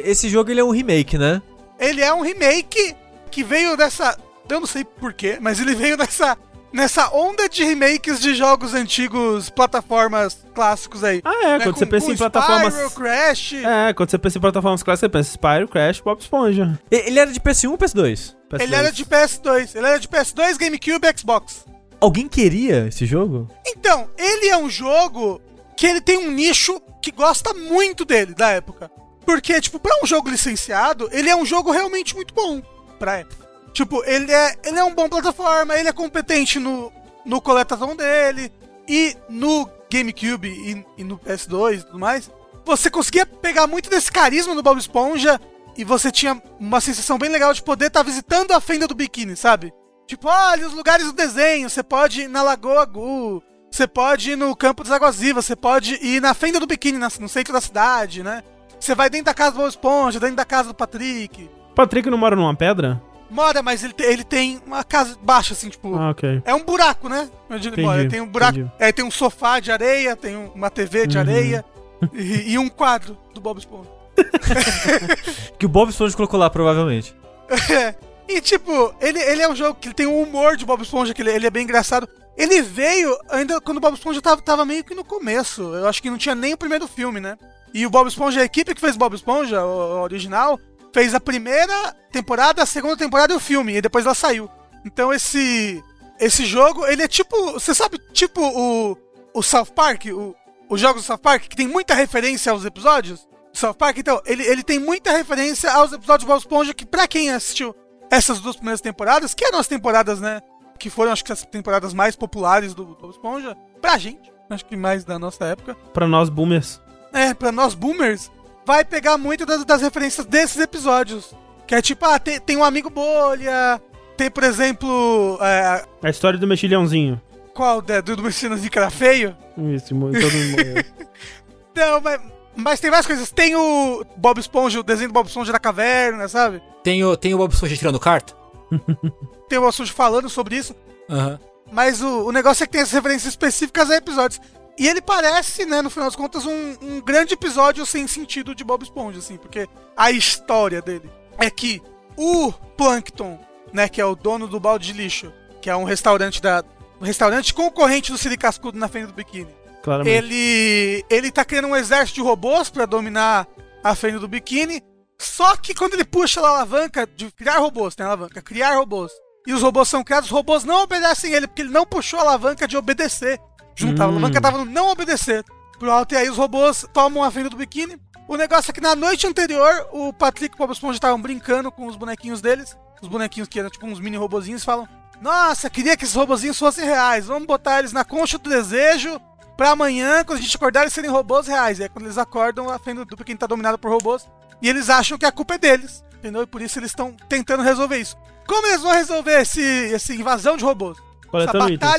[0.03, 1.39] esse jogo ele é um remake, né?
[1.79, 2.95] Ele é um remake
[3.29, 4.17] que veio dessa...
[4.49, 6.35] Eu não sei porquê, mas ele veio dessa...
[6.71, 11.19] Nessa onda de remakes de jogos antigos, plataformas clássicos aí.
[11.25, 12.73] Ah, é, Né, quando com- você pensa com em plataformas.
[12.73, 13.53] Spyro, Crash...
[13.53, 16.79] É, quando você pensa em plataformas clássicas, você pensa Spyro, Crash, Bob Esponja.
[16.91, 18.35] Ele era de PS1 ou PS2?
[18.59, 19.75] Ele era de PS2.
[19.75, 21.65] Ele era de PS2, GameCube e Xbox.
[21.99, 23.47] Alguém queria esse jogo?
[23.65, 25.41] Então, ele é um jogo
[25.75, 28.91] que ele tem um nicho que gosta muito dele, da época.
[29.25, 32.61] Porque, tipo, pra um jogo licenciado, ele é um jogo realmente muito bom
[32.99, 33.48] pra época.
[33.73, 36.91] Tipo, ele é, ele é um bom plataforma, ele é competente no,
[37.25, 38.51] no coletação dele,
[38.87, 42.31] e no GameCube e, e no PS2 e tudo mais.
[42.65, 45.39] Você conseguia pegar muito desse carisma no Bob Esponja,
[45.77, 49.35] e você tinha uma sensação bem legal de poder estar visitando a fenda do biquíni,
[49.35, 49.73] sabe?
[50.05, 53.41] Tipo, olha os lugares do desenho, você pode ir na Lagoa Gu,
[53.71, 56.97] você pode ir no Campo das Águas Vivas, você pode ir na fenda do biquíni,
[56.97, 58.43] no centro da cidade, né?
[58.79, 61.49] Você vai dentro da casa do Bob Esponja, dentro da casa do Patrick.
[61.75, 63.01] Patrick não mora numa pedra?
[63.29, 65.95] Mora, mas ele, te- ele tem uma casa baixa, assim, tipo.
[65.95, 66.41] Ah, ok.
[66.45, 67.29] É um buraco, né?
[67.49, 68.09] Onde ele Entendi, mora.
[68.09, 68.57] Tem um buraco.
[68.59, 68.71] entendi.
[68.79, 71.21] É, tem um sofá de areia, tem um- uma TV de Uhum.
[71.23, 71.65] areia
[72.13, 73.89] e, e um quadro do Bob Esponja.
[75.57, 77.15] Que o Bob Esponja colocou lá, provavelmente.
[78.31, 81.15] E tipo, ele, ele é um jogo que ele tem um humor de Bob Esponja,
[81.15, 82.07] que ele, ele é bem engraçado.
[82.37, 85.63] Ele veio ainda quando o Bob Esponja tava, tava meio que no começo.
[85.63, 87.35] Eu acho que não tinha nem o primeiro filme, né?
[87.73, 89.67] E o Bob Esponja, a equipe que fez Bob Esponja, o,
[89.97, 90.59] o original,
[90.93, 94.49] fez a primeira temporada, a segunda temporada e o filme, e depois ela saiu.
[94.85, 95.83] Então esse
[96.19, 98.97] esse jogo, ele é tipo, você sabe, tipo o,
[99.33, 100.35] o South Park, o,
[100.69, 103.21] os jogos do South Park, que tem muita referência aos episódios
[103.53, 106.85] do South Park, então, ele, ele tem muita referência aos episódios de Bob Esponja, que
[106.85, 107.73] pra quem assistiu
[108.11, 110.41] essas duas primeiras temporadas, que eram as temporadas, né,
[110.77, 114.75] que foram, acho que as temporadas mais populares do Bob Esponja, pra gente, acho que
[114.75, 116.81] mais da nossa época, Pra nós boomers.
[117.13, 118.29] é, pra nós boomers,
[118.65, 121.33] vai pegar muito das, das referências desses episódios.
[121.67, 123.81] Que é tipo, ah, tem, tem um amigo bolha,
[124.17, 127.21] tem, por exemplo, é, A história do mexilhãozinho.
[127.53, 129.35] qual né, do, do Messias de cara feio?
[129.75, 130.83] Isso, todo mundo morreu.
[131.75, 132.21] Não, mas,
[132.55, 133.31] mas tem várias coisas.
[133.31, 136.61] Tem o Bob Esponja, o desenho do Bob Esponja na caverna, sabe?
[136.83, 138.33] Tem o, tem o Bob Esponja tirando carta?
[139.47, 140.75] Tem o Bob Esponja falando sobre isso.
[141.09, 141.39] Aham.
[141.71, 144.41] Mas o, o negócio é que tem as referências específicas a episódios.
[144.79, 148.63] E ele parece, né, no final das contas, um, um grande episódio sem sentido de
[148.63, 151.81] Bob Esponja, assim, porque a história dele é que
[152.15, 153.37] o Plankton,
[153.73, 156.63] né, que é o dono do balde de lixo, que é um restaurante da.
[157.01, 159.53] Um restaurante concorrente do Siri Cascudo na frente do biquíni.
[159.83, 160.15] Claramente.
[160.15, 163.47] Ele, ele tá criando um exército de robôs pra dominar
[163.83, 164.81] a fenda do biquíni.
[165.17, 169.11] Só que quando ele puxa a alavanca de criar robôs, tem a alavanca, criar robôs,
[169.45, 172.23] e os robôs são criados, os robôs não obedecem ele, porque ele não puxou a
[172.23, 173.39] alavanca de obedecer.
[173.79, 174.09] Junto, a Hum.
[174.11, 175.43] alavanca tava no não obedecer.
[175.77, 177.97] Pro alto, e aí os robôs tomam a fenda do biquíni.
[178.27, 181.71] O negócio é que na noite anterior, o Patrick e o Bob Esponja estavam brincando
[181.71, 182.77] com os bonequinhos deles.
[183.01, 184.87] Os bonequinhos que eram tipo uns mini robozinhos falam:
[185.21, 187.27] Nossa, queria que esses robozinhos fossem reais.
[187.27, 189.19] Vamos botar eles na concha do desejo
[189.55, 191.79] pra amanhã, quando a gente acordar, eles serem robôs reais.
[191.79, 194.27] E aí quando eles acordam, a fenda do biquíni tá dominada por robôs.
[194.61, 196.03] E eles acham que a culpa é deles.
[196.17, 196.43] Entendeu?
[196.43, 198.17] E por isso eles estão tentando resolver isso.
[198.45, 200.97] Como eles vão resolver esse, esse invasão de robôs?
[200.97, 201.91] Essa Coletando itens.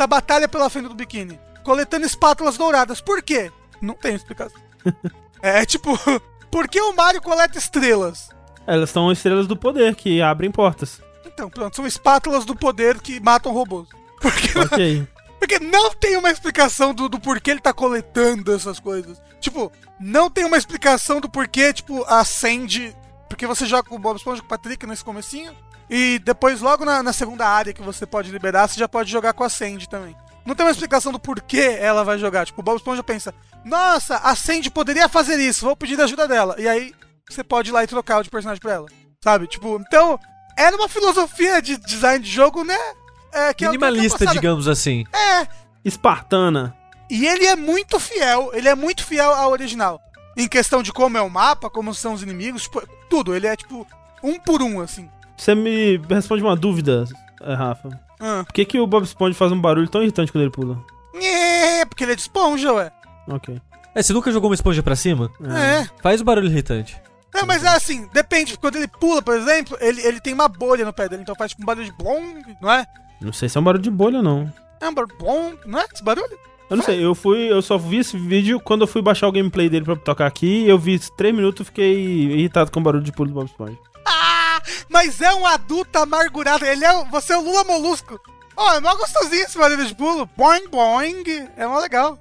[0.00, 1.38] essa batalha pela fenda do biquíni.
[1.62, 3.00] Coletando espátulas douradas.
[3.00, 3.52] Por quê?
[3.80, 4.60] Não tem explicação.
[5.42, 5.98] é tipo,
[6.50, 8.30] por que o Mario coleta estrelas?
[8.66, 11.00] Elas são estrelas do poder que abrem portas.
[11.26, 13.88] Então, pronto, são espátulas do poder que matam robôs.
[14.20, 15.08] Porque, Ok.
[15.38, 19.18] porque não tem uma explicação do, do porquê ele tá coletando essas coisas.
[19.40, 22.94] Tipo, não tem uma explicação do porquê, tipo, acende.
[23.30, 25.56] Porque você joga com o Bob Esponja com o Patrick nesse comecinho.
[25.90, 29.32] E depois, logo na, na segunda área que você pode liberar, você já pode jogar
[29.32, 30.16] com a Sandy também.
[30.46, 32.46] Não tem uma explicação do porquê ela vai jogar.
[32.46, 33.34] Tipo, o Bob Esponja pensa:
[33.64, 36.54] Nossa, a Sandy poderia fazer isso, vou pedir a ajuda dela.
[36.58, 36.94] E aí
[37.28, 38.86] você pode ir lá e trocar o de personagem pra ela.
[39.22, 39.48] Sabe?
[39.48, 40.18] Tipo, então,
[40.56, 42.78] era uma filosofia de design de jogo, né?
[43.32, 44.32] É, que é é Minimalista, passada.
[44.32, 45.04] digamos assim.
[45.12, 45.46] É,
[45.84, 46.74] Espartana.
[47.08, 50.00] e ele é muito fiel, ele é muito fiel ao original.
[50.36, 53.34] Em questão de como é o mapa, como são os inimigos, tipo, tudo.
[53.34, 53.86] Ele é tipo
[54.22, 55.10] um por um, assim.
[55.40, 57.06] Você me responde uma dúvida,
[57.40, 57.88] eh, Rafa.
[58.20, 58.44] Ah.
[58.44, 60.78] Por que, que o Bob Esponja faz um barulho tão irritante quando ele pula?
[61.14, 62.92] É, porque ele é de esponja, ué.
[63.26, 63.58] Ok.
[63.94, 65.30] É, você nunca jogou uma esponja pra cima?
[65.42, 65.88] É.
[66.02, 67.00] Faz o barulho irritante.
[67.34, 68.58] É, mas é assim, depende.
[68.58, 71.52] Quando ele pula, por exemplo, ele, ele tem uma bolha no pé dele, então faz
[71.52, 72.84] tipo um barulho de blong, não é?
[73.18, 74.52] Não sei se é um barulho de bolha, não.
[74.78, 75.86] É um barulho blong, não é?
[75.90, 76.38] Esse barulho?
[76.68, 79.32] Eu não sei, eu fui, eu só vi esse vídeo quando eu fui baixar o
[79.32, 83.02] gameplay dele pra tocar aqui, eu vi 3 minutos e fiquei irritado com o barulho
[83.02, 83.76] de pulo do Bob Esponja.
[84.88, 86.64] Mas é um adulto amargurado.
[86.64, 87.04] Ele é.
[87.06, 88.20] Você é o Lula Molusco.
[88.56, 90.28] Ó, é mó gostosinho esse barulho de pulo.
[90.36, 91.48] Boing, boing.
[91.56, 92.18] É mó legal.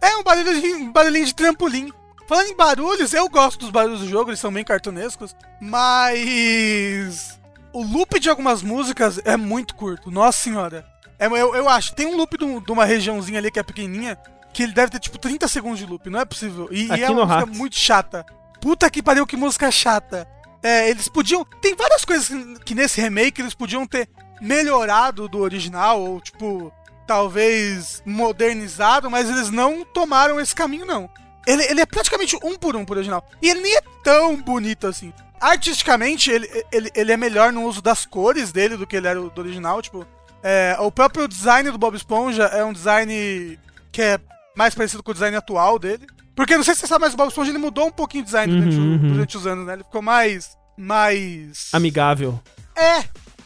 [0.00, 1.92] É, um, barulho de, um barulhinho de trampolim.
[2.26, 5.34] Falando em barulhos, eu gosto dos barulhos do jogo, eles são bem cartunescos.
[5.60, 7.38] Mas.
[7.72, 10.10] O loop de algumas músicas é muito curto.
[10.10, 10.84] Nossa senhora.
[11.18, 11.94] É, eu, eu acho.
[11.94, 14.18] Tem um loop de, de uma regiãozinha ali que é pequenininha.
[14.52, 16.08] Que ele deve ter tipo 30 segundos de loop.
[16.10, 16.68] Não é possível.
[16.70, 18.24] E, e é uma música muito chata.
[18.60, 20.26] Puta que pariu, que música chata.
[20.62, 21.44] É, eles podiam.
[21.60, 22.28] Tem várias coisas
[22.64, 24.08] que, nesse remake eles podiam ter
[24.40, 26.72] melhorado do original, ou tipo,
[27.06, 31.08] talvez modernizado, mas eles não tomaram esse caminho, não.
[31.46, 33.26] Ele, ele é praticamente um por um pro original.
[33.40, 35.12] E ele nem é tão bonito assim.
[35.40, 39.20] Artisticamente, ele, ele, ele é melhor no uso das cores dele do que ele era
[39.20, 39.80] do original.
[39.80, 40.06] Tipo,
[40.42, 43.58] é, o próprio design do Bob Esponja é um design
[43.92, 44.18] que é
[44.56, 46.06] mais parecido com o design atual dele.
[46.36, 48.26] Porque não sei se você sabe, mas o Bob Esponja ele mudou um pouquinho o
[48.26, 49.08] design Uhum, durante, uhum.
[49.12, 49.72] durante os anos, né?
[49.72, 50.50] Ele ficou mais.
[50.76, 51.68] Mais.
[51.72, 52.38] Amigável.
[52.76, 53.04] É,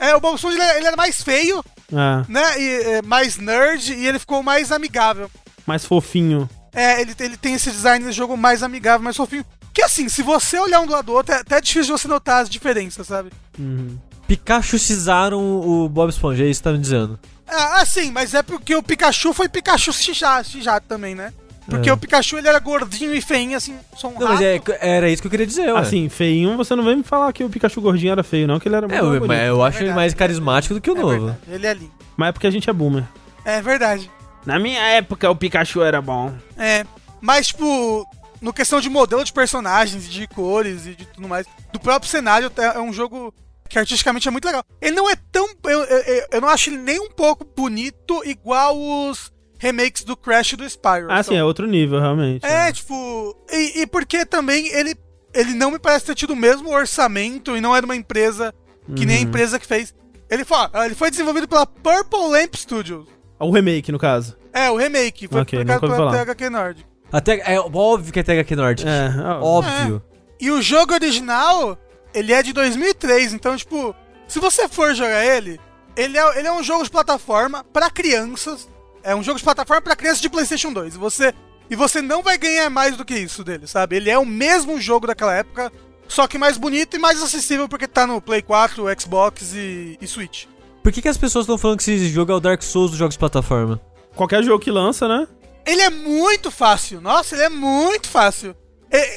[0.09, 1.65] é, o Bob Esponja ele, ele era mais feio,
[1.95, 2.61] Ah, né?
[2.61, 5.31] E, é, mais nerd e ele ficou mais amigável.
[5.67, 6.51] mais fofinho.
[6.73, 9.45] É, ele, ele tem esse design de jogo mais amigável, mais fofinho.
[9.73, 12.09] Que assim, se você olhar um do lado do outro, é até difícil de você
[12.09, 13.31] notar as diferenças, sabe?
[13.57, 13.97] Uhum.
[14.27, 17.19] Pikachuizaram o Bob Esponja, é isso que tá me dizendo.
[17.47, 21.33] Ah, assim, mas é porque o Pikachu foi Pikachu xijado também, né?
[21.69, 21.93] Porque É.
[21.93, 24.73] o Pikachu ele era gordinho e feinho, assim, só um Não, mas rato.
[24.73, 25.79] é, era isso que eu queria dizer, ué.
[25.81, 28.67] Assim, feinho, você não vem me falar que o Pikachu gordinho era feio, não, que
[28.69, 29.27] ele era muito é, eu, bonito.
[29.29, 31.11] mas eu acho ele mais carismático do que o É novo.
[31.27, 31.93] verdade, ele é lindo.
[32.17, 33.05] Mas é porque a gente é boomer.
[33.45, 34.11] É verdade.
[34.45, 36.33] Na minha época, o Pikachu era bom.
[36.59, 36.85] É,
[37.21, 38.07] mas, tipo,
[38.41, 42.51] no questão de modelo de personagens, de cores e de tudo mais, do próprio cenário,
[42.57, 43.33] é é um jogo
[43.69, 44.65] que artisticamente é muito legal.
[44.81, 45.47] Ele não é tão.
[45.65, 49.31] Eu, eu- eu não acho ele nem um pouco bonito igual os
[49.61, 51.07] remakes do Crash e do Spyro.
[51.11, 52.45] Ah, sim, é outro nível, realmente.
[52.45, 53.37] É, tipo.
[53.53, 54.97] E, e porque também ele,
[55.35, 58.53] ele não me parece ter tido o mesmo orçamento e não era uma empresa
[58.97, 59.27] que nem a Uhum.
[59.29, 59.95] empresa que fez.
[60.29, 63.07] Ele foi, ó, ele foi desenvolvido pela Purple Lamp Studios.
[63.39, 64.37] O remake, no caso.
[64.53, 65.29] É, o remake.
[65.29, 66.25] Foi Ok, publicado nunca ouvi pela.
[66.27, 66.87] THQ Nordic.
[67.13, 68.89] Até, é óbvio que é THQ Nordic.
[68.89, 70.03] É, Óbvio.
[70.41, 71.77] E o jogo original,
[72.15, 73.95] ele é de 2003, então, tipo,
[74.27, 75.61] se você for jogar ele,
[75.97, 78.69] ele é, ele é um jogo de plataforma pra crianças.
[79.03, 80.95] É um jogo de plataforma pra crianças de PlayStation 2.
[80.95, 81.35] E você,
[81.71, 83.97] e você não vai ganhar mais do que isso dele, sabe?
[83.97, 85.73] Ele é o mesmo jogo daquela época,
[86.09, 90.07] só que mais bonito e mais acessível porque tá no Play 4, Xbox e, e
[90.07, 90.45] Switch.
[90.83, 92.99] Por que, que as pessoas estão falando que esse jogo é o Dark Souls dos
[92.99, 93.81] jogos de plataforma?
[94.17, 95.27] Qualquer jogo que lança, né?
[95.67, 97.01] Ele é muito fácil.
[97.01, 98.57] Nossa, ele é muito fácil.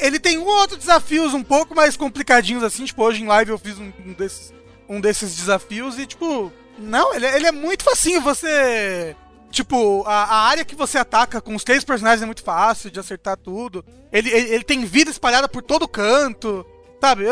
[0.01, 2.85] Ele tem um ou outro desafios um pouco mais complicadinhos assim.
[2.85, 4.53] Tipo, hoje em live eu fiz um, um desses,
[4.87, 8.21] um desses desafios e, tipo, não, ele, é- ele é muito facinho.
[8.21, 9.15] Você.
[9.53, 12.99] Tipo, a, a área que você ataca com os três personagens é muito fácil de
[12.99, 13.85] acertar tudo.
[14.11, 16.65] Ele, ele, ele tem vida espalhada por todo canto.
[16.99, 17.25] Sabe?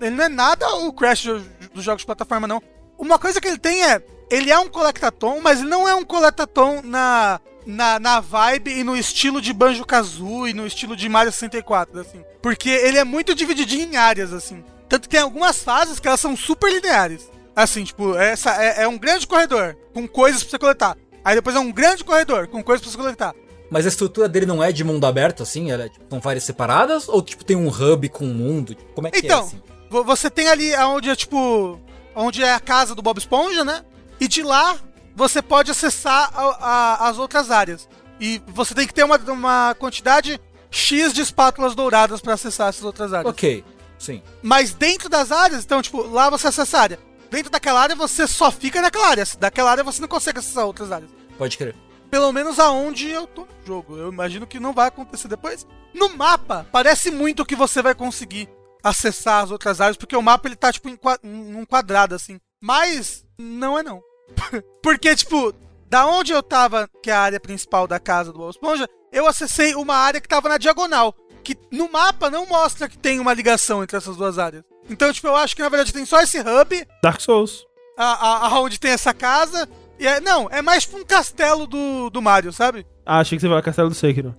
[0.00, 1.40] Ele não é nada o Crash do-
[1.74, 2.62] dos jogos de plataforma, não.
[2.98, 4.02] Uma coisa que ele tem é.
[4.30, 8.82] Ele é um collectatom, mas ele não é um collectatom na, na, na vibe e
[8.82, 12.24] no estilo de Banjo Kazooie, no estilo de Mario 64, assim.
[12.40, 14.64] Porque ele é muito divididinho em áreas, assim.
[14.88, 17.30] Tanto que tem algumas fases que elas são super lineares.
[17.54, 20.96] Assim, tipo, essa é, é um grande corredor com coisas pra você coletar.
[21.26, 23.34] Aí depois é um grande corredor com coisas pra você coletar.
[23.68, 25.72] Mas a estrutura dele não é de mundo aberto, assim?
[25.72, 27.08] Ela é, tipo, são várias separadas?
[27.08, 28.76] Ou, tipo, tem um hub com um mundo?
[28.76, 29.60] Tipo, como é que é, Então, assim?
[29.90, 31.80] vo- você tem ali onde é tipo.
[32.14, 33.84] Onde é a casa do Bob Esponja, né?
[34.20, 34.76] E de lá
[35.16, 37.88] você pode acessar a- a- as outras áreas.
[38.20, 42.84] E você tem que ter uma, uma quantidade X de espátulas douradas pra acessar essas
[42.84, 43.28] outras áreas.
[43.30, 43.64] Ok,
[43.98, 44.22] sim.
[44.42, 46.98] Mas dentro das áreas, então, tipo, lá você acessa a área.
[47.32, 49.24] Dentro daquela área você só fica naquela área.
[49.40, 51.10] Daquela área você não consegue acessar outras áreas.
[51.36, 51.74] Pode crer.
[52.10, 53.96] Pelo menos aonde eu tô no jogo.
[53.96, 55.66] Eu imagino que não vai acontecer depois.
[55.92, 58.48] No mapa, parece muito que você vai conseguir
[58.82, 62.38] acessar as outras áreas, porque o mapa ele tá, tipo, em um quadrado, assim.
[62.60, 64.00] Mas não é não.
[64.82, 65.52] porque, tipo,
[65.88, 69.26] da onde eu tava, que é a área principal da casa do Bob Esponja, eu
[69.26, 71.14] acessei uma área que tava na diagonal.
[71.42, 74.64] Que no mapa não mostra que tem uma ligação entre essas duas áreas.
[74.88, 77.64] Então, tipo, eu acho que na verdade tem só esse hub, Dark Souls.
[77.96, 79.68] a, a, aonde tem essa casa.
[79.98, 82.86] E é, não, é mais tipo um castelo do, do Mario, sabe?
[83.04, 84.36] Ah, achei que você ia falar Castelo do Sekiro.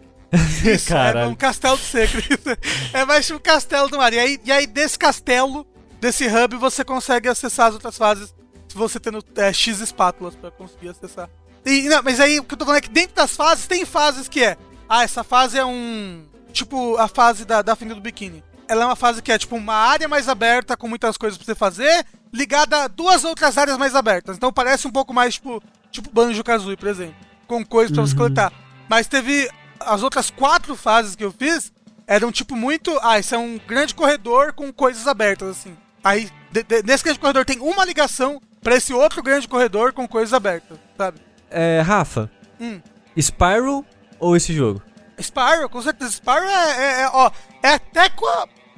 [0.64, 1.30] Isso, é Caralho.
[1.30, 2.40] um castelo do Secret.
[2.94, 4.18] é mais tipo um castelo do Mario.
[4.18, 5.66] E aí, e aí, desse castelo,
[6.02, 8.36] desse hub, você consegue acessar as outras fases.
[8.68, 11.30] Se você tendo é, X espátulas pra conseguir acessar.
[11.66, 13.86] E, não, mas aí o que eu tô falando é que dentro das fases, tem
[13.86, 14.58] fases que é.
[14.88, 16.26] Ah, essa fase é um.
[16.52, 18.44] Tipo, a fase da, da Finda do Biquíni.
[18.68, 21.46] Ela é uma fase que é tipo uma área mais aberta com muitas coisas pra
[21.46, 22.06] você fazer,
[22.38, 24.38] ligada a duas outras áreas mais abertas.
[24.38, 25.62] Então parece um pouco mais tipo,
[25.92, 27.16] tipo Banjo Kazooie, por exemplo.
[27.48, 28.54] Com coisas pra você coletar.
[28.90, 31.72] Mas teve as outras quatro fases que eu fiz
[32.06, 32.98] eram tipo muito.
[33.02, 35.76] Ah, esse é um grande corredor com coisas abertas, assim.
[36.04, 40.08] Aí, de- de- nesse grande corredor tem uma ligação pra esse outro grande corredor com
[40.08, 41.20] coisas abertas, sabe?
[41.50, 42.30] É, Rafa,
[42.60, 42.82] Hum.
[43.20, 43.86] Spyro
[44.20, 44.82] ou esse jogo?
[45.20, 46.12] Spyro, com certeza.
[46.12, 47.32] Spyro é, é, é, ó,
[47.64, 48.10] é até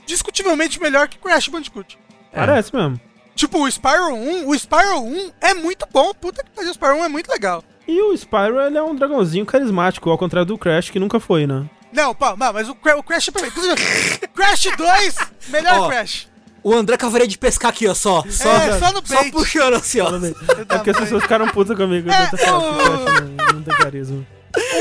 [0.06, 1.98] discutivelmente melhor que Crash Bandicoot.
[2.32, 2.40] É.
[2.40, 3.00] Parece mesmo.
[3.40, 6.14] Tipo, o Spyro 1, o Spyro 1 é muito bom.
[6.14, 7.64] Puta que pariu, o Spyro 1 é muito legal.
[7.88, 11.48] E o Spyro, ele é um dragãozinho carismático, ao contrário do Crash, que nunca foi,
[11.48, 11.66] né?
[11.94, 13.62] Não, pá, não, mas o, Cra- o Crash é perfeito.
[14.36, 15.16] Crash 2,
[15.48, 16.28] melhor Ó, Crash.
[16.62, 18.26] O André Cavaria de pescar aqui, ó, só.
[18.30, 19.32] Só, É, só no só bait.
[19.32, 20.10] puxando assim, ó.
[20.18, 22.10] É porque as pessoas ficaram putas comigo.
[22.12, 24.28] É, eu o não, não tem carisma.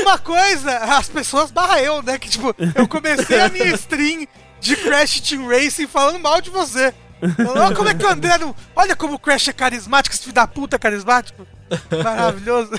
[0.01, 2.19] Uma coisa, as pessoas barra eu, né?
[2.19, 4.27] Que tipo, eu comecei a minha stream
[4.59, 6.93] de Crash Team Racing falando mal de você.
[7.21, 8.55] Olha como é que o André não.
[8.75, 11.45] Olha como o Crash é carismático, esse filho da puta é carismático.
[12.03, 12.71] Maravilhoso.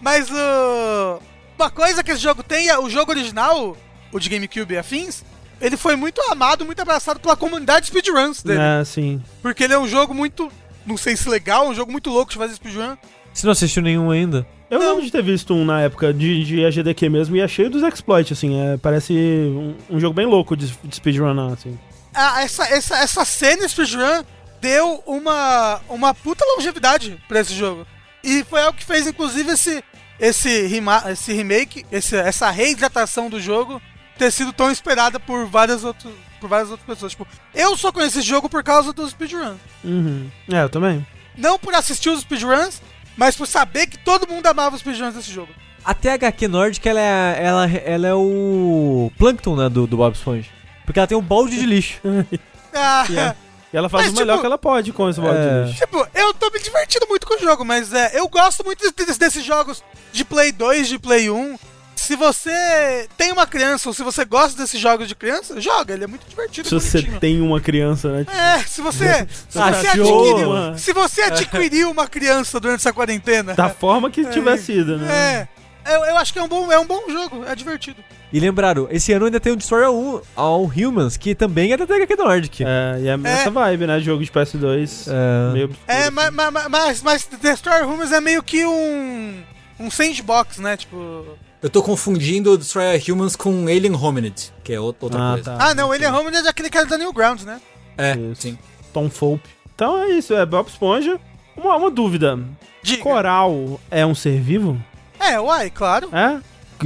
[0.00, 1.20] Mas o.
[1.58, 3.76] Uma coisa que esse jogo tem é o jogo original,
[4.10, 5.22] o de GameCube e afins,
[5.60, 8.58] ele foi muito amado, muito abraçado pela comunidade de speedruns dele.
[8.60, 9.22] É, sim.
[9.42, 10.50] Porque ele é um jogo muito.
[10.86, 12.96] Não sei se legal, um jogo muito louco de fazer speedrun.
[13.32, 14.46] Você não assistiu nenhum ainda?
[14.70, 14.88] Eu Não.
[14.88, 17.82] lembro de ter visto um na época de, de AGDQ mesmo e é cheio dos
[17.82, 18.58] exploits, assim.
[18.58, 21.78] É, parece um, um jogo bem louco de, de speedrun, assim.
[22.14, 24.24] Ah, essa, essa, essa cena speedrun
[24.60, 27.86] deu uma, uma puta longevidade pra esse jogo.
[28.22, 29.82] E foi algo que fez, inclusive, esse,
[30.18, 33.80] esse, rema esse remake, esse, essa reidratação do jogo
[34.18, 37.12] ter sido tão esperada por várias, outros, por várias outras pessoas.
[37.12, 39.56] Tipo, eu só conheci esse jogo por causa dos speedruns.
[39.82, 40.30] Uhum.
[40.52, 41.06] É, eu também.
[41.36, 42.82] Não por assistir os speedruns,
[43.16, 45.52] mas por saber que todo mundo amava os speedruns desse jogo.
[45.82, 50.50] A THQ Nordic, ela é, ela, ela é o Plankton, né, do, do Bob Esponja.
[50.84, 52.00] Porque ela tem um balde de lixo.
[52.72, 53.36] Ah, Yeah.
[53.72, 55.62] E ela faz Mas, o melhor tipo, que ela pode com esse balde é.
[55.62, 55.80] de lixo.
[55.80, 59.18] Tipo, eu tô me divertindo muito com o jogo, mas é, eu gosto muito desses,
[59.18, 61.58] desses jogos de Play 2, de Play 1.
[61.96, 66.04] Se você tem uma criança ou se você gosta desses jogos de criança, joga, ele
[66.04, 66.68] é muito divertido.
[66.68, 67.20] Se você bonitinho.
[67.20, 68.26] tem uma criança, né?
[68.32, 70.78] É, se você, se você adquiriu, mano.
[70.78, 75.48] se você adquiriu uma criança durante essa quarentena, Da forma que tiver sido, né?
[75.84, 78.02] é, eu, eu acho que é um bom, é um bom jogo, é divertido.
[78.32, 81.86] E lembraram, esse ano ainda tem o Destroyer All, All Humans, que também é da
[81.86, 82.60] THQ Nordic.
[82.64, 83.98] É, e é essa vibe, né?
[84.00, 85.08] Jogo de PS2.
[85.10, 85.52] É.
[85.52, 86.10] Meio obscuro, É, assim.
[86.12, 89.42] mas, mas, mas, mas Destroyer Humans é meio que um
[89.80, 90.76] um sandbox, né?
[90.76, 91.24] Tipo,
[91.62, 95.56] Eu tô confundindo o Destroyer Humans com Alien Hominid, que é ou- outra Ah, coisa.
[95.56, 95.58] tá.
[95.70, 97.60] ah, não, é Hominid é aquele cara da Newgrounds, né?
[97.98, 98.42] É, Isso.
[98.42, 98.58] sim.
[98.92, 99.40] Tom Fulp.
[99.74, 101.18] Então é isso, é Bob Esponja.
[101.56, 102.38] Uma, uma dúvida.
[102.82, 103.02] Diga.
[103.02, 104.80] Coral é um ser vivo?
[105.18, 106.08] É, uai, claro.
[106.14, 106.38] É?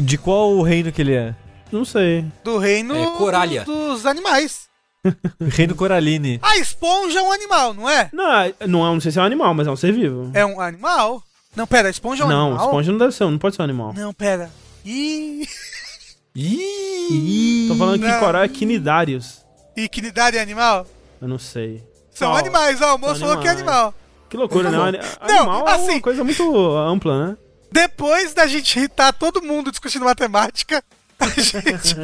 [0.03, 1.34] De qual reino que ele é?
[1.72, 2.24] Não sei.
[2.45, 3.64] Do reino É, Coralia.
[3.64, 4.68] dos animais.
[5.40, 6.38] Reino Coraline.
[6.42, 8.09] A esponja é um animal, não é?
[8.12, 10.30] Não, é- não, é- não sei se é um animal, mas é um ser vivo.
[10.32, 11.22] É um animal.
[11.55, 12.66] Não, pera, esponja é um não, animal?
[12.66, 13.92] esponja não deve ser, não pode ser um animal.
[13.92, 14.51] Não, pera.
[14.84, 15.47] Ih,
[16.34, 17.66] Ih!
[17.68, 18.18] Tô falando que Não.
[18.20, 19.45] coral é quinidários.
[19.76, 20.86] e quinidade é animal?
[21.20, 21.82] Eu não sei.
[22.11, 22.38] São Qual?
[22.38, 23.92] animais, ó, o moço falou que é animal.
[24.30, 24.76] Que loucura, né?
[24.76, 27.36] Não, Ani- Animal é assim- uma coisa muito ampla, né?
[27.75, 30.81] Depois da gente irritar todo mundo discutindo matemática,
[31.18, 31.57] a gente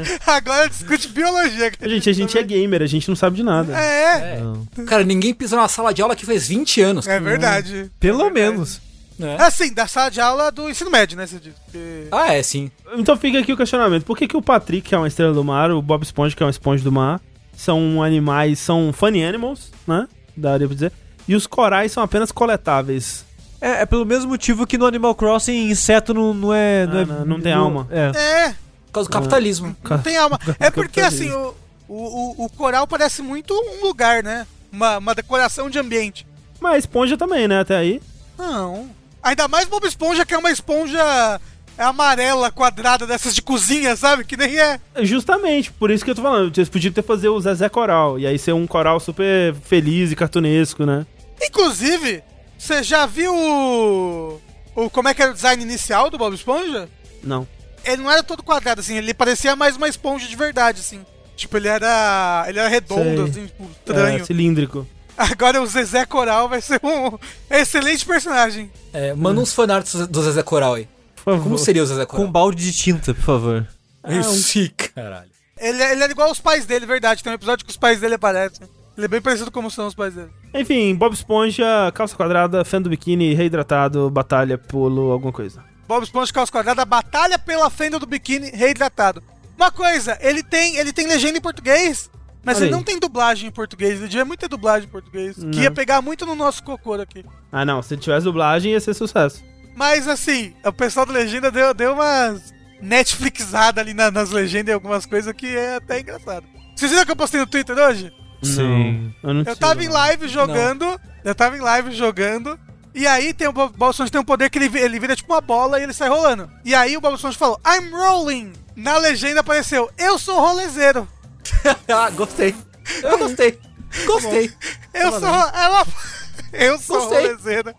[0.27, 1.71] agora discute biologia.
[1.81, 3.79] Gente, a gente é gamer, a gente não sabe de nada.
[3.79, 4.41] É,
[4.79, 4.85] É.
[4.85, 7.07] Cara, ninguém pisou na sala de aula aqui faz 20 anos.
[7.07, 7.91] é verdade.
[8.01, 8.51] Pelo É verdade.
[8.53, 8.81] menos.
[9.17, 9.37] né?
[9.39, 11.25] Assim, da sala de aula do ensino médio, né?
[11.27, 12.69] Porque- Ah, é, sim.
[12.97, 14.03] Então fica aqui o questionamento.
[14.05, 16.43] Por que, que o Patrick, que é uma estrela do mar, o Bob Esponja, que
[16.43, 17.21] é uma esponja do mar,
[17.57, 20.09] são animais, são funny animals, né?
[20.37, 20.93] Daria pra dizer.
[21.29, 23.25] E os corais são apenas coletáveis.
[23.61, 26.87] É, é pelo mesmo motivo que no Animal Crossing inseto não, não é.
[26.87, 27.87] Não, Ah, é- não- não tem alma.
[27.91, 28.11] É.
[28.17, 28.49] É,
[28.87, 29.77] Por causa do capitalismo.
[29.89, 30.39] não tem alma.
[30.59, 31.55] É porque, assim, o,
[31.89, 34.47] o, o, coral parece muito um lugar, né?
[34.73, 36.27] Uma, uma decoração de ambiente.
[36.61, 37.61] Mas a esponja também, né?
[37.61, 38.01] Até aí.
[38.39, 38.89] Não.
[39.23, 41.39] Ainda mais Bob Esponja, que é uma esponja
[41.77, 44.25] amarela, quadrada, dessas de cozinha, sabe?
[44.25, 44.79] Que nem é.
[45.03, 46.55] Justamente, por isso que eu tô falando.
[46.55, 48.19] Vocês podiam ter fazer o Zezé Coral.
[48.19, 51.07] E aí ser um coral super feliz e cartunesco, né?
[51.43, 52.23] Inclusive,
[52.61, 54.41] você já viu o,
[54.77, 54.91] o.
[54.91, 56.89] Como é que era o design inicial do Bob Esponja?
[57.23, 57.49] Não.
[57.85, 61.01] Ele não era todo quadrado, assim, ele parecia mais uma esponja de verdade, assim.
[61.37, 62.45] Tipo, ele era.
[62.47, 63.31] Ele era redondo, Sei.
[63.31, 64.21] assim, tipo, estranho.
[64.21, 64.87] É, cilíndrico.
[65.17, 67.19] Agora o Zezé Coral vai ser um
[67.51, 68.71] excelente personagem.
[68.93, 70.89] É, manda uns fanarts do Zezé Coral aí.
[71.17, 71.43] Por favor.
[71.43, 72.27] Como seria o Zezé Com Coral?
[72.27, 73.67] um balde de tinta, por favor.
[74.09, 75.31] Isso, sim, caralho.
[75.59, 77.23] Ele, ele era igual aos pais dele, verdade.
[77.23, 78.67] Tem um episódio que os pais dele aparecem.
[79.01, 80.29] Ele é bem parecido como são os pais dele.
[80.53, 85.65] Enfim, Bob Esponja, calça quadrada, fenda do biquíni, reidratado, batalha, pulo, alguma coisa.
[85.89, 89.23] Bob Esponja Caos Quadrada, batalha pela fenda do biquíni reidratado.
[89.57, 92.09] Uma coisa, ele tem, ele tem legenda em português,
[92.45, 92.79] mas Olha ele aí.
[92.79, 93.99] não tem dublagem em português.
[93.99, 95.37] Ele devia muito ter dublagem em português.
[95.39, 95.51] Não.
[95.51, 97.25] Que ia pegar muito no nosso cocô aqui.
[97.51, 97.83] Ah, não.
[97.83, 99.43] Se tivesse dublagem, ia ser sucesso.
[99.75, 104.75] Mas assim, o pessoal da legenda deu, deu umas Netflixada ali na- nas legendas e
[104.75, 106.47] algumas coisas que é até engraçado.
[106.77, 108.13] Vocês viram que eu postei no Twitter hoje?
[108.43, 109.13] Sim.
[109.23, 111.01] Não, eu não Eu tava em live jogando.
[111.25, 112.59] Eu tava em live jogando.
[112.95, 115.41] E aí tem o Bob Esponja tem um poder que ele, ele vira tipo uma
[115.41, 116.51] bola e ele sai rolando.
[116.65, 118.53] E aí o Bob Esponja falou, I'm rolling.
[118.75, 121.07] Na legenda apareceu, eu sou rolezeiro.
[121.93, 122.55] ah, gostei.
[123.03, 123.59] Eu gostei.
[124.07, 124.53] Gostei.
[124.95, 125.29] Eu sou.
[125.29, 125.87] Uma,
[126.53, 127.21] eu sou Gostei.
[127.29, 127.75] rolezeiro.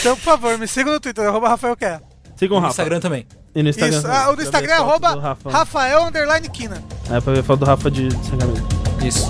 [0.00, 2.00] Então, por favor, me siga no Twitter, arroba Rafael Quer.
[2.00, 2.36] não.
[2.36, 2.72] Sigam o No Rafa.
[2.82, 3.26] Instagram também.
[3.54, 3.98] E no Instagram.
[3.98, 5.36] Isso, ah, o do Instagram é arroba.
[5.50, 6.82] Rafael Underline Quina.
[7.10, 8.66] É, pra ver foto do Rafa de sangramento.
[9.04, 9.28] Isso.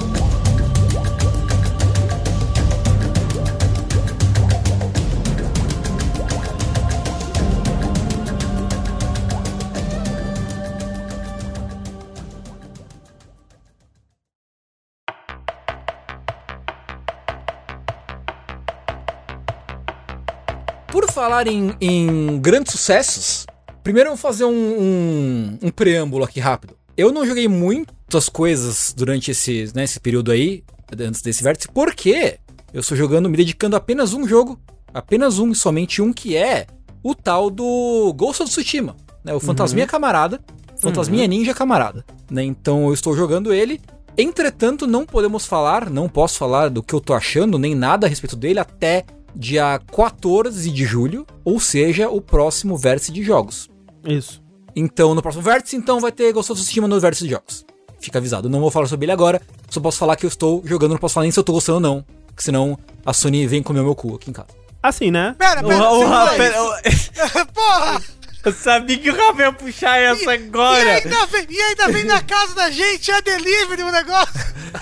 [21.22, 23.46] Falar em, em grandes sucessos,
[23.84, 26.76] primeiro eu vou fazer um, um, um preâmbulo aqui rápido.
[26.96, 30.64] Eu não joguei muitas coisas durante esse, né, esse período aí,
[30.98, 32.40] antes desse vértice, porque
[32.74, 34.58] eu estou jogando, me dedicando a apenas um jogo,
[34.92, 36.66] apenas um e somente um, que é
[37.04, 40.40] o tal do Ghost of Tsushima, né, o Fantasminha Camarada,
[40.80, 42.04] Fantasminha Ninja Camarada.
[42.28, 43.80] Né, então eu estou jogando ele.
[44.18, 48.10] Entretanto, não podemos falar, não posso falar do que eu tô achando, nem nada a
[48.10, 49.04] respeito dele, até
[49.34, 53.70] dia 14 de julho, ou seja, o próximo vértice de jogos.
[54.04, 54.42] Isso.
[54.74, 57.64] Então, no próximo vértice, então vai ter Ghost of Tsushima no vértice de jogos.
[58.00, 60.92] Fica avisado, não vou falar sobre ele agora, só posso falar que eu estou jogando,
[60.92, 62.76] não posso falar nem se eu tô gostando ou não, porque senão
[63.06, 64.48] a Sony vem comer o meu cu aqui em casa.
[64.82, 65.36] Assim, né?
[65.38, 67.10] Pera, O, pera, o segura Rafa, isso.
[67.54, 68.02] Porra!
[68.44, 70.90] Eu sabia que o Rafa ia puxar essa E agora.
[70.94, 74.32] ainda, vem, e ainda vem na casa da gente, é delivery o negócio.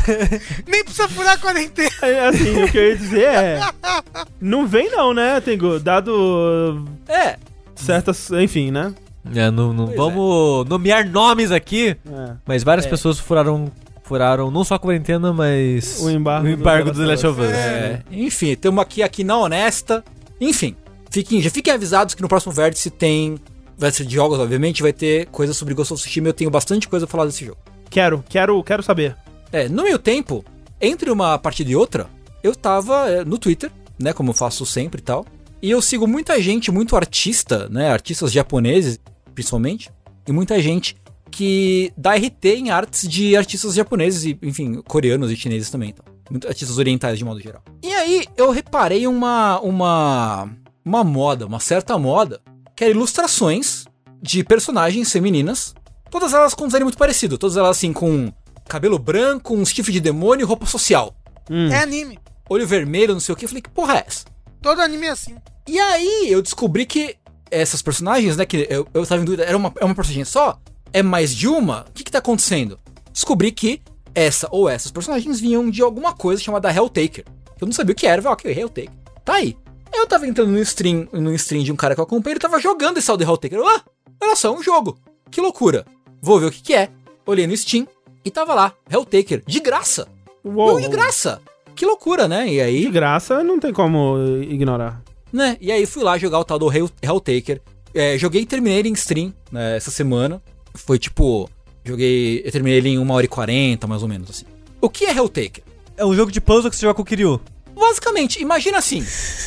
[0.67, 1.91] Nem precisa furar a quarentena.
[2.03, 3.61] É, Assim, o que eu ia dizer é.
[4.41, 5.79] Não vem, não, né, Tengu?
[5.81, 7.37] Dado É,
[7.75, 8.31] certas.
[8.31, 8.95] Enfim, né?
[9.35, 12.33] É, não, não vamos nomear nomes aqui, É.
[12.47, 12.89] mas várias É.
[12.89, 13.71] pessoas furaram,
[14.03, 17.41] furaram não só a quarentena, mas O embargo o embargo do do The Last of
[17.41, 17.49] Us.
[17.51, 20.03] É, enfim, estamos aqui, aqui na honesta.
[20.41, 20.75] Enfim,
[21.11, 23.39] fiquem, já fiquem avisados que no próximo vértice tem.
[23.77, 26.29] Vértice de jogos, obviamente, vai ter coisas sobre Ghost of Tsushima.
[26.29, 27.59] Eu tenho bastante coisa pra falar desse jogo.
[27.89, 29.17] Quero, quero, quero saber.
[29.51, 30.45] É, no meio tempo,
[30.81, 32.09] entre uma partida e outra,
[32.43, 34.13] eu tava é, no Twitter, né?
[34.13, 35.27] Como eu faço sempre e tal.
[35.63, 37.91] E eu sigo muita gente, muito artista, né?
[37.91, 38.99] Artistas japoneses,
[39.35, 39.91] principalmente.
[40.27, 40.97] E muita gente
[41.31, 45.91] que dá RT em artes de artistas japoneses e, enfim, coreanos e chineses também.
[45.91, 46.49] Então.
[46.49, 47.63] Artistas orientais de modo geral.
[47.83, 50.49] E aí eu reparei uma, uma,
[50.85, 52.41] uma moda, uma certa moda,
[52.75, 53.85] que era ilustrações
[54.23, 55.75] de personagens femininas,
[56.11, 58.33] todas elas com design muito parecido, todas elas assim com
[58.69, 61.15] cabelo branco, um chifre de demônio e roupa social.
[61.51, 61.69] Hum.
[61.71, 62.19] É anime.
[62.49, 63.45] Olho vermelho, não sei o que.
[63.45, 64.25] Eu falei, que porra é essa?
[64.63, 65.37] Todo anime é assim.
[65.67, 67.17] E aí eu descobri que
[67.51, 70.59] essas personagens, né, que eu, eu tava em dúvida, era uma, é uma personagem só?
[70.93, 71.87] É mais de uma?
[71.89, 72.79] O que que tá acontecendo?
[73.13, 73.81] Descobri que
[74.15, 77.25] essa ou essas personagens vinham de alguma coisa chamada Helltaker.
[77.61, 78.91] Eu não sabia o que era, eu falei, ok, Helltaker.
[79.25, 79.57] Tá aí.
[79.93, 82.61] Eu tava entrando no stream, no stream de um cara que eu acompanho, ele tava
[82.61, 83.59] jogando esse tal de Helltaker.
[83.59, 83.83] Eu, ah,
[84.23, 84.99] olha só, é um jogo.
[85.31, 85.85] Que loucura.
[86.23, 86.89] Vou ver o que que é.
[87.27, 87.87] Olhei no Steam
[88.25, 90.09] e tava lá, Helltaker, de graça.
[90.45, 90.75] Uou.
[90.75, 91.41] Não, de graça.
[91.75, 92.49] Que loucura, né?
[92.53, 92.81] E aí...
[92.83, 95.03] De graça não tem como ignorar.
[95.33, 95.57] né?
[95.61, 97.61] E aí fui lá jogar o tal do Hell- Helltaker.
[97.95, 100.41] É, joguei e terminei ele em stream né, essa semana.
[100.75, 101.49] Foi tipo.
[101.85, 102.43] Joguei.
[102.45, 104.45] Eu terminei ele em 1 hora e 40, mais ou menos assim.
[104.81, 105.65] O que é Helltaker?
[105.97, 107.41] É um jogo de puzzle que você joga com o Kiryu.
[107.81, 109.05] Basicamente, imagina assim: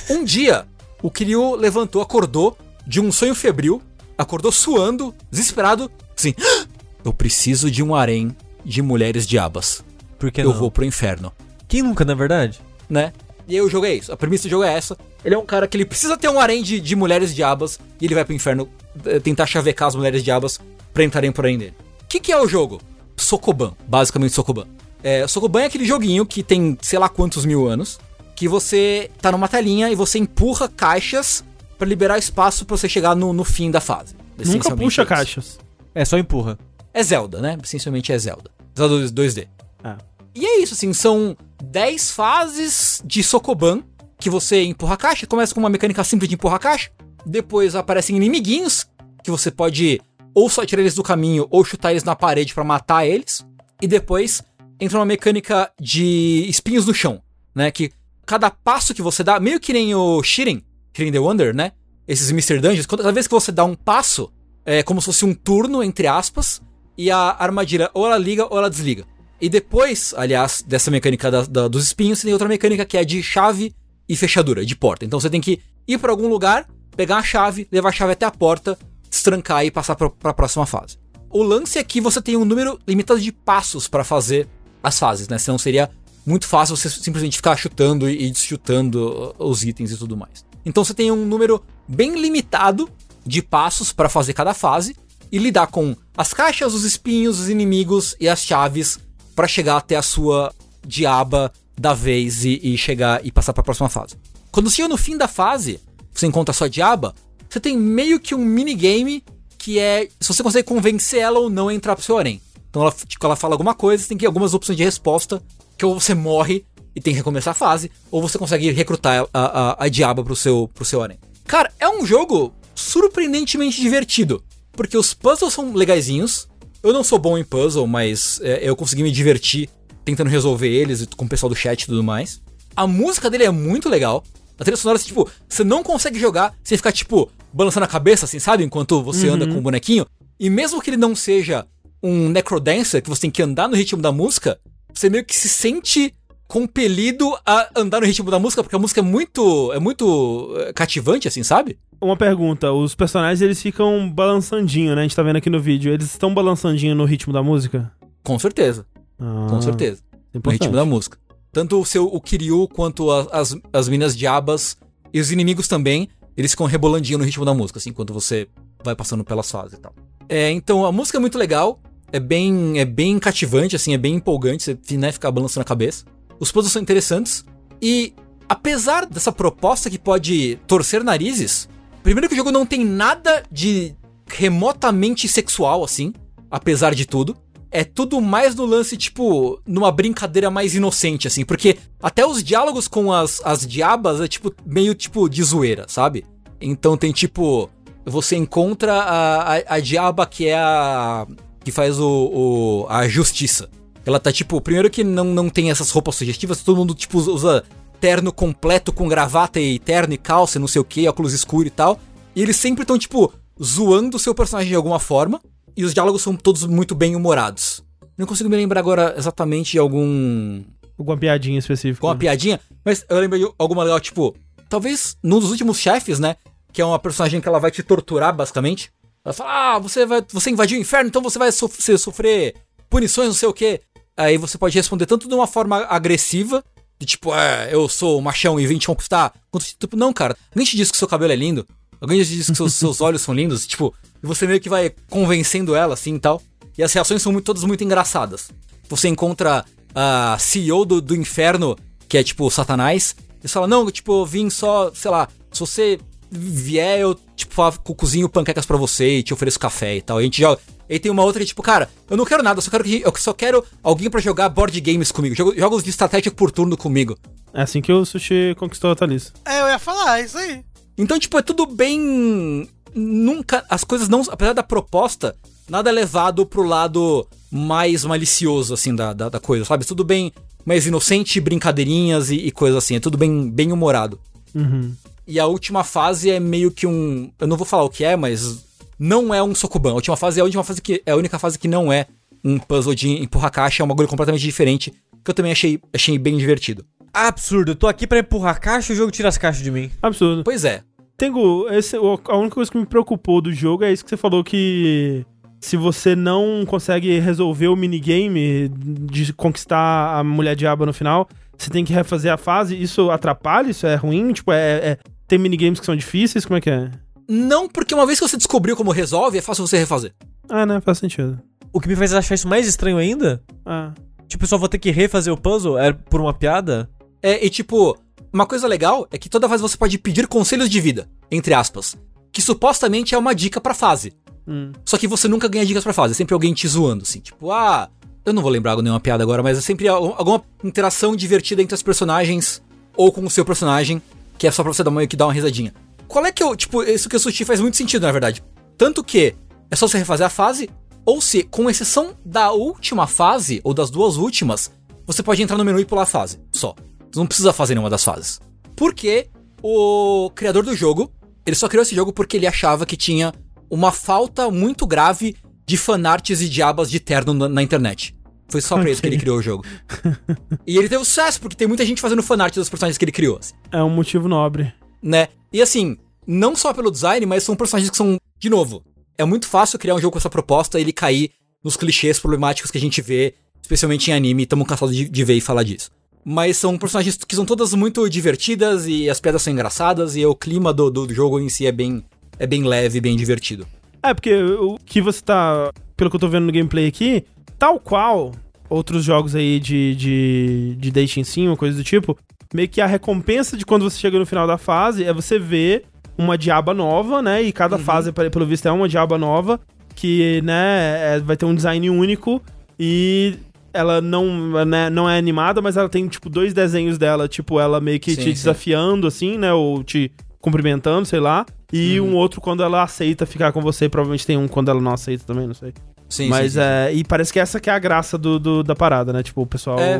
[0.09, 0.65] um dia
[1.01, 3.81] o Kiryu levantou, acordou de um sonho febril,
[4.17, 6.34] acordou suando, desesperado, assim.
[6.39, 6.65] "Ah,
[7.05, 9.84] Eu preciso de um harém de mulheres diabas.
[10.17, 10.53] Por que eu não?
[10.53, 11.31] vou pro inferno.
[11.67, 12.59] Quem nunca, na verdade?
[12.89, 13.11] né?
[13.47, 14.11] E aí o jogo é isso.
[14.11, 14.97] A premissa do jogo é essa.
[15.25, 18.05] Ele é um cara que ele precisa ter um harém de, de mulheres diabas e
[18.05, 18.69] ele vai pro inferno
[19.05, 20.59] eh, tentar chavecar as mulheres diabas
[20.93, 21.73] pra entrarem por aí dele.
[22.03, 22.79] O que, que é o jogo?
[23.17, 23.73] Sokoban.
[23.88, 24.65] Basicamente Sokoban.
[25.03, 27.99] É, Sokoban é aquele joguinho que tem sei lá quantos mil anos,
[28.43, 31.45] que você tá numa telinha e você empurra caixas
[31.77, 34.15] pra liberar espaço pra você chegar no, no fim da fase.
[34.45, 35.57] Nunca puxa é caixas.
[35.95, 36.59] É, só empurra.
[36.93, 37.57] É Zelda, né?
[37.63, 38.51] Essencialmente é Zelda.
[38.77, 39.47] Zelda 2D.
[39.81, 39.97] Ah.
[40.35, 43.81] E é isso, assim, são 10 fases de Sokoban
[44.19, 45.25] que você empurra a caixa.
[45.25, 46.91] Começa com uma mecânica simples de empurrar a caixa.
[47.25, 48.85] Depois aparecem inimiguinhos
[49.23, 50.01] que você pode
[50.33, 53.45] ou só tirar eles do caminho ou chutar eles na parede pra matar eles.
[53.81, 54.43] E depois
[54.81, 57.21] entra uma mecânica de espinhos no chão,
[57.55, 57.71] né?
[57.71, 57.89] Que
[58.26, 60.61] cada passo que você dá, meio que nem o Shiren,
[60.95, 61.71] Shiren the Wonder, né?
[62.07, 62.59] Esses Mr.
[62.59, 64.32] Dungeons, cada vez que você dá um passo,
[64.65, 66.61] é como se fosse um turno, entre aspas,
[66.97, 69.05] e a armadilha ou ela liga ou ela desliga.
[69.41, 73.21] E depois, aliás, dessa mecânica da- da- dos espinhos, tem outra mecânica que é de
[73.24, 73.74] chave
[74.07, 75.05] e fechadura, de porta.
[75.05, 78.26] Então você tem que ir pra algum lugar, pegar a chave, levar a chave até
[78.26, 78.78] a porta,
[79.09, 80.97] destrancar e passar pra, pra próxima fase.
[81.30, 84.47] O lance é que você tem um número limitado de passos pra fazer
[84.84, 85.38] as fases, né?
[85.38, 85.89] Senão seria
[86.26, 90.45] muito fácil você simplesmente ficar chutando e deschutando uh, os itens e tudo mais.
[90.65, 92.89] Então você tem um número bem limitado
[93.26, 94.95] de passos pra fazer cada fase
[95.32, 98.99] e lidar com as caixas, os espinhos, os inimigos e as chaves
[99.36, 100.53] pra chegar até a sua
[100.86, 104.15] diaba da vez e, e chegar e passar pra próxima fase.
[104.51, 105.80] Quando chega no fim da fase,
[106.13, 107.15] você encontra a sua diaba,
[107.49, 109.24] você tem meio que um minigame
[109.57, 112.41] que é se você consegue convencer ela ou não a entrar pro seu harém.
[112.69, 115.41] Então ela, tipo, ela fala alguma coisa, você tem que algumas opções de resposta,
[115.78, 116.65] que ou você morre
[116.95, 120.36] e tem que recomeçar a fase, ou você consegue recrutar a, a, a diaba pro
[120.36, 121.17] seu, pro seu harém.
[121.45, 126.47] Cara, é um jogo surpreendentemente divertido, porque os puzzles são legaisinhos.
[126.82, 129.69] Eu não sou bom em puzzle, mas é, eu consegui me divertir
[130.03, 132.41] tentando resolver eles com o pessoal do chat e tudo mais.
[132.76, 134.24] A música dele é muito legal.
[134.59, 138.26] A trilha sonora, assim, tipo, você não consegue jogar sem ficar, tipo, balançando a cabeça,
[138.26, 138.63] assim, sabe?
[138.63, 140.05] Enquanto você anda com o bonequinho.
[140.39, 141.65] E mesmo que ele não seja
[142.01, 144.59] um necrodancer, que você tem que andar no ritmo da música,
[144.93, 146.13] você meio que se sente
[146.47, 150.73] compelido a andar no ritmo da música, porque a música é muito, é muito eh,
[150.73, 151.79] cativante, assim, sabe?
[151.99, 155.01] Uma pergunta, os personagens eles ficam balançandinho, né?
[155.01, 155.91] A gente tá vendo aqui no vídeo.
[155.91, 157.91] Eles estão balançandinho no ritmo da música?
[158.23, 158.85] Com certeza,
[159.19, 160.01] Ah, com certeza.
[160.33, 160.61] No importante.
[160.63, 161.17] ritmo da música.
[161.51, 164.77] Tanto o seu o Kiryu quanto a- as, as minas diabas
[165.13, 168.47] e os inimigos também, eles ficam rebolandinho no ritmo da música, assim, enquanto você
[168.83, 169.93] vai passando pelas fases e tal.
[170.29, 171.79] É, então a música é muito legal,
[172.14, 176.05] é bem, é bem cativante, assim, é bem empolgante, você né, ficar balançando a cabeça.
[176.39, 177.43] Os puzzles são interessantes
[177.82, 178.14] e
[178.47, 181.68] apesar dessa proposta que pode torcer narizes,
[182.01, 183.95] primeiro que o jogo não tem nada de
[184.28, 186.14] remotamente sexual, assim,
[186.49, 187.36] apesar de tudo
[187.74, 191.43] é tudo mais no lance, tipo, numa brincadeira mais inocente, assim.
[191.43, 196.24] Porque até os diálogos com as, as diabas é, tipo, meio, tipo, de zoeira, sabe?
[196.61, 197.68] Então tem, tipo,
[198.05, 201.26] você encontra a, a, a diaba que é a...
[201.64, 203.70] que faz o, o- a justiça.
[204.05, 207.64] Ela tá, tipo, primeiro que não, não tem essas roupas sugestivas, todo mundo, tipo, usa-
[207.99, 211.68] terno completo com gravata e terno e calça, e não sei o que, óculos escuros
[211.68, 211.97] e tal.
[212.36, 215.39] E eles sempre estão, tipo, zoando o seu personagem de alguma forma.
[215.76, 217.84] E os diálogos são todos muito bem humorados.
[218.18, 220.61] Não consigo me lembrar agora exatamente de algum.
[220.99, 222.01] Alguma piadinha específica.
[222.01, 224.36] com uma piadinha, mas eu lembro de alguma legal, tipo,
[224.70, 226.36] talvez num dos últimos chefes, né?
[226.72, 228.91] Que é uma personagem que ela vai te torturar, basicamente.
[229.26, 232.55] Ela fala: Ah, você, vai, você invadiu o inferno, então você vai sof- você sofrer
[232.89, 233.82] punições, não sei o quê.
[234.15, 236.63] Aí você pode responder tanto de uma forma agressiva,
[236.99, 240.65] de tipo, é, eu sou machão e vim te conquistar, quanto tipo, não, cara, alguém
[240.65, 241.65] te disse que seu cabelo é lindo,
[241.99, 244.93] alguém te disse que seus, seus olhos são lindos, tipo, e você meio que vai
[245.09, 246.41] convencendo ela, assim e tal.
[246.78, 248.49] E as reações são muito, todas muito engraçadas.
[248.89, 249.65] Você encontra
[249.95, 251.76] a CEO do, do inferno,
[252.07, 255.59] que é tipo Satanás, e você fala, não, tipo, eu vim só, sei lá, se
[255.59, 255.99] você
[256.38, 260.19] vier, eu, tipo, fa- co- cozinho panquecas pra você e te ofereço café e tal.
[260.19, 260.59] E a gente joga.
[260.89, 263.01] E tem uma outra que, tipo, cara, eu não quero nada, eu só quero, que,
[263.05, 265.36] eu só quero alguém pra jogar board games comigo.
[265.36, 267.17] jogo- Jogos de estratégia por turno comigo.
[267.53, 269.31] É assim que o Sushi conquistou a Thalissa.
[269.45, 270.61] É, eu ia falar, é isso aí.
[270.97, 272.67] Então, tipo, é tudo bem.
[272.93, 273.63] Nunca.
[273.69, 274.21] As coisas não.
[274.29, 275.36] Apesar da proposta,
[275.69, 279.86] nada é levado pro lado mais malicioso, assim, da, da, da coisa, sabe?
[279.86, 280.31] Tudo bem
[280.65, 282.95] mais inocente, brincadeirinhas e, e coisas assim.
[282.95, 284.19] É tudo bem, bem humorado.
[284.53, 284.93] Uhum.
[285.28, 287.32] E a última fase é meio que um.
[287.39, 288.65] Eu não vou falar o que é, mas.
[288.99, 289.91] Não é um Sokuban.
[289.91, 291.01] A última fase é a última fase que.
[291.05, 292.05] É a única fase que não é
[292.43, 294.93] um puzzle de empurrar caixa, é um bagulho completamente diferente.
[295.24, 296.86] Que eu também achei, achei bem divertido.
[297.13, 299.89] Absurdo, eu tô aqui pra empurrar caixa e o jogo tira as caixas de mim.
[300.01, 300.43] Absurdo.
[300.43, 300.82] Pois é.
[301.15, 304.43] Tengo, esse, a única coisa que me preocupou do jogo é isso que você falou
[304.43, 305.24] que
[305.61, 311.69] se você não consegue resolver o minigame de conquistar a mulher diaba no final, você
[311.69, 312.82] tem que refazer a fase.
[312.82, 313.69] Isso atrapalha?
[313.69, 314.34] Isso é ruim?
[314.34, 314.97] Tipo, é, é-
[315.34, 316.45] tem minigames que são difíceis?
[316.45, 316.91] Como é que é?
[317.27, 320.13] Não, porque uma vez que você descobriu como resolve, é fácil você refazer.
[320.47, 320.79] Ah, né?
[320.79, 321.39] Faz sentido.
[321.71, 323.91] O que me faz achar isso mais estranho ainda, Ah.
[324.27, 326.88] tipo, eu só vou ter que refazer o puzzle, é por uma piada?
[327.21, 327.97] É, e tipo,
[328.31, 331.95] uma coisa legal é que toda vez você pode pedir conselhos de vida, entre aspas,
[332.31, 334.13] que supostamente é uma dica pra fase.
[334.47, 334.71] Hum.
[334.86, 337.49] Só que você nunca ganha dicas pra fase, é sempre alguém te zoando, assim, tipo,
[337.51, 337.89] ah,
[338.23, 341.73] eu não vou lembrar nenhuma piada agora, mas é sempre al- alguma interação divertida entre
[341.73, 342.61] os personagens
[342.95, 343.99] ou com o seu personagem,
[344.43, 345.73] que é só pra você dar meio que dar uma risadinha.
[346.05, 348.43] Qual é que eu, tipo, isso que o Sushi faz muito sentido, na verdade.
[348.77, 349.33] Tanto que
[349.71, 350.69] é só você refazer a fase,
[351.05, 354.69] ou se, com exceção da última fase, ou das duas últimas,
[355.07, 356.75] você pode entrar no menu e pular a fase, só.
[357.09, 358.41] Você não precisa fazer nenhuma das fases.
[358.75, 359.29] Porque
[359.61, 361.09] o criador do jogo,
[361.45, 363.33] ele só criou esse jogo porque ele achava que tinha
[363.69, 368.13] uma falta muito grave de fanarts e diabas de terno na internet.
[368.53, 369.65] Foi só pra isso que ele criou o jogo.
[370.67, 373.39] e ele teve sucesso, porque tem muita gente fazendo fanart dos personagens que ele criou,
[373.39, 374.71] assim, É um motivo nobre.
[375.01, 375.27] né?
[375.51, 375.97] E assim,
[376.27, 378.83] não só pelo design, mas são personagens que são, de novo,
[379.17, 381.31] é muito fácil criar um jogo com essa proposta e ele cair
[381.63, 385.23] nos clichês problemáticos que a gente vê, especialmente em anime, e estamos cansados de, de
[385.23, 385.89] ver e falar disso.
[386.23, 390.35] Mas são personagens que são todas muito divertidas e as piadas são engraçadas e o
[390.35, 392.05] clima do, do jogo em si é bem,
[392.37, 393.65] é bem leve, bem divertido.
[394.03, 395.71] É, porque o que você tá.
[395.97, 397.25] Pelo que eu tô vendo no gameplay aqui,
[397.57, 398.33] tal qual
[398.74, 402.17] outros jogos aí de, de, de dating sim, ou coisa do tipo,
[402.53, 405.84] meio que a recompensa de quando você chega no final da fase é você ver
[406.17, 407.41] uma diaba nova, né?
[407.41, 409.59] E cada fase, pe- pelo visto, é uma diaba nova,
[409.95, 412.41] que, né, é- vai ter um design único
[412.80, 413.36] e
[413.74, 417.80] ela não, né, não é animada, mas ela tem, tipo, dois desenhos dela, tipo, ela
[417.82, 418.32] meio que Sim, te sim.
[418.34, 419.51] desafiando, assim, né?
[419.53, 421.45] Ou te cumprimentando, sei lá.
[421.71, 423.89] E um outro quando ela aceita ficar com você.
[423.89, 425.74] Provavelmente tem um quando ela não aceita também, não sei.
[426.09, 426.65] Sim, Mas sim, sim.
[426.65, 426.93] é.
[426.93, 429.23] E parece que essa que é a graça do, do- da parada, né?
[429.23, 429.99] Tipo, o pessoal É.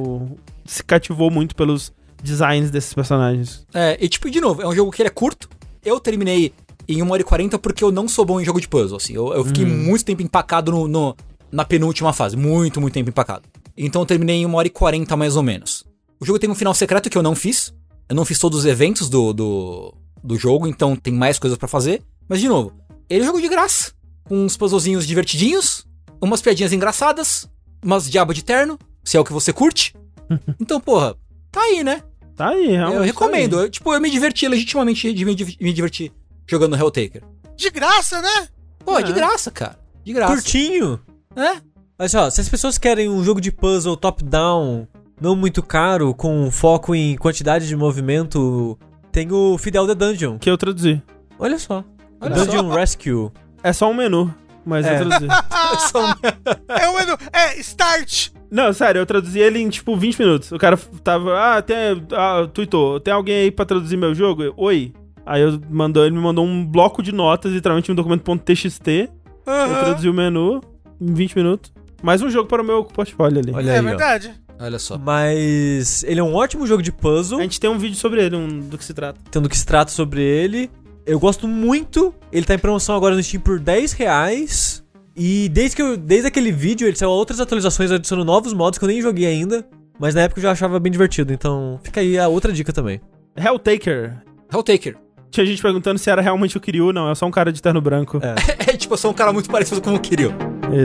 [0.66, 1.92] se cativou muito pelos
[2.22, 3.66] designs desses personagens.
[3.74, 5.50] É, e tipo, de novo, é um jogo que ele é curto.
[5.84, 6.54] Eu terminei
[6.88, 9.14] em 1 hora e 40 porque eu não sou bom em jogo de puzzle, assim.
[9.14, 11.16] Eu, eu fiquei muito tempo empacado no, no-
[11.52, 12.38] na penúltima fase.
[12.38, 13.44] Muito, muito tempo empacado.
[13.76, 15.84] Então eu terminei em 1 hora e 40 mais ou menos.
[16.20, 17.74] O jogo tem um final secreto que eu não fiz.
[18.08, 19.94] Eu não fiz todos os eventos do, do,
[20.24, 22.02] do jogo, então tem mais coisas pra fazer.
[22.30, 22.72] Mas, de novo,
[23.10, 23.92] ele é um jogo de graça.
[24.26, 25.86] Com uns puzzlezinhos divertidinhos,
[26.26, 27.50] umas piadinhas engraçadas,
[27.84, 29.94] umas diaba de terno, se é o que você curte.
[30.60, 31.16] Então, porra,
[31.52, 32.02] tá aí, né?
[32.36, 32.94] Tá aí, realmente.
[32.96, 33.60] eu tá recomendo.
[33.60, 33.66] aí.
[33.66, 36.12] Eu, tipo, eu me diverti legitimamente de me, div- me divertir
[36.48, 37.22] jogando Helltaker.
[37.56, 38.48] De graça, né?
[38.84, 39.04] Pô, É.
[39.04, 39.78] de graça, cara.
[40.04, 40.34] De graça.
[40.34, 41.00] Curtinho.
[41.36, 41.58] É?
[42.00, 44.88] Mas ó, se as pessoas querem um jogo de puzzle top-down,
[45.22, 48.78] não muito caro, com foco em quantidade de movimento,
[49.12, 50.40] tem o Fidel the Dungeon.
[50.40, 51.02] Que eu traduzi.
[51.38, 51.84] Olha só.
[52.20, 53.30] Olha Dungeon Rescue.
[53.62, 54.34] É só um menu,
[54.66, 54.96] mas É.
[55.02, 55.28] eu traduzi.
[56.70, 57.18] É o menu.
[57.32, 58.30] É, start.
[58.52, 60.52] Não, sério, eu traduzi ele em tipo 20 minutos.
[60.52, 61.76] O cara tava, ah, tem,
[62.12, 64.44] ah, tweetou, tem alguém aí pra traduzir meu jogo?
[64.44, 64.94] Eu, Oi.
[65.26, 68.88] Aí eu mandou, ele me mandou um bloco de notas, literalmente um documento.txt.
[68.88, 69.10] Eu
[69.54, 69.80] Aham.
[69.86, 70.62] traduzi o menu
[71.00, 71.74] em 20 minutos.
[72.02, 73.52] Mais um jogo para o meu portfólio ali.
[73.54, 73.84] Olha É aí, ó.
[73.84, 74.34] verdade.
[74.60, 74.98] Olha só.
[74.98, 78.36] Mas ele é um ótimo jogo de puzzle, A gente tem um vídeo sobre ele,
[78.36, 79.20] um, do que se trata.
[79.32, 80.70] tendo que se trata sobre ele.
[81.06, 82.14] Eu gosto muito.
[82.32, 84.84] Ele tá em promoção agora no Steam por 10 reais.
[85.16, 88.86] E desde, que eu, desde aquele vídeo ele saiu outras atualizações adicionando novos modos que
[88.86, 89.66] eu nem joguei ainda.
[90.00, 91.34] Mas na época eu já achava bem divertido.
[91.34, 93.00] Então fica aí a outra dica também.
[93.36, 94.18] Helltaker.
[94.52, 94.98] Helltaker.
[95.30, 96.94] Tinha gente perguntando se era realmente o Kiryu.
[96.94, 98.20] Não, é só um cara de terno branco.
[98.22, 98.64] É.
[98.74, 100.32] É tipo, eu sou um cara muito parecido com o Kiryu.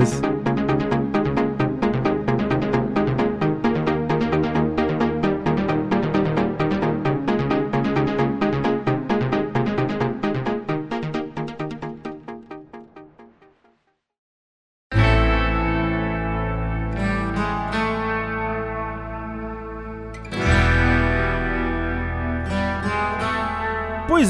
[0.02, 0.37] Isso.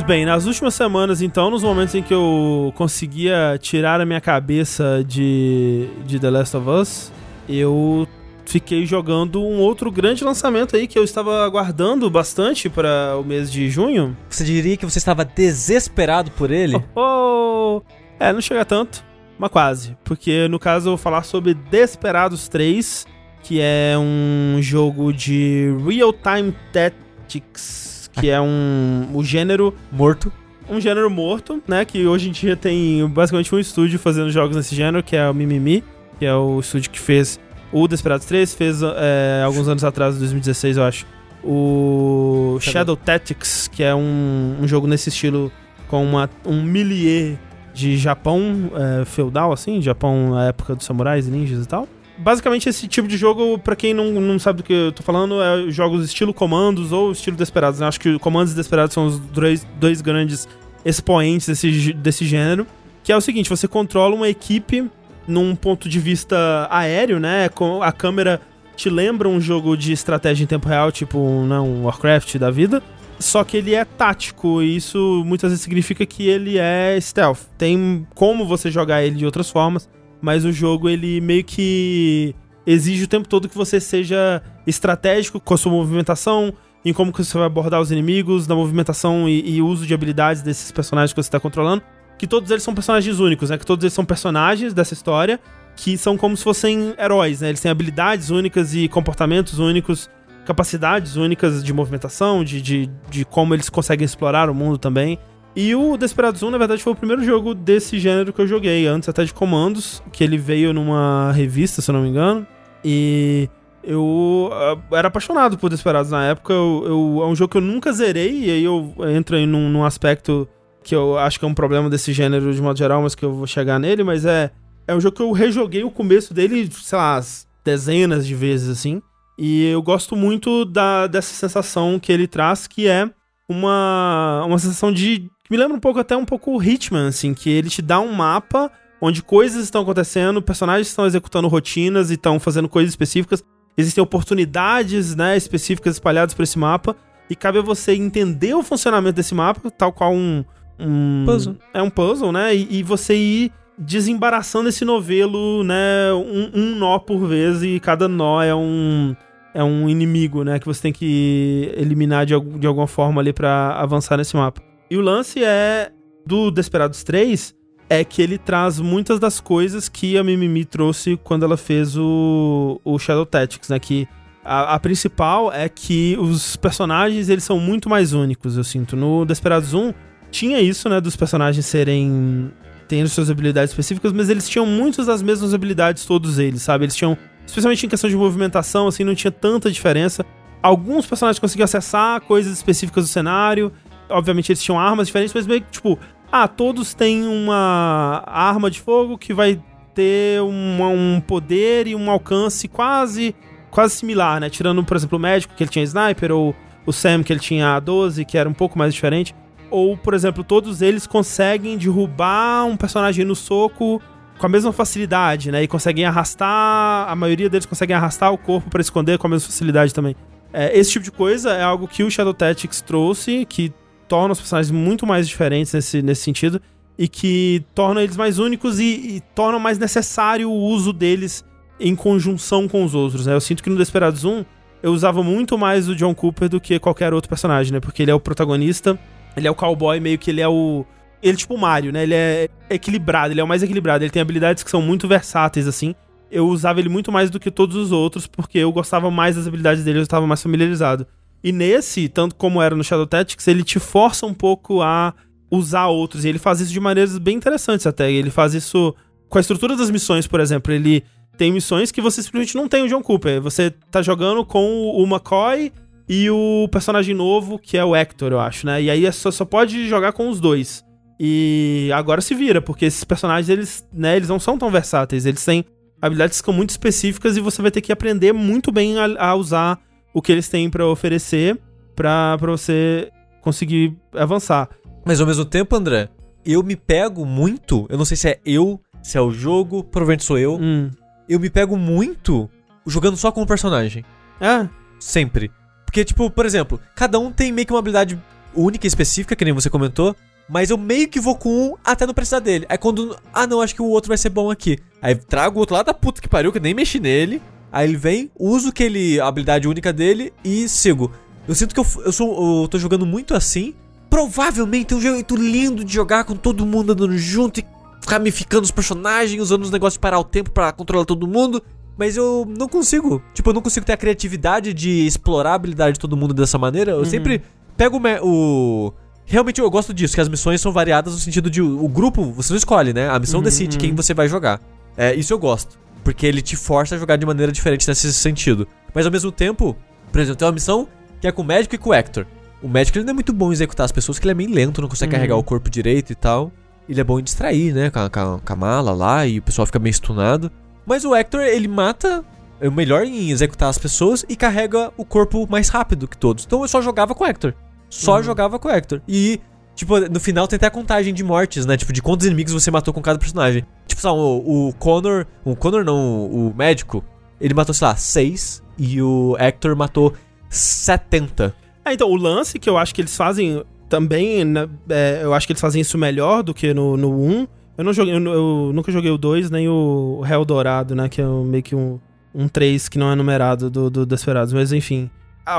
[0.09, 5.05] Bem, nas últimas semanas, então, nos momentos em que eu conseguia tirar a minha cabeça
[5.07, 7.13] de, de The Last of Us,
[7.47, 8.09] eu
[8.47, 13.53] fiquei jogando um outro grande lançamento aí que eu estava aguardando bastante para o mês
[13.53, 14.17] de junho.
[14.31, 16.83] Você diria que você estava desesperado por ele?
[16.95, 17.83] Oh, oh.
[18.19, 19.05] É, não chega tanto,
[19.39, 19.95] mas quase.
[20.05, 23.07] Porque no caso eu vou falar sobre Desperados 3,
[23.43, 27.88] que é um jogo de real-time tactics,
[28.21, 30.33] que é um o gênero Morto.
[30.69, 31.85] um gênero morto, né?
[31.85, 35.35] Que hoje em dia tem basicamente um estúdio fazendo jogos nesse gênero, que é o
[35.35, 35.83] Mimimi,
[36.19, 37.39] que é o estúdio que fez
[37.73, 41.07] o Desperados 3, fez é, alguns anos atrás, em 2016, eu acho.
[41.45, 42.73] O Shadow.
[42.73, 45.53] Shadow Tactics, que é um, um jogo nesse estilo
[45.87, 47.39] com uma, um milieu
[47.73, 51.89] de Japão é, feudal, assim, Japão na época dos samurais e ninjas e tal.
[52.19, 55.41] Basicamente, esse tipo de jogo, pra quem não, não sabe do que eu tô falando,
[55.41, 57.81] é jogos estilo Comandos ou estilo Desperados.
[57.81, 57.87] né?
[57.87, 60.49] Acho que Comandos e são os dois, dois grandes
[60.85, 62.67] expoentes desse, desse gênero.
[63.05, 64.91] Que é o seguinte, você controla uma equipe
[65.27, 67.49] num ponto de vista aéreo, né?
[67.83, 68.41] A câmera
[68.75, 72.83] te lembra um jogo de estratégia em tempo real, tipo né, um Warcraft da vida.
[73.19, 77.41] Só que ele é tático, e isso muitas vezes significa que ele é stealth.
[77.59, 79.89] Tem como você jogar ele de outras formas,
[80.21, 82.35] mas o jogo ele meio que
[82.67, 86.53] exige o tempo todo que você seja estratégico com a sua movimentação,
[86.85, 90.43] em como que você vai abordar os inimigos, na movimentação e, e uso de habilidades
[90.43, 91.83] desses personagens que você está controlando.
[92.19, 93.59] Que todos eles são personagens únicos, né?
[93.59, 95.41] Que todos eles são personagens dessa história
[95.77, 97.51] que são como se fossem heróis, né?
[97.51, 100.11] Eles têm habilidades únicas e comportamentos únicos,
[100.45, 105.19] capacidades únicas de movimentação, de, de, de como eles conseguem explorar o mundo também.
[105.57, 108.87] E o Desperados 1, na verdade, foi o primeiro jogo desse gênero que eu joguei,
[108.87, 112.47] antes até de Comandos, que ele veio numa revista, se eu não me engano.
[112.85, 113.49] E
[113.83, 116.53] eu ah, era apaixonado por Desperados na época.
[116.53, 119.69] Eu, eu- é um jogo que eu nunca zerei, e aí eu entro aí num,
[119.69, 120.49] num aspecto
[120.85, 123.33] que eu acho que é um problema desse gênero de modo geral, mas que eu
[123.35, 124.51] vou chegar nele, mas é.
[124.87, 128.71] É um jogo que eu rejoguei o começo dele, sei lá, as dezenas de vezes,
[128.71, 129.03] assim.
[129.37, 133.11] E eu gosto muito da, dessa sensação que ele traz, que é
[133.47, 135.29] uma, uma sensação de.
[135.49, 138.13] Que me lembra um pouco até um pouco Hitman, assim, que ele te dá um
[138.13, 138.71] mapa
[139.01, 143.43] onde coisas estão acontecendo, personagens estão executando rotinas e estão fazendo coisas específicas.
[143.77, 146.95] Existem oportunidades, né, específicas espalhadas por esse mapa.
[147.31, 150.45] E cabe a você entender o funcionamento desse mapa, tal qual um.
[150.79, 151.57] um Puzzle.
[151.73, 152.55] É um puzzle, né?
[152.55, 156.13] E, e você ir desembaraçando esse novelo, né?
[156.13, 159.15] Um, um nó por vez, e cada nó é um.
[159.55, 160.59] É um inimigo, né?
[160.59, 164.68] Que você tem que eliminar de, de alguma forma ali pra avançar nesse mapa.
[164.91, 165.93] E o lance é.
[166.27, 167.55] Do Desperados 3
[167.89, 172.79] é que ele traz muitas das coisas que a Mimimi trouxe quando ela fez o,
[172.85, 173.79] o Shadow Tactics, né?
[173.79, 174.07] Que
[174.45, 178.95] a, a principal é que os personagens eles são muito mais únicos, eu sinto.
[178.95, 179.93] No Desperados 1
[180.31, 181.01] tinha isso, né?
[181.01, 182.51] Dos personagens serem.
[182.87, 186.85] tendo suas habilidades específicas, mas eles tinham muitas das mesmas habilidades, todos eles, sabe?
[186.85, 187.17] Eles tinham.
[187.47, 190.25] Especialmente em questão de movimentação, assim, não tinha tanta diferença.
[190.63, 193.73] Alguns personagens conseguiam acessar coisas específicas do cenário.
[194.09, 195.99] Obviamente eles tinham armas diferentes, mas meio que, tipo,
[196.31, 199.61] ah, todos têm uma arma de fogo que vai
[199.95, 203.35] ter uma- um poder e um alcance quase
[203.71, 204.49] quase similar, né?
[204.49, 206.55] Tirando, por exemplo, o médico, que ele tinha sniper, ou
[206.87, 209.35] o Sam, que ele tinha a 12, que era um pouco mais diferente.
[209.71, 214.01] Ou, por exemplo, todos eles conseguem derrubar um personagem no soco
[214.39, 215.63] com a mesma facilidade, né?
[215.63, 217.11] E conseguem arrastar.
[217.11, 220.17] A maioria deles conseguem arrastar o corpo pra esconder com a mesma facilidade também.
[220.51, 223.71] É, esse tipo de coisa é algo que o Shadow Tactics trouxe, que
[224.09, 226.61] torna os personagens muito mais diferentes nesse, nesse sentido.
[226.97, 228.85] E que torna eles mais únicos e,
[229.17, 231.45] e torna mais necessário o uso deles
[231.79, 233.35] em conjunção com os outros, né?
[233.35, 234.45] Eu sinto que no Desperados 1
[234.83, 237.81] eu usava muito mais o John Cooper do que qualquer outro personagem, né?
[237.81, 238.99] Porque ele é o protagonista,
[239.37, 240.85] ele é o cowboy, meio que ele é o.
[241.23, 242.03] Ele é tipo o Mario, né?
[242.03, 245.67] Ele é equilibrado, ele é o mais equilibrado, ele tem habilidades que são muito versáteis,
[245.67, 245.95] assim.
[246.31, 249.47] Eu usava ele muito mais do que todos os outros, porque eu gostava mais das
[249.47, 251.07] habilidades dele, eu estava mais familiarizado.
[251.43, 255.15] E nesse, tanto como era no Shadow Tactics, ele te força um pouco a
[255.51, 256.25] usar outros.
[256.25, 258.11] E ele faz isso de maneiras bem interessantes até.
[258.11, 258.95] Ele faz isso
[259.29, 260.73] com a estrutura das missões, por exemplo.
[260.73, 261.05] Ele
[261.37, 263.41] tem missões que você simplesmente não tem o John Cooper.
[263.41, 265.73] Você tá jogando com o McCoy
[266.09, 268.83] e o personagem novo, que é o Hector, eu acho, né?
[268.83, 270.85] E aí é só, só pode jogar com os dois.
[271.21, 275.27] E agora se vira, porque esses personagens, eles, né, eles não são tão versáteis.
[275.27, 275.65] Eles têm
[276.01, 279.35] habilidades que são muito específicas e você vai ter que aprender muito bem a, a
[279.35, 279.79] usar
[280.19, 281.59] o que eles têm pra oferecer
[281.95, 284.69] pra, pra você conseguir avançar.
[285.05, 286.09] Mas ao mesmo tempo, André,
[286.45, 287.87] eu me pego muito.
[287.89, 290.59] Eu não sei se é eu, se é o jogo, provavelmente sou eu.
[290.61, 290.91] Hum.
[291.29, 292.51] Eu me pego muito
[292.87, 294.05] jogando só com o personagem.
[294.41, 294.69] É,
[294.99, 295.51] Sempre.
[295.85, 298.19] Porque, tipo, por exemplo, cada um tem meio que uma habilidade
[298.55, 300.15] única e específica, que nem você comentou,
[300.49, 302.67] mas eu meio que vou com um até não precisar dele.
[302.69, 303.17] Aí quando.
[303.33, 304.79] Ah, não, acho que o outro vai ser bom aqui.
[305.01, 307.41] Aí trago o outro lá da puta que pariu, que eu nem mexi nele.
[307.73, 311.13] Aí ele vem, uso aquele, a habilidade única dele e sigo.
[311.47, 313.75] Eu sinto que eu, eu, sou, eu tô jogando muito assim.
[314.11, 317.67] Provavelmente é um jeito lindo de jogar com todo mundo andando junto e
[318.07, 321.63] ramificando os personagens, usando os negócios de parar o tempo pra controlar todo mundo.
[321.97, 323.23] Mas eu não consigo.
[323.35, 326.57] Tipo, eu não consigo ter a criatividade de explorar a habilidade de todo mundo dessa
[326.57, 326.93] maneira.
[326.93, 327.43] Eu sempre
[327.77, 328.93] pego o, o.
[329.27, 331.61] Realmente eu gosto disso, que as missões são variadas no sentido de.
[331.61, 333.11] O grupo, você não escolhe, né?
[333.11, 334.61] A missão decide quem você vai jogar.
[334.97, 335.79] É, isso eu gosto.
[336.09, 338.67] Porque ele te força a jogar de maneira diferente nesse sentido.
[338.95, 339.77] Mas ao mesmo tempo,
[340.11, 340.89] por exemplo, tem uma missão
[341.21, 342.25] que é com o médico e com o Hector.
[342.63, 344.51] O médico ele não é muito bom em executar as pessoas, que ele é meio
[344.51, 346.51] lento, não consegue carregar o corpo direito e tal.
[346.89, 347.91] Ele é bom em distrair, né?
[347.91, 350.51] Com a, com a- mala lá e o pessoal fica meio stunado.
[350.87, 352.25] Mas o Hector, ele mata.
[352.59, 356.47] É o melhor em executar as pessoas e carrega o corpo mais rápido que todos.
[356.47, 357.53] Então eu só jogava com o Hector.
[357.91, 359.03] Só jogava com o Hector.
[359.07, 359.39] E,
[359.79, 361.77] tipo, no final tem até a contagem de mortes, né?
[361.77, 363.65] Tipo, de quantos inimigos você matou com cada personagem.
[363.87, 365.25] Tipo, sabe, o, o Connor.
[365.45, 367.05] O Connor não, o médico.
[367.41, 368.61] Ele matou, sei lá, seis.
[368.77, 370.13] E o Hector matou
[370.51, 371.55] 70.
[371.85, 375.47] É, então, o lance que eu acho que eles fazem também, né, é, eu acho
[375.47, 377.47] que eles fazem isso melhor do que no, no 1.
[377.79, 381.23] Eu, não joguei, eu, eu nunca joguei o 2, nem o Hell Dourado, né, que
[381.23, 382.01] é meio que um,
[382.35, 385.09] um 3 que não é numerado do, do Desperados, mas enfim.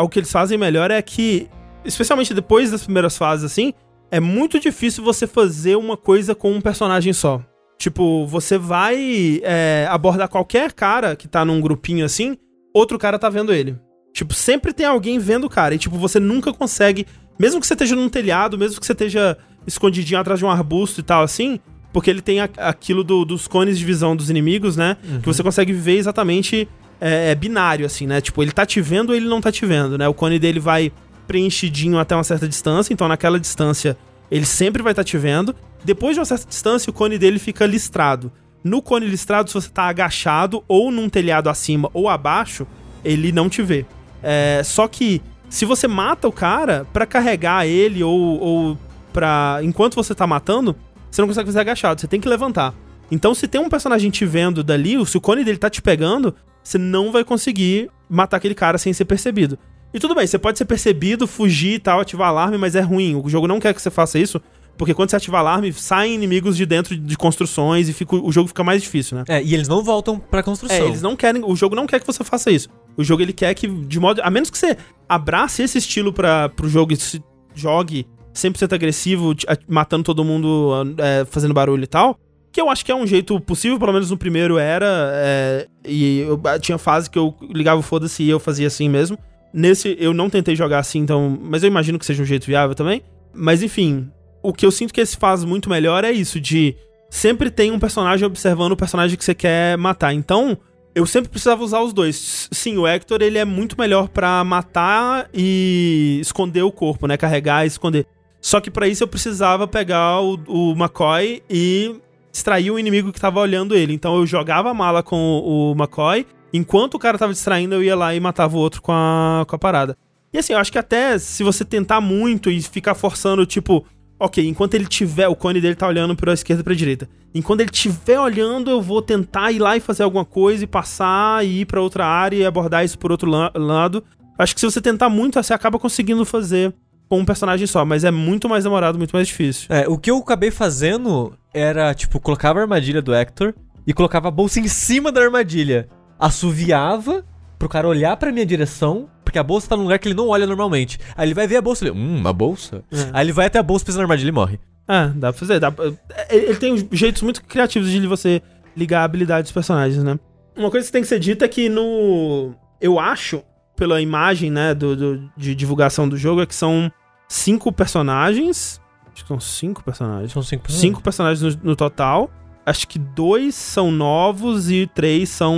[0.01, 1.47] O que eles fazem melhor é que,
[1.85, 3.73] especialmente depois das primeiras fases, assim,
[4.11, 7.41] é muito difícil você fazer uma coisa com um personagem só.
[7.77, 12.37] Tipo, você vai é, abordar qualquer cara que tá num grupinho assim,
[12.73, 13.77] outro cara tá vendo ele.
[14.13, 15.75] Tipo, sempre tem alguém vendo o cara.
[15.75, 17.05] E, tipo, você nunca consegue.
[17.39, 20.99] Mesmo que você esteja num telhado, mesmo que você esteja escondidinho atrás de um arbusto
[20.99, 21.59] e tal, assim.
[21.93, 24.97] Porque ele tem a- aquilo do- dos cones de visão dos inimigos, né?
[25.21, 26.67] Que você consegue ver exatamente.
[27.01, 28.19] É, é binário, assim, né?
[28.19, 30.05] Tipo, ele tá te vendo ou ele não tá te vendo, né?
[30.09, 30.91] O cone dele vai
[31.29, 32.91] preenchidinho até uma certa distância.
[32.91, 33.95] Então, naquela distância,
[34.31, 35.55] ele sempre vai estar te vendo.
[35.85, 38.31] Depois de uma certa distância, o cone dele fica listrado.
[38.63, 42.65] No cone listrado, se você tá agachado ou num telhado acima ou abaixo,
[43.05, 43.85] ele não te vê.
[44.23, 48.77] É, só que se você mata o cara, pra carregar ele ou, ou
[49.13, 49.59] pra.
[49.61, 50.75] Enquanto você tá matando,
[51.11, 52.73] você não consegue fazer agachado, você tem que levantar.
[53.11, 56.35] Então, se tem um personagem te vendo dali, se o cone dele tá te pegando,
[56.63, 59.57] você não vai conseguir matar aquele cara sem ser percebido.
[59.93, 63.15] E tudo bem, você pode ser percebido, fugir e tal, ativar alarme, mas é ruim.
[63.23, 64.39] O jogo não quer que você faça isso,
[64.77, 68.47] porque quando você ativa alarme, saem inimigos de dentro de construções e fica- o jogo
[68.47, 69.23] fica mais difícil, né?
[69.27, 70.75] É, e eles não voltam pra construção.
[70.77, 71.43] É, eles não querem.
[71.43, 72.69] O jogo não quer que você faça isso.
[72.95, 74.21] O jogo ele quer que, de modo.
[74.23, 77.21] A menos que você abrace esse estilo para pro jogo e se
[77.55, 79.33] jogue 100% agressivo,
[79.67, 82.17] matando todo mundo, é, fazendo barulho e tal.
[82.51, 84.85] Que eu acho que é um jeito possível, pelo menos no primeiro era.
[85.13, 89.17] é, e eu, tinha fase que eu ligava o foda-se e eu fazia assim mesmo.
[89.53, 91.37] Nesse eu não tentei jogar assim, então.
[91.41, 93.01] Mas eu imagino que seja um jeito viável também.
[93.33, 94.09] Mas enfim,
[94.41, 96.75] o que eu sinto que esse faz muito melhor é isso, de
[97.09, 100.13] sempre tem um personagem observando o personagem que você quer matar.
[100.13, 100.57] Então,
[100.93, 102.47] eu sempre precisava usar os dois.
[102.51, 107.17] Sim, o Hector, ele é muito melhor pra matar e esconder o corpo, né?
[107.17, 108.05] Carregar e esconder.
[108.41, 111.95] Só que pra isso eu precisava pegar o, o McCoy e
[112.31, 113.93] distrair o inimigo que tava olhando ele.
[113.93, 117.83] Então eu jogava a mala com o, o McCoy, enquanto o cara tava distraindo, eu
[117.83, 119.97] ia lá e matava o outro com a, com a parada.
[120.33, 123.85] E assim, eu acho que até se você tentar muito e ficar forçando, tipo,
[124.19, 127.09] ok, enquanto ele tiver, o cone dele tá olhando pra esquerda e pra direita.
[127.33, 131.43] Enquanto ele tiver olhando, eu vou tentar ir lá e fazer alguma coisa e passar
[131.45, 134.03] e ir pra outra área e abordar isso por outro la- lado.
[134.37, 136.73] Acho que se você tentar muito, você acaba conseguindo fazer
[137.07, 139.65] com um personagem só, mas é muito mais demorado, muito mais difícil.
[139.69, 143.53] É, o que eu acabei fazendo era, tipo, colocava a armadilha do Hector
[143.85, 145.89] e colocava a bolsa em cima da armadilha.
[146.19, 147.23] Assoviava
[147.57, 150.27] pro cara olhar pra minha direção, porque a bolsa tá num lugar que ele não
[150.29, 150.99] olha normalmente.
[151.15, 152.83] Aí ele vai ver a bolsa e ele, hum, uma bolsa?
[152.91, 153.09] É.
[153.13, 154.59] Aí ele vai até a bolsa, pisa na armadilha e morre.
[154.87, 155.59] É, dá pra fazer.
[155.59, 155.91] Dá pra-
[156.27, 158.41] é, Ele tem jeitos muito criativos de você
[158.75, 160.17] ligar a habilidade dos personagens, né?
[160.57, 162.53] Uma coisa que tem que ser dita é que no.
[162.81, 163.43] Eu acho,
[163.75, 166.91] pela imagem, né, do, do- de divulgação do jogo, é que são
[167.27, 168.81] cinco personagens.
[169.13, 170.31] Acho que são cinco personagens.
[170.31, 172.29] São cinco Cinco personagens no, no total.
[172.65, 175.55] Acho que dois são novos e três são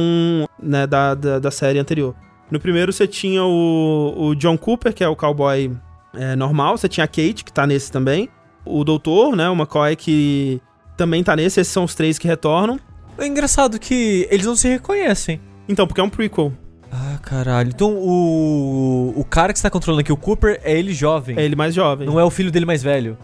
[0.61, 2.15] né, da, da, da série anterior.
[2.49, 5.71] No primeiro você tinha o, o John Cooper, que é o cowboy
[6.13, 6.77] é, normal.
[6.77, 8.29] Você tinha a Kate, que tá nesse também.
[8.65, 9.49] O Doutor, né?
[9.49, 10.61] O McCoy, que
[10.97, 11.59] também tá nesse.
[11.59, 12.79] Esses são os três que retornam.
[13.17, 15.39] É engraçado que eles não se reconhecem.
[15.67, 16.53] Então, porque é um prequel.
[16.91, 17.69] Ah, caralho.
[17.69, 19.13] Então o.
[19.15, 21.37] O cara que está controlando aqui, o Cooper, é ele jovem.
[21.37, 22.05] É ele mais jovem.
[22.05, 23.17] Não é o filho dele mais velho.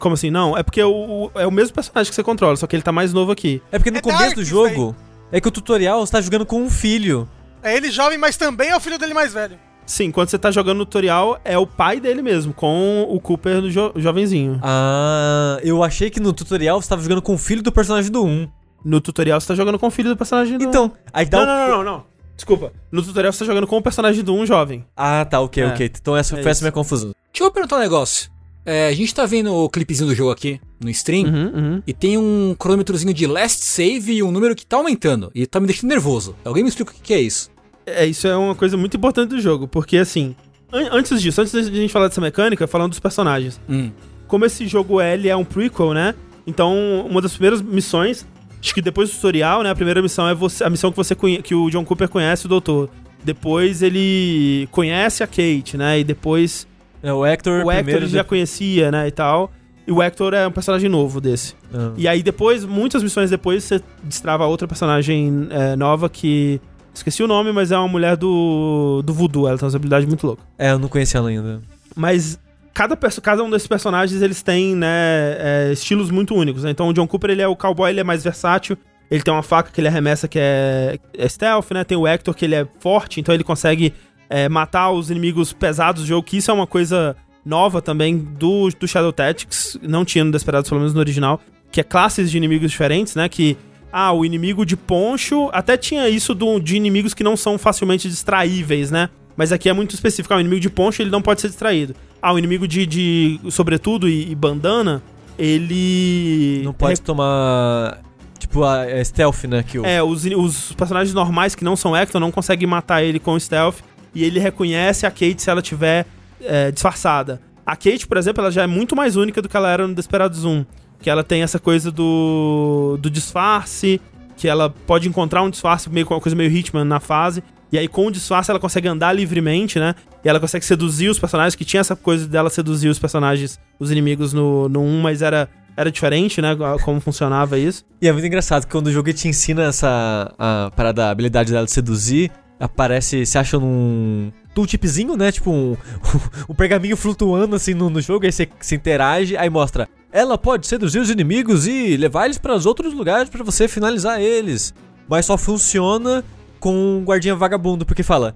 [0.00, 0.30] Como assim?
[0.30, 0.90] Não, é porque o,
[1.26, 3.62] o- é o mesmo personagem que você controla, só que ele tá mais novo aqui.
[3.70, 4.94] É porque no É começo do jogo.
[5.30, 7.28] É que o tutorial está jogando com um filho.
[7.62, 9.58] É ele jovem, mas também é o filho dele mais velho.
[9.86, 13.60] Sim, quando você tá jogando no tutorial, é o pai dele mesmo, com o Cooper
[13.60, 14.60] do jo jovenzinho.
[14.62, 18.24] Ah, eu achei que no tutorial você tava jogando com o filho do personagem do
[18.24, 18.48] 1.
[18.84, 21.44] No tutorial você tá jogando com o filho do personagem do Então, aí dá Não,
[21.44, 22.04] o- não, não, não, não.
[22.36, 22.72] Desculpa.
[22.90, 24.84] No tutorial você tá jogando com o personagem do 1 jovem.
[24.96, 25.66] Ah, tá, ok, É.
[25.68, 25.90] ok.
[26.00, 26.64] Então essa É foi essa isso.
[26.64, 27.12] minha confusão.
[27.32, 28.30] Deixa eu perguntar um negócio.
[28.64, 31.24] É, a gente tá vendo o clipezinho do jogo aqui no stream.
[31.26, 31.82] Uhum, uhum.
[31.86, 35.30] E tem um cronômetrozinho de last save e um número que tá aumentando.
[35.34, 36.36] E tá me deixando nervoso.
[36.44, 37.50] Alguém me explica o que, que é isso?
[37.84, 40.36] É, isso é uma coisa muito importante do jogo, porque assim,
[40.72, 43.60] an- antes disso, antes da gente falar dessa mecânica, falando dos personagens.
[43.68, 43.90] Hum.
[44.28, 46.14] Como esse jogo ele é um prequel, né?
[46.46, 48.24] Então, uma das primeiras missões,
[48.60, 49.70] acho que depois do tutorial, né?
[49.70, 52.48] A primeira missão é você, a missão que você que o John Cooper conhece o
[52.48, 52.88] doutor.
[53.24, 56.00] Depois ele conhece a Kate, né?
[56.00, 56.66] E depois
[57.02, 59.08] É, o Hector, o Hector ele já conhecia, né?
[59.08, 59.50] E tal.
[59.86, 61.54] E o Hector é um personagem novo desse.
[61.74, 61.92] Ah.
[61.96, 66.60] E aí depois, muitas missões depois, você destrava outra personagem é, nova que.
[66.94, 69.48] Esqueci o nome, mas é uma mulher do, do voodoo.
[69.48, 70.42] Ela tem uma habilidade muito louca.
[70.58, 71.62] É, eu não conhecia ela ainda.
[71.96, 72.38] Mas
[72.74, 76.70] cada, cada um desses personagens, eles têm, né, é, estilos muito únicos, né?
[76.70, 78.76] Então o John Cooper, ele é o cowboy, ele é mais versátil.
[79.10, 81.82] Ele tem uma faca que ele arremessa que é, é stealth, né?
[81.82, 83.92] Tem o Hector, que ele é forte, então ele consegue
[84.32, 87.14] é, matar os inimigos pesados do jogo, que isso é uma coisa
[87.44, 89.78] nova também do, do Shadow Tactics.
[89.82, 91.38] Não tinha no Desperados, pelo menos no original.
[91.70, 93.28] Que é classes de inimigos diferentes, né?
[93.28, 93.58] Que
[93.92, 95.50] ah, o inimigo de poncho.
[95.52, 99.10] Até tinha isso do, de inimigos que não são facilmente distraíveis, né?
[99.36, 100.32] Mas aqui é muito específico.
[100.32, 101.94] Ah, o inimigo de poncho ele não pode ser distraído.
[102.20, 105.02] Ah, o inimigo de, de sobretudo e, e bandana,
[105.38, 106.62] ele.
[106.64, 108.00] Não pode tomar...
[108.38, 109.62] Tipo, a, a stealth, né?
[109.62, 109.86] Que o...
[109.86, 113.76] É, os, os personagens normais que não são Hector não conseguem matar ele com stealth.
[114.14, 116.06] E ele reconhece a Kate se ela tiver
[116.40, 117.40] é, disfarçada.
[117.64, 119.94] A Kate, por exemplo, ela já é muito mais única do que ela era no
[119.94, 120.64] Desperados 1.
[121.00, 124.00] Que ela tem essa coisa do, do disfarce,
[124.36, 127.42] que ela pode encontrar um disfarce, meio com uma coisa meio Hitman na fase.
[127.70, 129.94] E aí, com o disfarce, ela consegue andar livremente, né?
[130.22, 133.90] E ela consegue seduzir os personagens, que tinha essa coisa dela seduzir os personagens, os
[133.90, 136.54] inimigos no, no 1, mas era, era diferente, né?
[136.84, 137.82] Como funcionava isso.
[138.00, 141.50] E é muito engraçado que quando o jogo te ensina essa a parada, a habilidade
[141.50, 142.30] dela de seduzir,
[142.62, 145.32] aparece, você acha num tooltipzinho, né?
[145.32, 145.76] Tipo um,
[146.48, 149.88] um pergaminho flutuando assim no, no jogo, aí você se interage, aí mostra.
[150.12, 154.20] Ela pode seduzir os inimigos e levar eles para os outros lugares pra você finalizar
[154.20, 154.72] eles.
[155.08, 156.22] Mas só funciona
[156.60, 158.34] com um guardinha vagabundo, porque fala.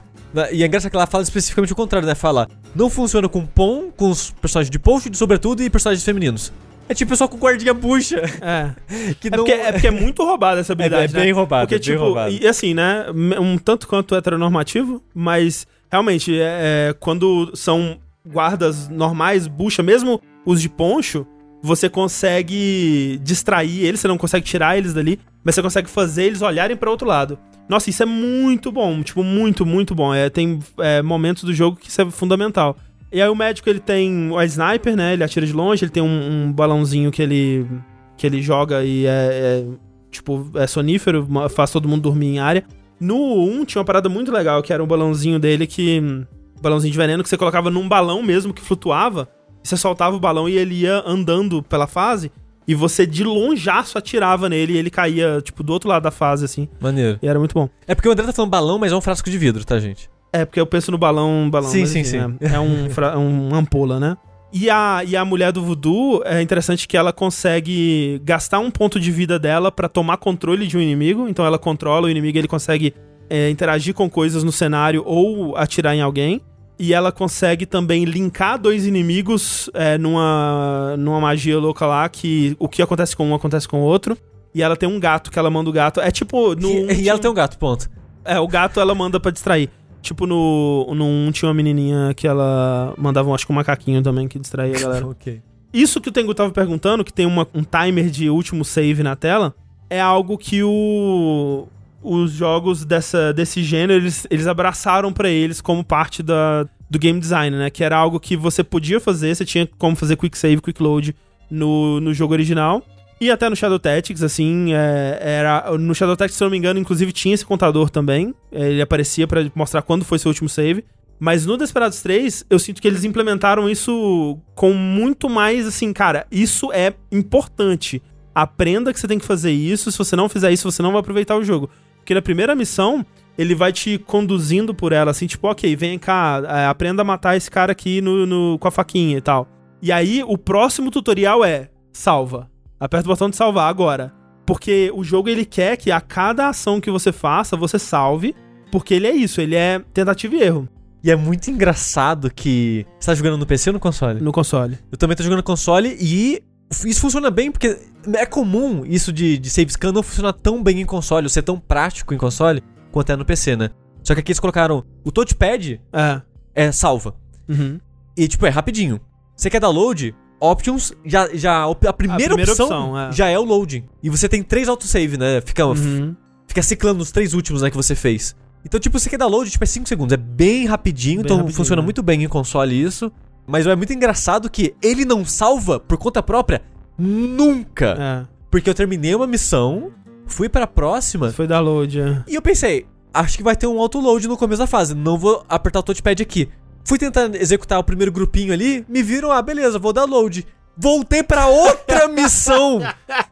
[0.52, 2.14] E é engraçado que ela fala especificamente o contrário, né?
[2.14, 6.52] Fala, não funciona com Pon, com os personagens de post, de sobretudo, e personagens femininos.
[6.88, 8.22] É tipo pessoal com guardinha bucha.
[8.40, 8.70] É.
[9.20, 11.32] Que É não porque, é porque é muito roubada essa habilidade, É bem né?
[11.32, 12.32] roubado, Porque, é bem tipo, roubado.
[12.32, 13.06] e assim, né?
[13.40, 20.60] Um tanto quanto heteronormativo, mas realmente, é, é, quando são guardas normais, bucha, mesmo os
[20.60, 21.26] de poncho,
[21.62, 26.42] você consegue distrair eles, você não consegue tirar eles dali, mas você consegue fazer eles
[26.42, 27.38] olharem pra outro lado.
[27.68, 30.14] Nossa, isso é muito bom, tipo, muito, muito bom.
[30.14, 32.76] É, tem é, momentos do jogo que isso é fundamental.
[33.16, 35.14] E aí o médico, ele tem a sniper, né?
[35.14, 37.66] Ele atira de longe, ele tem um, um balãozinho que ele
[38.14, 39.64] que ele joga e é, é,
[40.10, 42.62] tipo, é sonífero, faz todo mundo dormir em área.
[43.00, 45.98] No 1 tinha uma parada muito legal, que era um balãozinho dele que.
[45.98, 46.26] um
[46.60, 49.26] balãozinho de veneno que você colocava num balão mesmo que flutuava.
[49.64, 52.30] E você soltava o balão e ele ia andando pela fase.
[52.68, 56.44] E você de longeaço atirava nele e ele caía, tipo, do outro lado da fase,
[56.44, 56.68] assim.
[56.78, 57.18] Maneiro.
[57.22, 57.70] E era muito bom.
[57.86, 60.10] É porque o André tá falando balão, mas é um frasco de vidro, tá, gente?
[60.40, 61.68] É, porque eu penso no balão, balão.
[61.70, 62.36] Sim, sim, enfim, sim.
[62.40, 64.16] É, é um, fra- um ampola, né?
[64.52, 68.98] E a, e a mulher do voodoo, é interessante que ela consegue gastar um ponto
[68.98, 71.28] de vida dela pra tomar controle de um inimigo.
[71.28, 72.94] Então ela controla o inimigo, ele consegue
[73.28, 76.40] é, interagir com coisas no cenário ou atirar em alguém.
[76.78, 82.68] E ela consegue também linkar dois inimigos é, numa, numa magia louca lá, que o
[82.68, 84.16] que acontece com um acontece com o outro.
[84.54, 86.00] E ela tem um gato que ela manda o gato.
[86.00, 86.54] É tipo.
[86.54, 87.88] No, e, e ela tem um gato, ponto.
[88.24, 89.70] é, o gato ela manda pra distrair.
[90.02, 94.28] Tipo, no, no 1 tinha uma menininha que ela mandava, acho que um macaquinho também
[94.28, 95.06] que distraía a galera.
[95.08, 95.40] ok.
[95.72, 99.16] Isso que o Tengu tava perguntando, que tem uma- um timer de último save na
[99.16, 99.54] tela,
[99.90, 101.66] é algo que o,
[102.02, 107.18] os jogos dessa, desse gênero, eles, eles abraçaram pra eles como parte da, do game
[107.18, 107.68] design, né?
[107.68, 111.14] Que era algo que você podia fazer, você tinha como fazer quick save, quick load
[111.50, 112.82] no, no jogo original.
[113.20, 115.70] E até no Shadow Tactics, assim, é, era.
[115.78, 118.34] No Shadow Tactics, se eu não me engano, inclusive tinha esse contador também.
[118.52, 120.84] É, Ele aparecia pra mostrar quando foi seu último save.
[121.18, 126.26] Mas no Desperados 3, eu sinto que eles implementaram isso com muito mais, assim, cara,
[126.30, 128.02] isso é importante.
[128.34, 129.90] Aprenda que você tem que fazer isso.
[129.90, 131.70] Se você não fizer isso, você não vai aproveitar o jogo.
[131.96, 133.04] Porque na primeira missão,
[133.38, 137.34] ele vai te conduzindo por ela, assim, tipo, ok, vem cá, é, aprenda a matar
[137.34, 139.48] esse cara aqui no, no- com a faquinha e tal.
[139.80, 142.50] E aí, o próximo tutorial é salva.
[142.78, 144.12] Aperta o botão de salvar agora.
[144.46, 148.34] Porque o jogo ele quer que a cada ação que você faça, você salve.
[148.70, 150.68] Porque ele é isso, ele é tentativa e erro.
[151.02, 152.86] E é muito engraçado que.
[152.98, 154.20] Você tá jogando no PC ou no console?
[154.20, 154.78] No console.
[154.90, 156.42] Eu também tô jogando no console e
[156.84, 157.78] isso funciona bem porque
[158.14, 161.42] é comum isso de, de save scan não funcionar tão bem em console, ou ser
[161.42, 163.70] tão prático em console quanto é no PC, né?
[164.02, 166.22] Só que aqui eles colocaram o touchpad É.
[166.54, 167.14] é salva.
[167.48, 167.78] Uhum.
[168.16, 169.00] E tipo, é rapidinho.
[169.36, 170.14] Você quer dar load?
[170.40, 173.12] Options, já, já a primeira, primeira opção, opção, é.
[173.12, 173.84] já é o loading.
[174.02, 175.40] E você tem três autosave, né?
[175.40, 176.14] Fica, Uhum.
[176.46, 178.36] fica ciclando os três últimos né, que você fez.
[178.64, 180.12] Então, tipo, você quer dar load, tipo, é 5 segundos.
[180.12, 181.84] É bem rapidinho, Bem então rapidinho, funciona né?
[181.84, 183.10] muito bem em console isso.
[183.46, 186.62] Mas é muito engraçado que ele não salva por conta própria
[186.98, 187.96] nunca.
[187.98, 188.26] É.
[188.50, 189.90] Porque eu terminei uma missão,
[190.26, 192.22] fui pra próxima, Foi dar load, é.
[192.26, 195.44] e eu pensei, acho que vai ter um autoload no começo da fase, não vou
[195.48, 196.48] apertar o touchpad aqui.
[196.86, 200.46] Fui tentar executar o primeiro grupinho ali, me viram, ah, beleza, vou dar load.
[200.76, 202.80] Voltei pra outra missão.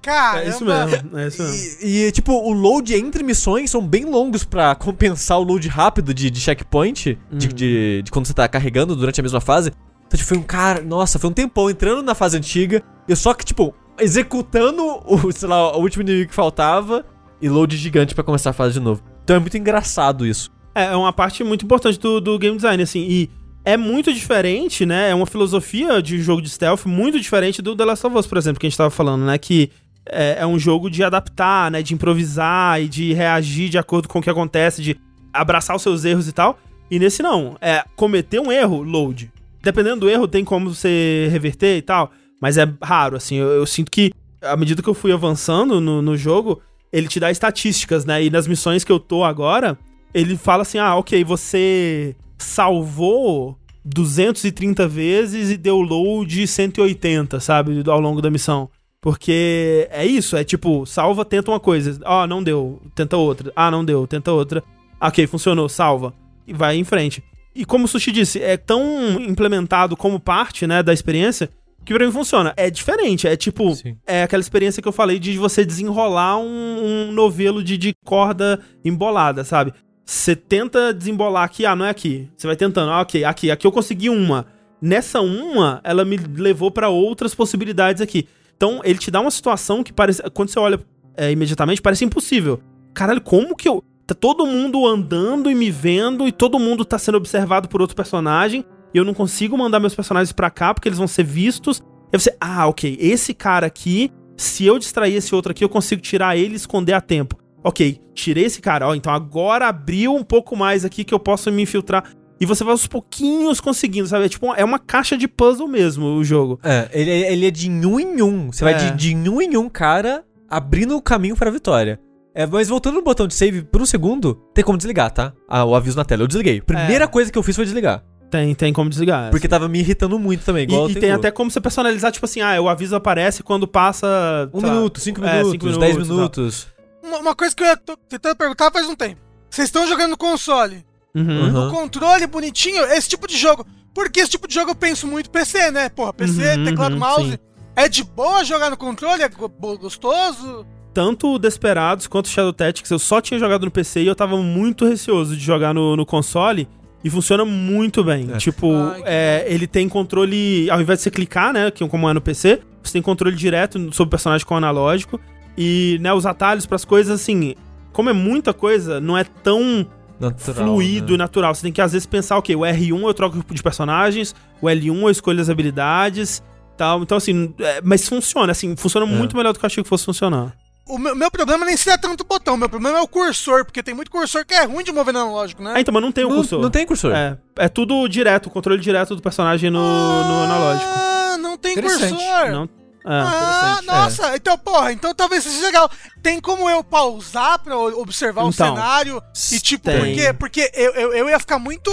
[0.02, 0.42] Caramba.
[0.44, 1.78] É isso mesmo, é isso mesmo.
[1.82, 6.12] E, e, tipo, o load entre missões são bem longos pra compensar o load rápido
[6.12, 9.70] de, de checkpoint, de, de, de quando você tá carregando durante a mesma fase.
[10.04, 13.32] Então, tipo, foi um cara, nossa, foi um tempão entrando na fase antiga, eu só
[13.34, 17.06] que, tipo, executando o, sei lá, o último inimigo que faltava
[17.40, 19.00] e load gigante pra começar a fase de novo.
[19.22, 20.50] Então é muito engraçado isso.
[20.74, 23.30] É, é uma parte muito importante do, do game design, assim, e
[23.64, 25.10] é muito diferente, né?
[25.10, 28.36] É uma filosofia de jogo de stealth muito diferente do The Last of Us, por
[28.36, 29.38] exemplo, que a gente tava falando, né?
[29.38, 29.70] Que
[30.06, 31.82] é, é um jogo de adaptar, né?
[31.82, 35.00] De improvisar e de reagir de acordo com o que acontece, de
[35.32, 36.58] abraçar os seus erros e tal.
[36.90, 39.32] E nesse não, é cometer um erro, load.
[39.62, 42.10] Dependendo do erro, tem como você reverter e tal,
[42.40, 43.36] mas é raro, assim.
[43.36, 44.12] Eu, eu sinto que,
[44.42, 46.60] à medida que eu fui avançando no, no jogo,
[46.92, 48.22] ele te dá estatísticas, né?
[48.22, 49.78] E nas missões que eu tô agora,
[50.12, 57.82] ele fala assim: ah, ok, você salvou 230 vezes e deu load 180, sabe?
[57.86, 58.70] Ao longo da missão.
[59.00, 62.00] Porque é isso, é tipo, salva, tenta uma coisa.
[62.04, 63.52] Ah, não deu, tenta outra.
[63.54, 64.64] Ah, não deu, tenta outra.
[64.98, 66.14] Ok, funcionou, salva.
[66.46, 67.22] E vai em frente.
[67.54, 71.50] E como o Sushi disse, é tão implementado como parte, né, da experiência,
[71.84, 72.54] que pra mim funciona.
[72.56, 73.96] É diferente, é tipo, Sim.
[74.06, 78.58] é aquela experiência que eu falei de você desenrolar um, um novelo de, de corda
[78.82, 79.74] embolada, sabe?
[80.04, 82.28] Você tenta desembolar aqui, ah, não é aqui.
[82.36, 84.46] Você vai tentando, ah, ok, aqui, aqui eu consegui uma.
[84.80, 88.28] Nessa uma, ela me levou pra outras possibilidades aqui.
[88.56, 90.22] Então, ele te dá uma situação que parece.
[90.30, 90.78] Quando você olha
[91.16, 92.60] é, imediatamente, parece impossível.
[92.92, 93.82] Caralho, como que eu.
[94.06, 97.96] Tá todo mundo andando e me vendo, e todo mundo tá sendo observado por outro
[97.96, 98.62] personagem,
[98.92, 101.82] e eu não consigo mandar meus personagens pra cá porque eles vão ser vistos.
[102.12, 106.02] Aí você, ah, ok, esse cara aqui, se eu distrair esse outro aqui, eu consigo
[106.02, 107.38] tirar ele e esconder a tempo.
[107.64, 111.50] Ok, tirei esse cara, ó, então agora abriu um pouco mais aqui que eu posso
[111.50, 112.04] me infiltrar.
[112.40, 114.26] E você vai aos pouquinhos conseguindo, sabe?
[114.26, 116.58] É tipo, é uma caixa de puzzle mesmo o jogo.
[116.62, 118.52] É, ele, ele é de um em um.
[118.52, 118.76] Você vai É.
[118.90, 121.98] de, de um em um, cara, abrindo o caminho pra vitória.
[122.34, 125.32] É, mas voltando no botão de save por um segundo, tem como desligar, tá?
[125.48, 126.24] Ah, o aviso na tela.
[126.24, 126.60] Eu desliguei.
[126.60, 127.06] Primeira É.
[127.06, 128.02] coisa que eu fiz foi desligar.
[128.28, 129.30] Tem, tem como desligar.
[129.30, 132.26] Porque tava me irritando muito também, igual e, e tem até como você personalizar, tipo
[132.26, 134.50] assim, ah, o aviso aparece quando passa.
[134.52, 136.73] Um lá, minuto, cinco é, minutos, cinco dez minutos e minutos.
[137.04, 139.20] Uma, uma coisa que eu tô tentando perguntar faz um tempo.
[139.50, 140.84] Vocês estão jogando no console.
[141.14, 141.52] Uhum.
[141.54, 141.68] Uhum.
[141.68, 143.66] O controle bonitinho, esse tipo de jogo.
[143.94, 145.88] Porque esse tipo de jogo eu penso muito PC, né?
[145.88, 147.30] Porra, PC, Uhum, teclado, uhum, mouse.
[147.30, 147.38] sim.
[147.76, 149.22] É de boa jogar no controle?
[149.22, 150.66] É gostoso?
[150.92, 154.14] Tanto o Desperados quanto o Shadow Tactics eu só tinha jogado no PC e eu
[154.14, 156.68] tava muito receoso de jogar no, no console.
[157.02, 158.30] E funciona muito bem.
[158.32, 158.38] É.
[158.38, 160.70] Tipo, Ai, que é, ele tem controle.
[160.70, 161.70] Ao invés de você clicar, né?
[161.70, 165.20] Que como é no PC, você tem controle direto sobre o personagem com o analógico.
[165.56, 167.54] E, né, os atalhos pras coisas, assim.
[167.92, 169.86] Como é muita coisa, não é tão
[170.18, 171.14] Natural, fluido né?
[171.14, 171.54] e natural.
[171.54, 175.02] Você tem que às vezes pensar, ok, o R1 eu troco de personagens, o L1
[175.02, 176.42] eu escolho as habilidades,
[176.76, 177.02] tal.
[177.02, 180.04] Então assim, é, mas funciona, assim, funciona muito melhor do que eu achei que fosse
[180.04, 180.54] funcionar.
[180.86, 183.82] O meu, meu problema nem seria tanto o botão, meu problema é o cursor, porque
[183.82, 185.72] tem muito cursor que é ruim de mover no analógico, né?
[185.76, 186.60] Ah, então, mas não tem o Não, cursor.
[186.60, 187.14] não tem cursor.
[187.14, 190.90] É, é tudo direto, o controle direto do personagem no, no analógico.
[190.94, 192.50] Ah, não tem cursor.
[192.50, 192.68] Não, é.
[193.04, 193.86] Ah, interessante.
[193.86, 195.90] nossa, então, porra, então talvez seja legal.
[196.22, 199.22] Tem como eu pausar pra o- observar o Então, cenário?
[199.52, 199.98] E tipo, tem.
[199.98, 201.90] porque, porque eu, eu, eu ia ficar muito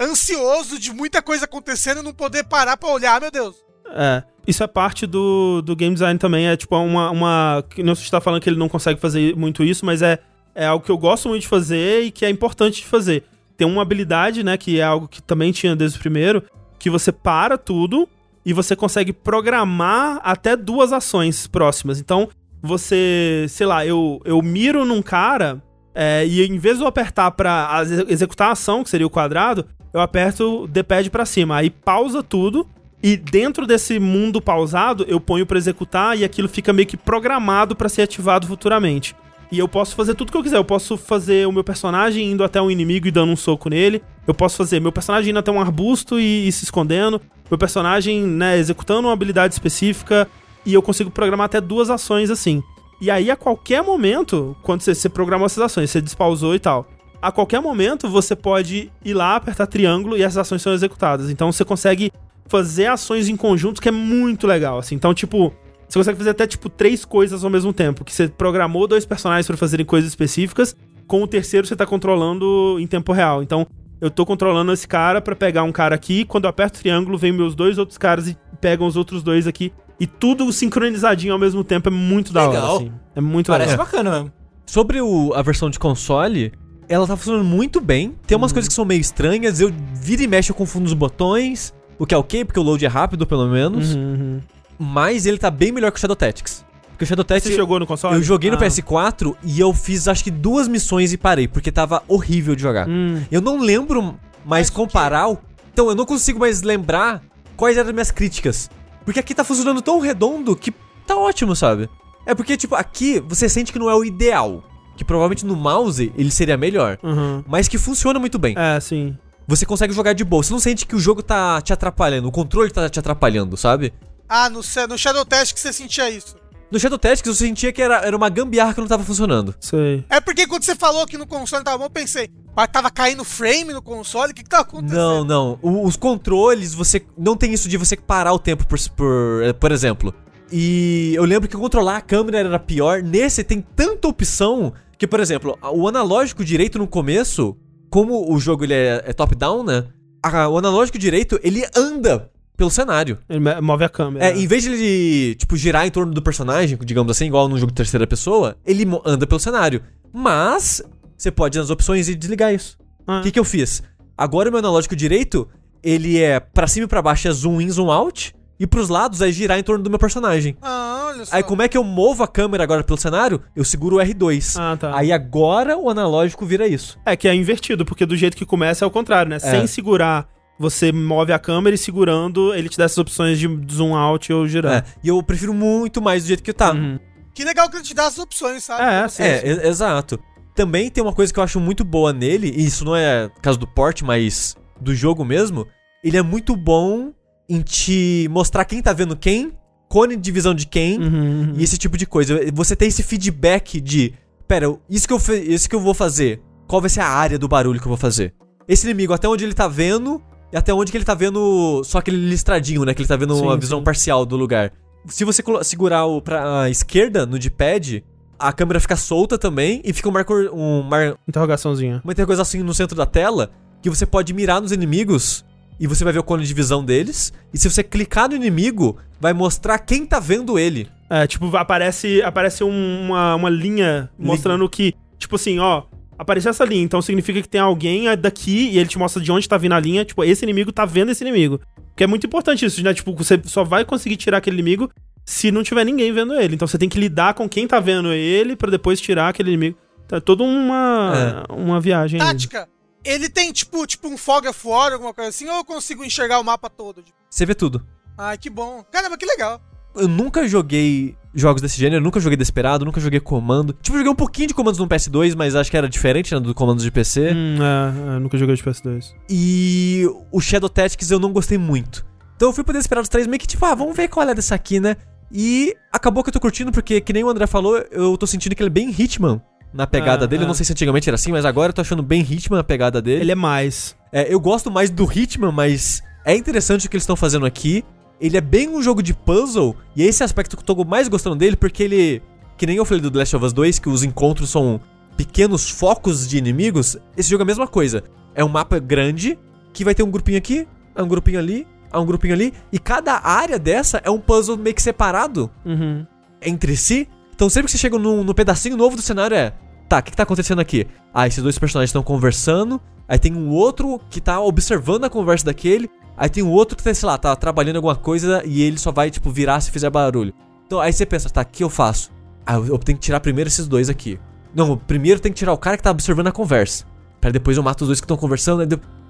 [0.00, 3.56] ansioso de muita coisa acontecendo e não poder parar pra olhar, meu Deus.
[3.90, 4.22] É.
[4.46, 6.48] Isso é parte do, do game design também.
[6.48, 7.10] É tipo uma.
[7.10, 10.18] uma não se está falando que ele não consegue fazer muito isso, mas é,
[10.54, 13.24] é algo que eu gosto muito de fazer e que é importante de fazer.
[13.56, 14.56] Tem uma habilidade, né?
[14.56, 16.42] Que é algo que também tinha desde o primeiro,
[16.78, 18.08] que você para tudo
[18.48, 22.00] e você consegue programar até duas ações próximas.
[22.00, 22.28] Então,
[22.62, 25.62] você, sei lá, eu, eu miro num cara
[25.94, 29.10] é, e em vez de eu apertar pra a- executar a ação, que seria o
[29.10, 31.56] quadrado, eu aperto o D-pad pra cima.
[31.56, 32.66] Aí pausa tudo
[33.02, 37.76] e dentro desse mundo pausado, eu ponho pra executar e aquilo fica meio que programado
[37.76, 39.14] pra ser ativado futuramente.
[39.50, 40.58] E eu posso fazer tudo que eu quiser.
[40.58, 44.02] Eu posso fazer o meu personagem indo até um inimigo e dando um soco nele.
[44.26, 47.18] eu posso fazer meu personagem indo até um arbusto e, e se escondendo,
[47.50, 50.28] meu personagem, né, executando uma habilidade específica,
[50.64, 52.62] e eu consigo programar até duas ações assim.
[53.00, 56.86] E aí, a qualquer momento, quando você, você programou essas ações, você despausou e tal,
[57.22, 61.30] a qualquer momento você pode ir lá, apertar triângulo e essas ações são executadas.
[61.30, 62.12] Então você consegue
[62.46, 64.94] fazer ações em conjunto que é muito legal, assim.
[64.94, 65.52] Então, tipo,
[65.88, 68.04] você consegue fazer até, tipo, três coisas ao mesmo tempo.
[68.04, 70.76] Que você programou dois personagens para fazerem coisas específicas,
[71.06, 73.42] com o terceiro você tá controlando em tempo real.
[73.42, 73.66] Então,
[74.00, 77.18] eu tô controlando esse cara para pegar um cara aqui, quando eu aperto o triângulo,
[77.18, 79.72] vem meus dois outros caras e pegam os outros dois aqui.
[80.00, 82.62] E tudo sincronizadinho ao mesmo tempo é muito da Legal.
[82.76, 82.92] hora, assim.
[83.16, 83.84] É muito Parece legal.
[83.86, 84.32] bacana mesmo.
[84.64, 86.52] Sobre o- a versão de console,
[86.88, 88.14] ela tá funcionando muito bem.
[88.26, 89.60] Tem umas coisas que são meio estranhas.
[89.60, 91.74] Eu vira e mexe, eu confundo os botões.
[91.98, 93.94] O que é ok, porque o load é rápido, pelo menos.
[93.96, 94.40] Uhum, uhum.
[94.78, 96.64] Mas ele tá bem melhor que o Shadow Tactics.
[96.98, 97.56] Porque o Shadow Você Tactics.
[97.56, 98.16] jogou no console?
[98.16, 98.60] Eu joguei no Ah.
[98.60, 102.88] PS4 e eu fiz acho que duas missões e parei, porque tava horrível de jogar.
[102.88, 103.22] Hum.
[103.30, 104.02] Eu não lembro
[104.44, 105.28] mais Mas o comparar.
[105.30, 105.38] o-
[105.72, 107.22] Então, eu não consigo mais lembrar
[107.56, 108.68] quais eram as minhas críticas.
[109.04, 110.72] Porque aqui tá funcionando tão redondo que
[111.06, 111.88] tá ótimo, sabe?
[112.26, 114.64] É porque, tipo, aqui você sente que não é o ideal.
[114.96, 116.98] Que provavelmente no mouse ele seria melhor.
[117.00, 117.44] Uhum.
[117.46, 118.56] Mas que funciona muito bem.
[118.58, 119.16] É, sim.
[119.46, 120.42] Você consegue jogar de boa.
[120.42, 123.94] Você não sente que o jogo tá te atrapalhando, o controle tá te atrapalhando, sabe?
[124.28, 126.34] Ah, no, no Shadow Test que você sentia isso.
[126.70, 129.54] No Shadow Tactics eu sentia que era, era uma gambiarra que não tava funcionando.
[129.58, 130.04] Sei.
[130.10, 133.24] É porque quando você falou que no console tava bom, eu pensei, mas tava caindo
[133.24, 134.32] frame no console?
[134.32, 134.94] O que que tá acontecendo?
[134.98, 135.58] Não, não.
[135.62, 139.52] O- os controles, você não tem isso de você parar o tempo por, por, eh,
[139.54, 140.12] por exemplo.
[140.52, 143.02] E eu lembro que controlar a câmera era pior.
[143.02, 147.56] Nesse tem tanta opção que, por exemplo, o analógico direito no começo,
[147.90, 149.84] como o jogo ele é, é top-down, né?
[150.22, 152.28] a- o analógico direito ele anda
[152.58, 153.18] pelo cenário.
[153.28, 154.26] Ele move a câmera.
[154.26, 157.56] É, em vez de ele, tipo, girar em torno do personagem, digamos assim, igual num
[157.56, 159.80] jogo de terceira pessoa, ele anda pelo cenário.
[160.12, 160.82] Mas,
[161.16, 162.76] você pode ir nas opções e desligar isso.
[163.06, 163.20] Ah.
[163.20, 163.80] O que, que eu fiz?
[164.16, 165.48] Agora o meu analógico direito,
[165.82, 169.22] ele é pra cima e pra baixo é zoom in, zoom out, e pros lados
[169.22, 170.56] é girar em torno do meu personagem.
[170.60, 171.36] Ah, olha só.
[171.36, 173.40] Aí como é que eu movo a câmera agora pelo cenário?
[173.54, 174.56] Eu seguro o R2.
[174.58, 174.98] Ah, tá.
[174.98, 176.98] Aí agora o analógico vira isso.
[177.06, 179.38] É que é invertido, porque do jeito que começa é o contrário, né?
[179.38, 180.28] Sem segurar,
[180.58, 184.44] você move a câmera e segurando, ele te dá essas opções de zoom out ou
[184.44, 184.84] É, girar.
[185.02, 186.72] e eu prefiro muito mais do jeito que tá.
[186.72, 186.98] Uhum.
[187.34, 188.82] Que legal que ele te dá as opções, sabe?
[188.82, 189.22] É, sim.
[189.22, 189.66] É, sim.
[189.68, 190.18] exato.
[190.54, 193.58] Também tem uma coisa que eu acho muito boa nele, e isso não é caso
[193.58, 195.66] do port, mas do jogo mesmo.
[196.02, 197.12] Ele é muito bom
[197.48, 199.52] em te mostrar quem tá vendo quem,
[199.88, 201.54] cone de visão de quem, Uhum, uhum.
[201.56, 202.40] e esse tipo de coisa.
[202.52, 204.12] Você tem esse feedback de,
[204.48, 207.46] pera, isso que eu, isso que eu vou fazer, qual vai ser a área do
[207.48, 208.34] barulho que eu vou fazer?
[208.66, 210.20] Esse inimigo, até onde ele tá vendo,
[210.52, 212.94] e até onde que ele tá vendo só aquele listradinho, né?
[212.94, 213.84] Que ele tá vendo Sim, uma visão sim.
[213.84, 214.72] parcial do lugar.
[215.06, 218.04] Se você segurar o pra esquerda no D-pad,
[218.38, 222.00] a câmera fica solta também e fica um marco, um mar, Interrogaçãozinha.
[222.04, 223.50] uma interrogação no centro da tela
[223.82, 225.44] que você pode mirar nos inimigos
[225.80, 227.32] e você vai ver o cone de visão deles.
[227.54, 230.88] E se você clicar no inimigo, vai mostrar quem tá vendo ele.
[231.08, 235.84] É, tipo, aparece, aparece um- uma, uma linha mostrando que, tipo assim, ó,
[236.18, 239.48] apareceu essa linha, então significa que tem alguém daqui e ele te mostra de onde
[239.48, 241.60] tá vindo a linha, tipo, esse inimigo tá vendo esse inimigo.
[241.96, 242.92] Que é muito importante isso, né?
[242.92, 244.90] Tipo, você só vai conseguir tirar aquele inimigo
[245.24, 246.54] se não tiver ninguém vendo ele.
[246.54, 249.78] Então você tem que lidar com quem tá vendo ele pra depois tirar aquele inimigo.
[250.04, 252.20] Então, é toda uma, uma viagem.
[252.20, 252.26] aí.
[252.26, 252.68] Tática.
[253.04, 256.40] Ele tem, tipo, tipo um fog of war, alguma coisa assim, ou eu consigo enxergar
[256.40, 257.04] o mapa todo?
[257.30, 257.86] Você vê tudo.
[258.16, 258.82] Ai, que bom.
[258.90, 259.60] Caramba, que legal.
[259.98, 263.72] Eu nunca joguei jogos desse gênero, eu nunca joguei Desperado, nunca joguei Comando.
[263.72, 266.40] Tipo, eu joguei um pouquinho de comandos no PS2, mas acho que era diferente né,
[266.40, 267.32] do comandos de PC.
[267.32, 269.12] Hum, é, é, nunca joguei de PS2.
[269.28, 272.04] E o Shadow Tactics eu não gostei muito.
[272.36, 274.54] Então eu fui pro Desperados 3 meio que tipo, ah, vamos ver qual é dessa
[274.54, 274.96] aqui, né?
[275.32, 278.54] E acabou que eu tô curtindo, porque, que nem o André falou, eu tô sentindo
[278.54, 279.42] que ele é bem Hitman
[279.72, 280.42] na pegada Ah, dele.
[280.42, 280.48] Eu ah.
[280.48, 283.02] não sei se antigamente era assim, mas agora eu tô achando bem Hitman a pegada
[283.02, 283.22] dele.
[283.22, 283.96] Ele é mais.
[284.12, 287.84] É, eu gosto mais do Hitman, mas é interessante o que eles estão fazendo aqui.
[288.20, 291.08] Ele é bem um jogo de puzzle, e é esse aspecto que eu tô mais
[291.08, 292.22] gostando dele, porque ele.
[292.56, 294.80] Que nem eu falei do The Last of Us 2, que os encontros são
[295.16, 296.96] pequenos focos de inimigos.
[297.16, 298.02] Esse jogo é a mesma coisa.
[298.34, 299.38] É um mapa grande,
[299.72, 302.78] que vai ter um grupinho aqui, há um grupinho ali, há um grupinho ali, e
[302.78, 306.04] cada área dessa é um puzzle meio que separado Uhum.
[306.42, 307.08] entre si.
[307.34, 309.52] Então sempre que você chega no, no pedacinho novo do cenário é.
[309.88, 310.86] Tá, o que, que tá acontecendo aqui?
[311.14, 312.80] Ah, esses dois personagens estão conversando.
[313.08, 315.88] Aí tem um outro que tá observando a conversa daquele.
[316.18, 318.90] Aí tem um outro que tá, sei lá, tá trabalhando alguma coisa e ele só
[318.90, 320.34] vai, tipo, virar se fizer barulho.
[320.66, 322.10] Então aí você pensa, tá, o que eu faço?
[322.44, 324.18] Ah, eu, tenho que tirar primeiro esses dois aqui.
[324.54, 326.84] Não, primeiro tem que tirar o cara que tá observando a conversa.
[327.20, 328.62] Pra depois eu mato os dois que estão conversando.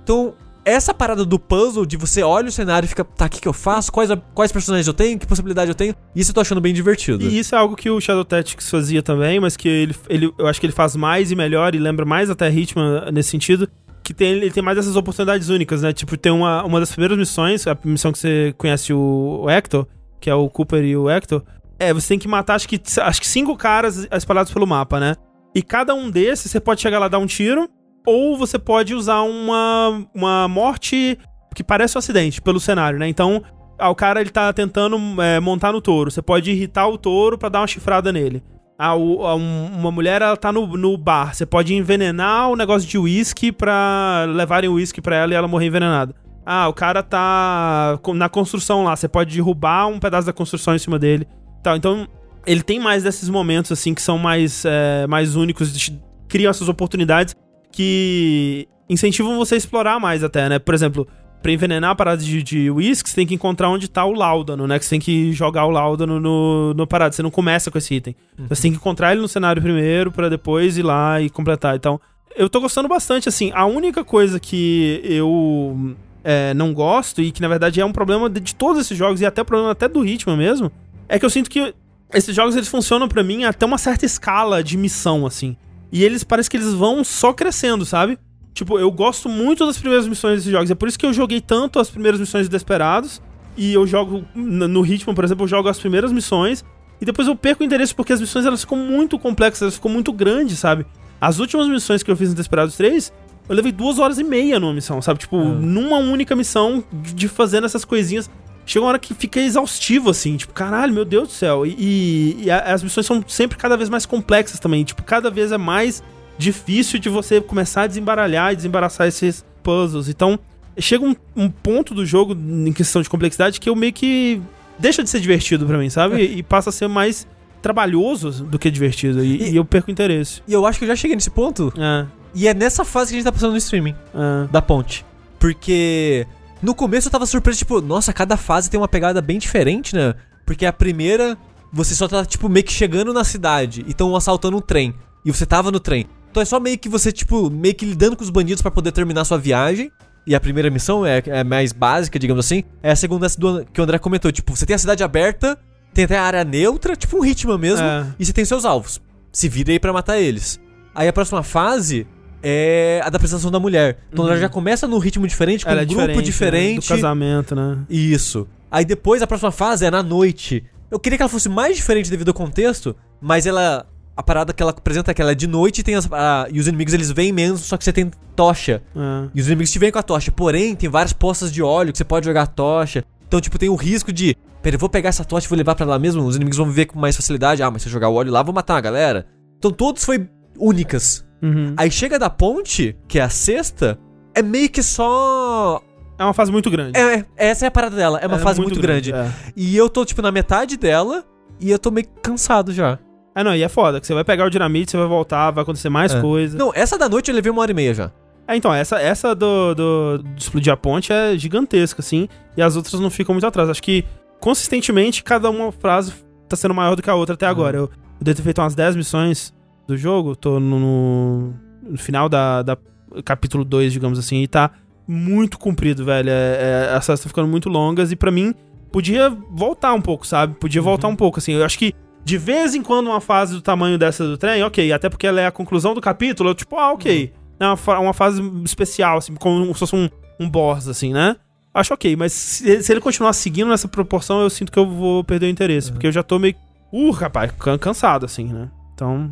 [0.02, 3.40] Então, essa parada do puzzle de você olha o cenário e fica, tá, o que,
[3.40, 3.90] que eu faço?
[3.90, 5.18] Quais, quais personagens eu tenho?
[5.18, 5.94] Que possibilidade eu tenho?
[6.14, 7.24] Isso eu tô achando bem divertido.
[7.24, 10.46] E isso é algo que o Shadow Tactics fazia também, mas que ele, ele, eu
[10.46, 13.68] acho que ele faz mais e melhor e lembra mais até Hitman nesse sentido,
[14.08, 15.92] que tem, ele tem mais essas oportunidades únicas, né?
[15.92, 19.86] Tipo, tem uma, uma das primeiras missões, a missão que você conhece o, o Hector,
[20.18, 21.42] que é o Cooper e o Hector.
[21.78, 25.14] É, você tem que matar acho que, acho que cinco caras espalhados pelo mapa, né?
[25.54, 27.68] E cada um desses você pode chegar lá dar um tiro,
[28.06, 31.18] ou você pode usar uma, uma morte
[31.54, 33.08] que parece um acidente pelo cenário, né?
[33.08, 33.42] Então,
[33.78, 36.10] ah, o cara ele tá tentando é, montar no touro.
[36.10, 38.42] Você pode irritar o touro para dar uma chifrada nele.
[38.78, 41.34] O, a, um, uma mulher ela tá no, no bar.
[41.34, 45.66] Você pode envenenar o negócio de uísque pra levarem uísque pra ela e ela morrer
[45.66, 46.14] envenenada.
[46.46, 48.94] Ah, o cara tá na construção lá.
[48.94, 51.26] Você pode derrubar um pedaço da construção em cima dele.
[51.62, 52.06] Tá, então,
[52.46, 55.90] ele tem mais desses momentos, assim, que são mais, é, mais únicos.
[56.28, 57.34] Criam essas oportunidades
[57.72, 60.58] que incentivam você a explorar mais até, né?
[60.58, 61.06] Por exemplo,
[61.48, 64.66] pra envenenar a parada de, de whisky, você tem que encontrar onde tá o Laudano,
[64.66, 64.78] né?
[64.78, 67.12] Que você tem que jogar o Laudano no, no parada.
[67.12, 68.14] Você não começa com esse item.
[68.38, 68.46] Uhum.
[68.48, 71.74] Você tem que encontrar ele no cenário primeiro, para depois ir lá e completar.
[71.74, 71.98] Então,
[72.36, 73.50] eu tô gostando bastante, assim.
[73.54, 78.28] A única coisa que eu é, não gosto, e que na verdade é um problema
[78.28, 80.70] de, de todos esses jogos, e até problema até do ritmo mesmo,
[81.08, 81.74] é que eu sinto que
[82.12, 85.56] esses jogos eles funcionam para mim até uma certa escala de missão, assim.
[85.90, 88.18] E eles parece que eles vão só crescendo, sabe?
[88.58, 90.68] Tipo, eu gosto muito das primeiras missões desses jogos.
[90.68, 93.22] É por isso que eu joguei tanto as primeiras missões de Desperados.
[93.56, 96.64] E eu jogo no ritmo, por exemplo, eu jogo as primeiras missões.
[97.00, 99.92] E depois eu perco o interesse porque as missões elas ficam muito complexas, elas ficam
[99.92, 100.84] muito grandes, sabe?
[101.20, 103.12] As últimas missões que eu fiz no Desperados 3,
[103.48, 105.20] eu levei duas horas e meia numa missão, sabe?
[105.20, 105.44] Tipo, ah.
[105.44, 108.28] numa única missão de fazendo essas coisinhas.
[108.66, 111.64] Chega uma hora que fica exaustivo, assim, tipo, caralho, meu Deus do céu.
[111.64, 114.82] E, e, e as missões são sempre cada vez mais complexas também.
[114.82, 116.02] Tipo, cada vez é mais
[116.38, 120.08] difícil de você começar a desembaralhar e desembaraçar esses puzzles.
[120.08, 120.38] Então,
[120.78, 124.40] chega um, um, ponto do jogo, em questão de complexidade, que eu meio que
[124.78, 126.22] deixa de ser divertido para mim, sabe?
[126.22, 127.26] E, e, passa a ser mais
[127.60, 129.22] trabalhoso do que divertido.
[129.24, 130.40] E, e, e, eu perco interesse.
[130.46, 131.72] E eu acho que eu já cheguei nesse ponto.
[131.76, 132.06] É.
[132.34, 133.94] E é nessa fase que a gente tá passando no streaming.
[134.14, 134.48] É.
[134.50, 135.04] Da ponte.
[135.38, 136.26] Porque
[136.62, 140.14] no começo eu tava surpreso, tipo, nossa, cada fase tem uma pegada bem diferente, né?
[140.46, 141.36] Porque a primeira,
[141.72, 144.94] você só tá, tipo, meio que chegando na cidade e tão assaltando um trem.
[145.24, 146.06] E você tava no trem.
[146.30, 148.92] Então é só meio que você, tipo, meio que lidando com os bandidos para poder
[148.92, 149.90] terminar sua viagem.
[150.26, 152.62] E a primeira missão é, é mais básica, digamos assim.
[152.82, 154.30] É a segunda do, que o André comentou.
[154.30, 155.58] Tipo, você tem a cidade aberta,
[155.94, 157.84] tem até a área neutra, tipo um ritmo mesmo.
[157.84, 158.06] É.
[158.18, 159.00] E você tem seus alvos.
[159.32, 160.60] Se vira aí pra matar eles.
[160.94, 162.06] Aí a próxima fase
[162.42, 163.98] é a da apresentação da mulher.
[164.12, 164.30] Então uhum.
[164.30, 166.24] ela já começa num ritmo diferente, com ela um é grupo diferente.
[166.24, 166.90] diferente.
[166.90, 166.96] Né?
[166.96, 167.78] Do casamento, né?
[167.88, 168.46] Isso.
[168.70, 170.64] Aí depois a próxima fase é na noite.
[170.90, 173.86] Eu queria que ela fosse mais diferente devido ao contexto, mas ela
[174.18, 176.48] a parada que ela apresenta é que ela é de noite e, tem as, a,
[176.50, 178.82] e os inimigos eles vêm menos, só que você tem tocha.
[178.96, 179.28] É.
[179.32, 180.32] E os inimigos te vêm com a tocha.
[180.32, 183.04] Porém, tem várias poças de óleo que você pode jogar a tocha.
[183.28, 184.36] Então, tipo, tem o risco de.
[184.60, 186.24] Pera, eu vou pegar essa tocha e vou levar para lá mesmo.
[186.24, 187.62] Os inimigos vão ver com mais facilidade.
[187.62, 189.24] Ah, mas se eu jogar o óleo lá, vou matar a galera.
[189.56, 190.28] Então, todos foi
[190.58, 191.24] únicas.
[191.40, 191.74] Uhum.
[191.76, 193.96] Aí chega da ponte, que é a sexta,
[194.34, 195.80] é meio que só.
[196.18, 196.98] É uma fase muito grande.
[196.98, 198.18] É, é essa é a parada dela.
[198.18, 199.12] É uma é fase muito, muito grande.
[199.12, 199.30] grande.
[199.30, 199.52] É.
[199.54, 201.24] E eu tô, tipo, na metade dela
[201.60, 202.98] e eu tô meio cansado já.
[203.38, 205.62] Ah, não, e é foda, que você vai pegar o dinamite, você vai voltar, vai
[205.62, 206.20] acontecer mais é.
[206.20, 206.58] coisa.
[206.58, 208.10] Não, essa da noite eu levei uma hora e meia já.
[208.48, 212.74] É, então, essa, essa do, do, do explodir a ponte é gigantesca, assim, e as
[212.74, 213.70] outras não ficam muito atrás.
[213.70, 214.04] Acho que,
[214.40, 216.14] consistentemente, cada uma frase
[216.48, 217.76] tá sendo maior do que a outra até agora.
[217.76, 217.90] Eu, eu
[218.20, 219.54] devo ter feito umas 10 missões
[219.86, 222.76] do jogo, tô no, no final da, da
[223.24, 224.72] capítulo 2, digamos assim, e tá
[225.06, 226.28] muito comprido, velho.
[226.28, 228.52] É, é, as séries estão ficando muito longas e para mim
[228.90, 230.54] podia voltar um pouco, sabe?
[230.54, 231.12] Podia voltar uhum.
[231.12, 231.52] um pouco, assim.
[231.52, 231.94] Eu acho que
[232.28, 234.92] de vez em quando uma fase do tamanho dessa do trem, ok.
[234.92, 237.32] Até porque ela é a conclusão do capítulo, eu tipo, ah, ok.
[237.58, 237.66] Uhum.
[237.66, 241.36] É uma, uma fase especial, assim, como se fosse um, um boss, assim, né?
[241.72, 245.24] Acho ok, mas se, se, ele continuar seguindo nessa proporção, eu sinto que eu vou
[245.24, 245.88] perder o interesse.
[245.88, 245.94] Uhum.
[245.94, 246.54] Porque eu já tô meio.
[246.92, 247.50] Uh, rapaz,
[247.80, 248.70] cansado, assim, né?
[248.92, 249.30] Então.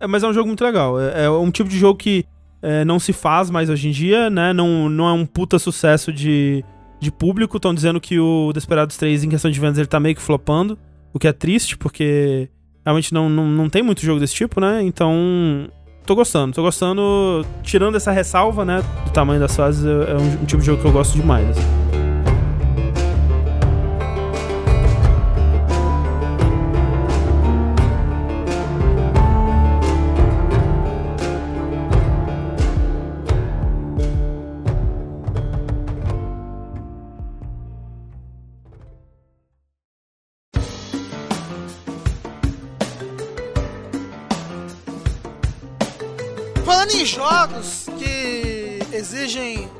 [0.00, 0.04] É.
[0.04, 0.98] é mas é um jogo muito legal.
[0.98, 2.24] É, é um tipo de jogo que
[2.62, 4.54] é, não se faz mais hoje em dia, né?
[4.54, 6.64] Não, não é um puta sucesso de,
[6.98, 7.58] de público.
[7.58, 10.78] Estão dizendo que o Desperados 3, em questão de vendas, ele tá meio que flopando.
[11.14, 12.50] O que é triste, porque
[12.84, 14.82] realmente não, não, não tem muito jogo desse tipo, né?
[14.82, 15.70] Então,
[16.04, 17.46] tô gostando, tô gostando.
[17.62, 18.82] Tirando essa ressalva, né?
[19.04, 21.48] Do tamanho das fases, é um, um tipo de jogo que eu gosto demais.
[21.50, 22.03] Assim.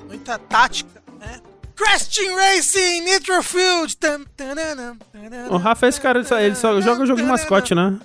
[0.06, 1.40] Muita tática, né?
[1.76, 3.98] Crash Team Racing Nitro Field.
[5.50, 7.98] O Rafa, esse cara, ele só, ele só joga jogo de mascote, né?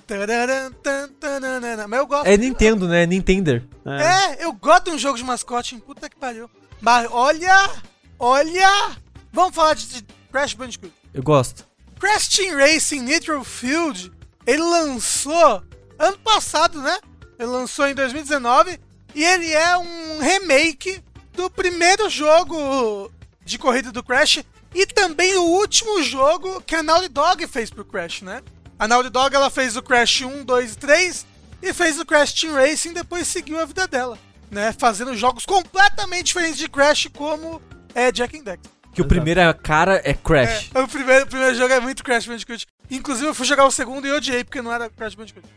[1.88, 2.26] Mas eu gosto.
[2.26, 3.06] É Nintendo, né?
[3.06, 3.62] Nintender.
[3.84, 4.02] É.
[4.02, 5.82] É, eu gosto de um jogo de mascote, hein?
[5.84, 6.50] Puta que pariu.
[6.80, 7.70] Mas olha,
[8.18, 8.90] olha.
[9.32, 10.92] Vamos falar de, de Crash Bandicoot.
[11.14, 11.64] Eu gosto.
[12.00, 14.10] Crash Team Racing Nitro Field,
[14.46, 15.62] ele lançou
[15.98, 16.98] ano passado, né?
[17.38, 18.80] Ele lançou em 2019
[19.14, 21.02] e ele é um remake
[21.40, 23.10] do primeiro jogo
[23.42, 24.44] de corrida do Crash
[24.74, 28.42] e também o último jogo que a Naughty Dog fez pro Crash, né?
[28.78, 31.26] A Naughty Dog ela fez o Crash 1, 2 e 3
[31.62, 34.18] e fez o Crash Team Racing depois seguiu a vida dela,
[34.50, 34.74] né?
[34.78, 37.62] Fazendo jogos completamente diferentes de Crash como
[37.94, 38.62] é Jack and Deck.
[38.92, 40.70] Que o primeiro cara é Crash.
[40.74, 42.66] É, o, primeiro, o primeiro jogo é muito Crash Bandicoot.
[42.90, 45.48] Inclusive, eu fui jogar o segundo e odiei, porque não era Crash Bandicoot.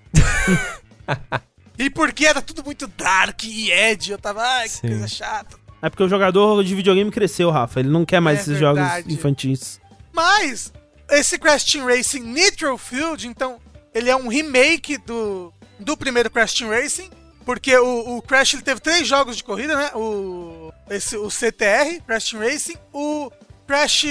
[1.78, 4.12] e porque era tudo muito dark e edge.
[4.12, 4.88] Eu tava, ai, que Sim.
[4.88, 5.63] coisa chata.
[5.84, 7.82] É porque o jogador de videogame cresceu, Rafa.
[7.82, 9.02] Ele não quer mais É esses verdade.
[9.02, 9.82] jogos infantis.
[10.14, 10.72] Mas,
[11.10, 13.60] esse Crash Team Racing Nitro Field, então,
[13.94, 17.10] ele é um remake do, do primeiro Crash Team Racing.
[17.46, 19.92] Porque o, o Crash ele teve três jogos de corrida, né?
[19.94, 23.30] O, esse, o CTR, Crash Team Racing, o
[23.68, 24.06] Crash,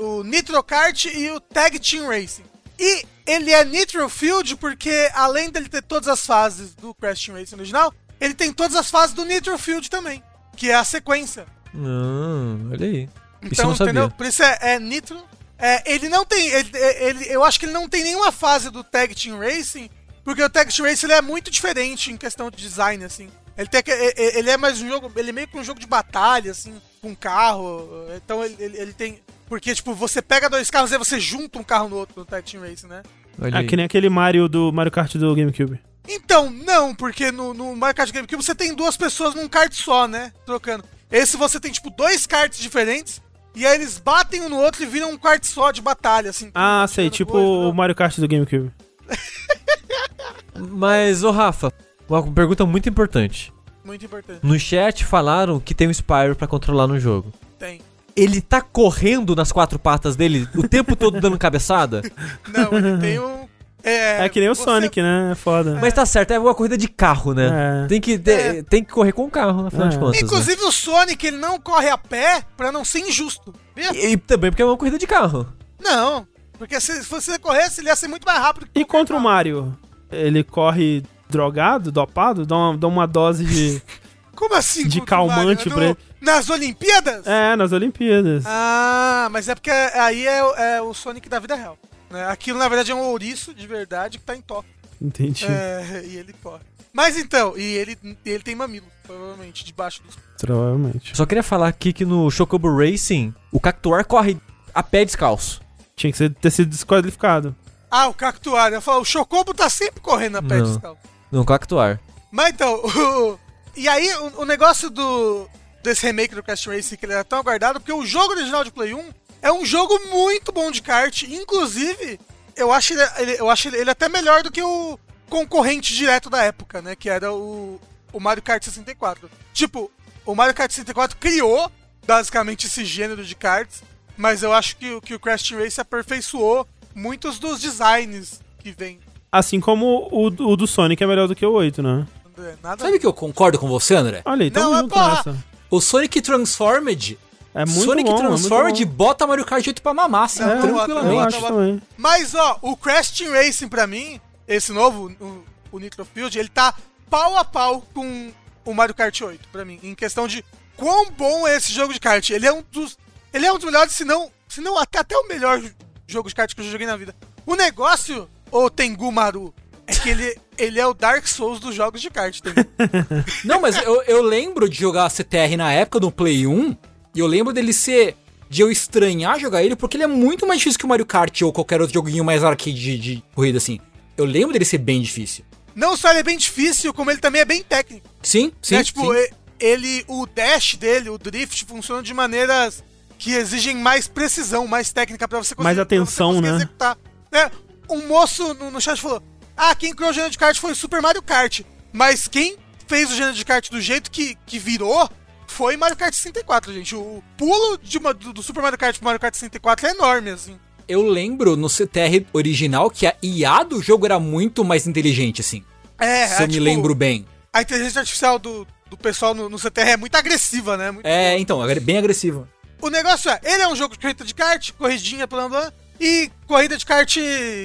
[0.00, 2.42] o Nitro Kart e o Tag Team Racing.
[2.76, 7.38] E ele é Nitro Field porque, além dele ter todas as fases do Crash Team
[7.38, 10.20] Racing original, ele tem todas as fases do Nitro Field também,
[10.56, 11.46] que é a sequência.
[11.74, 13.02] Hum, olha aí.
[13.04, 13.10] Isso
[13.42, 13.90] eu Então, não sabia.
[13.92, 14.10] entendeu?
[14.10, 15.20] Por isso é, é Nitro.
[15.58, 16.48] É, ele não tem.
[16.48, 19.88] Ele, ele- eu acho que ele não tem nenhuma fase do Tag Team Racing,
[20.24, 23.28] porque o Tag Team Racing ele é muito diferente em questão de design, assim.
[23.56, 25.10] Ele, tem, é- é- ele é mais um jogo.
[25.16, 27.88] Ele é meio que um jogo de batalha, assim, com carro.
[28.16, 29.20] Então ele, ele, ele tem.
[29.48, 32.50] Porque, tipo, você pega dois carros e você junta um carro no outro no Tag
[32.50, 33.02] Team Racing, né?
[33.40, 33.66] Olha É aí.
[33.66, 35.78] que nem aquele Mario do Mario Kart do GameCube.
[36.08, 40.08] Então, não, porque no, no Mario Kart GameCube você tem duas pessoas num kart só,
[40.08, 40.32] né?
[40.44, 40.84] Trocando.
[41.10, 43.20] Esse você tem, tipo, dois karts diferentes.
[43.54, 46.50] E aí eles batem um no outro e viram um kart só de batalha, assim.
[46.54, 47.72] Ah, sei, tipo coisa, o não.
[47.74, 48.70] Mario Kart do GameCube.
[50.56, 51.72] Mas, ô Rafa,
[52.08, 53.52] uma pergunta muito importante.
[53.84, 54.40] Muito importante.
[54.42, 57.32] No chat falaram que tem um Spyro pra controlar no jogo.
[57.58, 57.80] Tem.
[58.14, 62.02] Ele tá correndo nas quatro patas dele o tempo todo dando cabeçada?
[62.48, 63.41] Não, ele tem um.
[63.84, 65.30] É, É, que nem o você- Sonic, né?
[65.32, 65.78] É foda.
[65.80, 67.84] Mas tá certo, é uma corrida de carro, né?
[67.84, 67.86] É.
[67.88, 69.98] Tem, que, ter- tem que correr com o carro, afinal de É.
[69.98, 70.20] contas.
[70.20, 70.26] né?
[70.26, 73.54] Inclusive o Sonic ele não corre a pé pra não ser injusto.
[73.76, 75.46] E, e também porque é uma corrida de carro.
[75.82, 76.26] Não.
[76.58, 79.20] Porque se, se você corresse, ele ia ser muito mais rápido que E contra o
[79.20, 79.76] Mario?
[80.10, 82.46] Ele corre drogado, dopado?
[82.46, 83.82] Dá uma, dá uma dose de.
[84.36, 84.86] Como assim?
[84.86, 85.96] De calmante No- pra ele.
[86.20, 87.26] Nas Olimpíadas?
[87.26, 88.44] É, nas Olimpíadas.
[88.46, 91.76] Ah, mas é porque aí é, é o Sonic da vida real.
[92.12, 92.26] Né?
[92.28, 94.70] Aquilo na verdade é um ouriço de verdade que tá em Tóquio.
[95.00, 95.44] Entendi.
[95.46, 96.62] É, e ele corre.
[96.92, 100.16] Mas então, e ele, ele tem mamilo, provavelmente, debaixo dos.
[100.38, 101.16] Provavelmente.
[101.16, 104.36] Só queria falar aqui que no Chocobo Racing, o Cactuar corre
[104.74, 105.60] a pé descalço.
[105.96, 107.56] Tinha que ser- ter sido desqualificado.
[107.90, 108.74] Ah, o Cactuário.
[108.76, 110.64] Eu falo, o Chocobo tá sempre correndo a pé Não.
[110.66, 111.00] descalço.
[111.30, 111.98] No Cactuar.
[112.30, 113.38] Mas então, o-
[113.74, 115.48] e aí o, o negócio do
[115.82, 118.70] desse remake do Crash Racing que ele era tão aguardado, porque o jogo original de
[118.70, 119.02] Play 1
[119.42, 122.18] é um jogo muito bom de kart, inclusive,
[122.56, 124.98] eu acho ele, ele- eu acho ele, ele até melhor do que o
[125.28, 127.80] concorrente direto da época, né, que era o,
[128.12, 129.28] o Mario Kart 64.
[129.52, 129.90] Tipo,
[130.24, 131.70] o Mario Kart 64 criou
[132.06, 133.82] basicamente esse gênero de karts,
[134.16, 138.70] mas eu acho que, o- que o Crash Team Racing aperfeiçoou muitos dos designs que
[138.72, 139.00] vem.
[139.30, 142.06] Assim como o, o do Sonic é melhor do que o 8, né?
[142.36, 144.20] André, Nada Sabe que eu concordo com você, André?
[144.26, 145.14] Olha aí, tamo Não, é junto porra.
[145.16, 145.44] nessa.
[145.70, 147.18] O Sonic Transformed.
[147.54, 148.92] É muito Sonic bom, é muito Transformed bom.
[148.94, 151.36] bota Mario Kart 8 pra mamar, assim, Eu tranquilamente.
[151.36, 151.82] acho também.
[151.96, 156.48] Mas, ó, o Crash Team Racing, pra mim, esse novo, o, o Nitro Field, ele
[156.48, 156.74] tá
[157.10, 158.30] pau a pau com
[158.64, 159.78] o Mario Kart 8, pra mim.
[159.82, 160.42] Em questão de
[160.76, 162.28] quão bom é esse jogo de kart.
[162.30, 162.96] Ele é um dos.
[163.32, 165.60] Ele é um dos melhores, se não, se não até, até o melhor
[166.06, 167.14] jogo de kart que eu já joguei na vida.
[167.44, 169.52] O negócio, ô Tengu Maru,
[169.86, 172.66] é que ele, ele é o Dark Souls dos jogos de kart, Tengu.
[173.44, 176.76] Não, mas eu, eu lembro de jogar CTR na época do Play 1,
[177.14, 178.16] e eu lembro dele ser.
[178.48, 181.40] de eu estranhar jogar ele, porque ele é muito mais difícil que o Mario Kart
[181.42, 183.80] ou qualquer outro joguinho mais arcade de, de corrida assim.
[184.16, 185.44] Eu lembro dele ser bem difícil.
[185.74, 188.06] Não só ele é bem difícil, como ele também é bem técnico.
[188.22, 188.74] Sim, sim.
[188.74, 188.84] né?
[188.84, 189.26] Tipo, sim.
[189.58, 192.84] ele, o dash dele, o drift, funciona de maneiras
[193.18, 196.56] que exigem mais precisão, mais técnica pra você conseguir, Mais atenção, conseguir né?
[196.56, 196.98] executar.
[197.30, 197.50] Né?
[197.88, 199.22] Um moço no, no chat falou:
[199.56, 201.60] Ah, quem criou o gênero de kart foi o Super Mario Kart.
[201.92, 202.56] Mas quem
[202.86, 205.08] fez o gênero de kart do jeito que, que virou
[205.52, 206.96] foi Mario Kart 64, gente.
[206.96, 210.58] O pulo de uma- do, Super Mario Kart pro Mario Kart 64 é enorme, assim.
[210.88, 215.62] Eu lembro no CTR original que a IA do jogo era muito mais inteligente, assim.
[215.98, 217.24] É, se eu é, me tipo, lembro bem.
[217.52, 220.90] A inteligência artificial do, do pessoal no, no CTR é muito agressiva, né?
[220.90, 222.48] Muito É, então, é bem agressivo.
[222.80, 226.30] o negócio é, ele é um jogo de corrida de kart, corridinha, blá blá, e
[226.48, 227.16] corrida de kart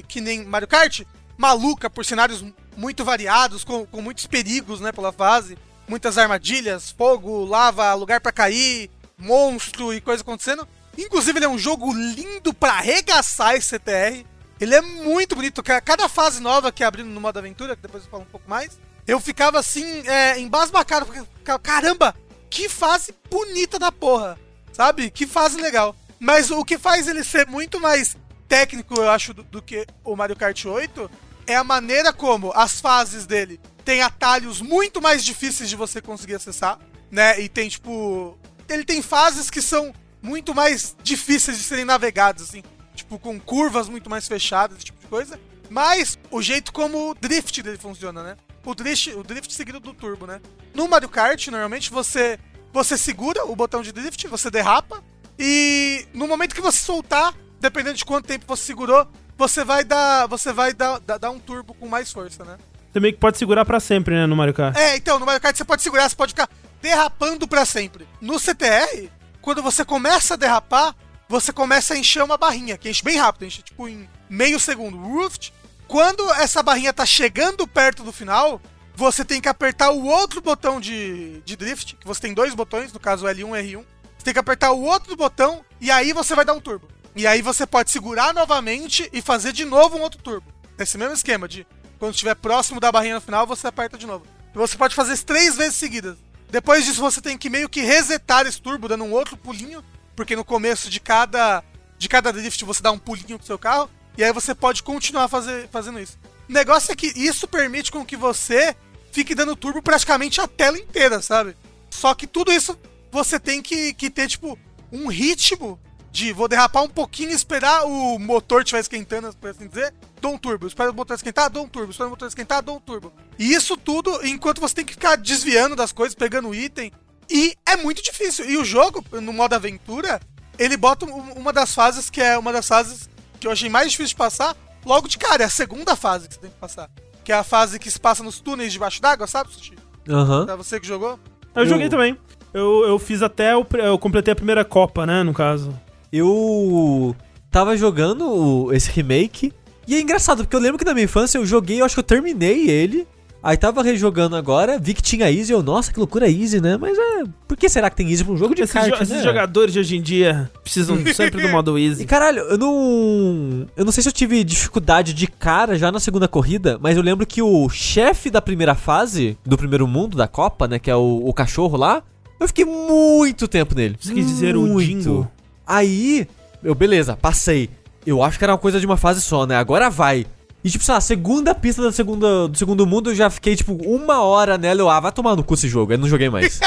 [0.07, 1.01] que nem Mario Kart,
[1.38, 2.43] maluca por cenários
[2.76, 5.57] muito variados, com, com muitos perigos, né, pela fase,
[5.88, 10.68] muitas armadilhas, fogo, lava, lugar pra cair, monstro e coisa acontecendo.
[10.97, 14.26] Inclusive, ele é um jogo lindo pra arregaçar esse CTR.
[14.59, 15.61] Ele é muito bonito.
[15.61, 18.31] Ca- Cada fase nova que é abrindo no modo aventura, que depois eu falo um
[18.31, 21.05] pouco mais, eu ficava assim, é, embasbacado.
[21.05, 21.22] porque
[21.61, 22.15] Caramba,
[22.49, 24.38] que fase bonita da porra.
[24.73, 25.09] Sabe?
[25.11, 25.95] Que fase legal.
[26.19, 30.15] Mas o que faz ele ser muito mais técnico, eu acho, do, do que o
[30.15, 31.09] Mario Kart 8
[31.45, 36.35] é a maneira como as fases dele tem atalhos muito mais difíceis de você conseguir
[36.35, 36.77] acessar,
[37.09, 37.39] né?
[37.39, 38.38] E tem, tipo.
[38.68, 42.61] Ele tem fases que são muito mais difíceis de serem navegadas, assim.
[42.93, 45.39] Tipo, com curvas muito mais fechadas, esse tipo de coisa.
[45.69, 48.35] Mas o jeito como o drift dele funciona, né?
[48.65, 50.41] O drift, o drift seguido do turbo, né?
[50.73, 52.38] No Mario Kart, normalmente você
[52.73, 55.01] você segura o botão de drift, você derrapa
[55.39, 59.07] e no momento que você soltar, dependendo de quanto tempo você segurou,
[59.38, 62.57] você vai dar, você vai dar, dar, dar um turbo com mais força, né?
[62.91, 64.76] Você meio que pode segurar pra sempre, né, no Mario Kart.
[64.77, 66.49] É, então, no Mario Kart você pode segurar, você pode ficar
[66.81, 68.07] derrapando pra sempre.
[68.22, 69.09] No CTR,
[69.41, 70.95] quando você começa a derrapar,
[71.27, 74.97] você começa a encher uma barrinha, que enche bem rápido, enche tipo em meio segundo.
[74.97, 75.53] Rooft.
[75.88, 78.61] Quando essa barrinha tá chegando perto do final,
[78.93, 82.91] você tem que apertar o outro botão de, de drift, que você tem dois botões,
[82.91, 83.85] no caso L1 e R1.
[84.18, 86.88] Você tem que apertar o outro botão e aí você vai dar um turbo.
[87.15, 90.51] E aí você pode segurar novamente e fazer de novo um outro turbo.
[90.77, 91.65] Nesse mesmo esquema de
[91.98, 94.26] quando estiver próximo da barrinha no final, você aperta de novo.
[94.53, 96.18] E você pode fazer isso três vezes seguidas.
[96.49, 99.84] Depois disso, você tem que meio que resetar esse turbo, dando um outro pulinho,
[100.15, 101.64] porque no começo de cada
[101.98, 105.28] de cada drift você dá um pulinho pro seu carro, e aí você pode continuar
[105.28, 106.18] fazer, fazendo isso.
[106.48, 108.76] O negócio é que isso permite com que você
[109.11, 111.56] fique dando turbo praticamente a tela inteira, sabe?
[111.90, 112.78] Só que tudo isso
[113.11, 114.57] você tem que, que ter, tipo,
[114.91, 115.80] um ritmo
[116.18, 120.38] de vou derrapar um pouquinho, esperar o motor estiver esquentando, por assim dizer, dou um
[120.38, 120.65] turbo.
[120.65, 121.91] Espera o motor esquentar, dou um turbo.
[121.91, 123.14] Espera o motor esquentar, dou um turbo.
[123.38, 126.91] E isso tudo enquanto você tem que ficar desviando das coisas, pegando item.
[127.30, 128.49] E é muito difícil.
[128.49, 130.19] E o jogo, no modo aventura,
[130.57, 133.07] ele bota um- uma das fases que é uma das fases
[133.39, 135.44] que eu achei mais difícil de passar, logo de cara.
[135.44, 136.89] É a segunda fase que você tem que passar.
[137.23, 139.76] Que é a fase que se passa nos túneis debaixo d'água, sabe, Sushi?
[140.10, 140.45] Aham.
[140.48, 141.19] Pra você que jogou.
[141.53, 142.18] Eu joguei também.
[142.53, 143.64] Eu, eu fiz até o.
[143.73, 145.77] Eu completei a primeira Copa, né, no caso.
[146.11, 147.15] Eu
[147.51, 149.51] tava jogando o- esse remake.
[149.88, 151.99] E é engraçado, porque eu lembro que na minha infância eu joguei, eu acho que
[151.99, 153.07] eu terminei ele.
[153.41, 156.75] Aí tava rejogando agora, vi que tinha Easy, eu, nossa, que loucura Easy, né?
[156.75, 157.23] Mas é.
[157.47, 159.23] Por que será que tem Easy pra um jogo de Esses, kart, jo- esses né?
[159.23, 162.05] jogadores de hoje em dia precisam sempre do modo E easy.
[162.05, 163.67] caralho, eu não.
[163.77, 167.03] Eu não sei se eu tive dificuldade de cara já na segunda corrida, mas eu
[167.03, 170.79] lembro que o chefe da primeira fase, do primeiro mundo da Copa, né?
[170.79, 172.03] Que é o, o cachorro lá,
[172.41, 173.95] eu fiquei muito tempo nele.
[173.99, 174.85] Você quis dizer o Muito.
[174.85, 175.31] Dingo?
[175.68, 176.27] Aí,
[176.64, 177.69] eu, beleza, passei.
[178.06, 179.57] Eu acho que era uma coisa de uma fase só, né?
[179.57, 180.26] Agora vai.
[180.64, 183.56] E tipo, sei lá, a segunda pista da segunda, do segundo mundo eu já fiquei,
[183.56, 184.81] tipo, uma hora nela.
[184.81, 185.91] Eu, ah, vai tomar no cu esse jogo.
[185.91, 186.60] Aí não joguei mais.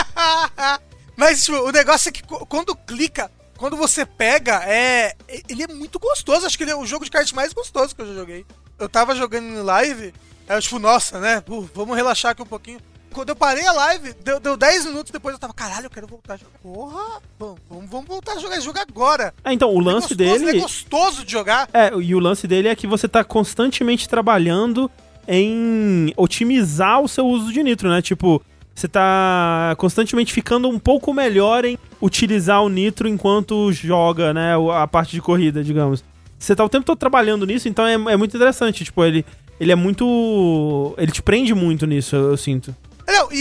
[1.17, 5.15] Mas tipo, o negócio é que quando clica, quando você pega, é.
[5.49, 6.47] Ele é muito gostoso.
[6.47, 8.45] Acho que ele é o jogo de kart mais gostoso que eu já joguei.
[8.79, 10.15] Eu tava jogando em live,
[10.49, 11.43] aí eu, tipo, nossa, né?
[11.43, 12.81] pô, vamos relaxar aqui um pouquinho.
[13.13, 16.07] Quando eu parei a live, deu, deu 10 minutos depois, eu tava, caralho, eu quero
[16.07, 16.59] voltar a jogar.
[16.63, 19.35] Porra, vamos, vamos, voltar a jogar esse jogo agora.
[19.45, 20.59] Ah, então, o É lance gostoso, dele.
[20.59, 21.69] É gostoso de jogar.
[21.73, 24.91] É, e o lance dele é que você tá constantemente trabalhando
[25.27, 28.01] em otimizar o seu uso de nitro, né?
[28.01, 28.43] Tipo,
[28.75, 34.55] você tá constantemente ficando um pouco melhor em utilizar o nitro enquanto joga, né?
[34.73, 36.03] A parte de corrida, digamos.
[36.39, 38.85] Você tá o tempo todo trabalhando nisso, então é, é muito interessante.
[38.85, 39.25] Tipo, ele,
[39.59, 40.95] ele é muito.
[40.97, 42.75] Ele te prende muito nisso, eu, eu sinto.
[43.11, 43.37] Não, e,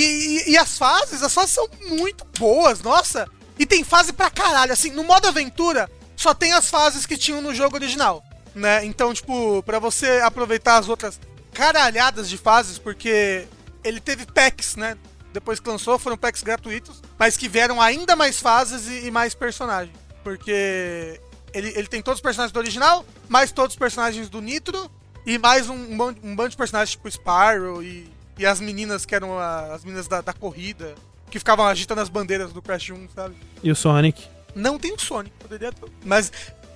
[0.47, 3.27] e- e as fases, as fases são muito boas, nossa.
[3.57, 7.41] E tem fase pra caralho, assim, no modo aventura, só tem as fases que tinham
[7.41, 8.23] no jogo original,
[8.55, 8.83] né?
[8.85, 11.19] Então, tipo, pra você aproveitar as outras
[11.53, 13.47] caralhadas de fases, porque
[13.83, 14.97] ele teve packs, né?
[15.33, 19.35] Depois que lançou, foram packs gratuitos, mas que vieram ainda mais fases e, e mais
[19.35, 19.95] personagens.
[20.23, 21.19] Porque
[21.53, 24.89] ele, ele tem todos os personagens do original, mais todos os personagens do Nitro,
[25.25, 28.09] e mais um, um, um bando de personagens tipo Spyro e,
[28.39, 30.95] e as meninas que eram a- as meninas da, da corrida,
[31.29, 33.35] que ficavam agitando as bandeiras do Crash 1, sabe?
[33.61, 34.25] E o Sonic.
[34.55, 35.85] Não tem o Sonic, poderia ter.
[36.03, 36.31] Mas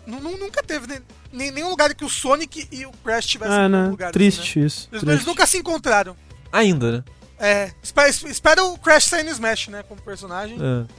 [0.06, 3.56] nu- nu- nunca teve ne- nem, nenhum lugar que o Sonic e o Crash tivessem
[3.56, 3.88] Ah, né?
[3.88, 4.06] lugar.
[4.10, 4.66] assim, Triste né?
[4.68, 4.88] isso.
[4.92, 5.10] Eles, triste.
[5.16, 6.16] eles nunca se encontraram.
[6.52, 7.04] Ainda, né?
[7.40, 9.84] É, espera, espera o Crash sair no Smash, né?
[9.90, 10.58] Como personagem.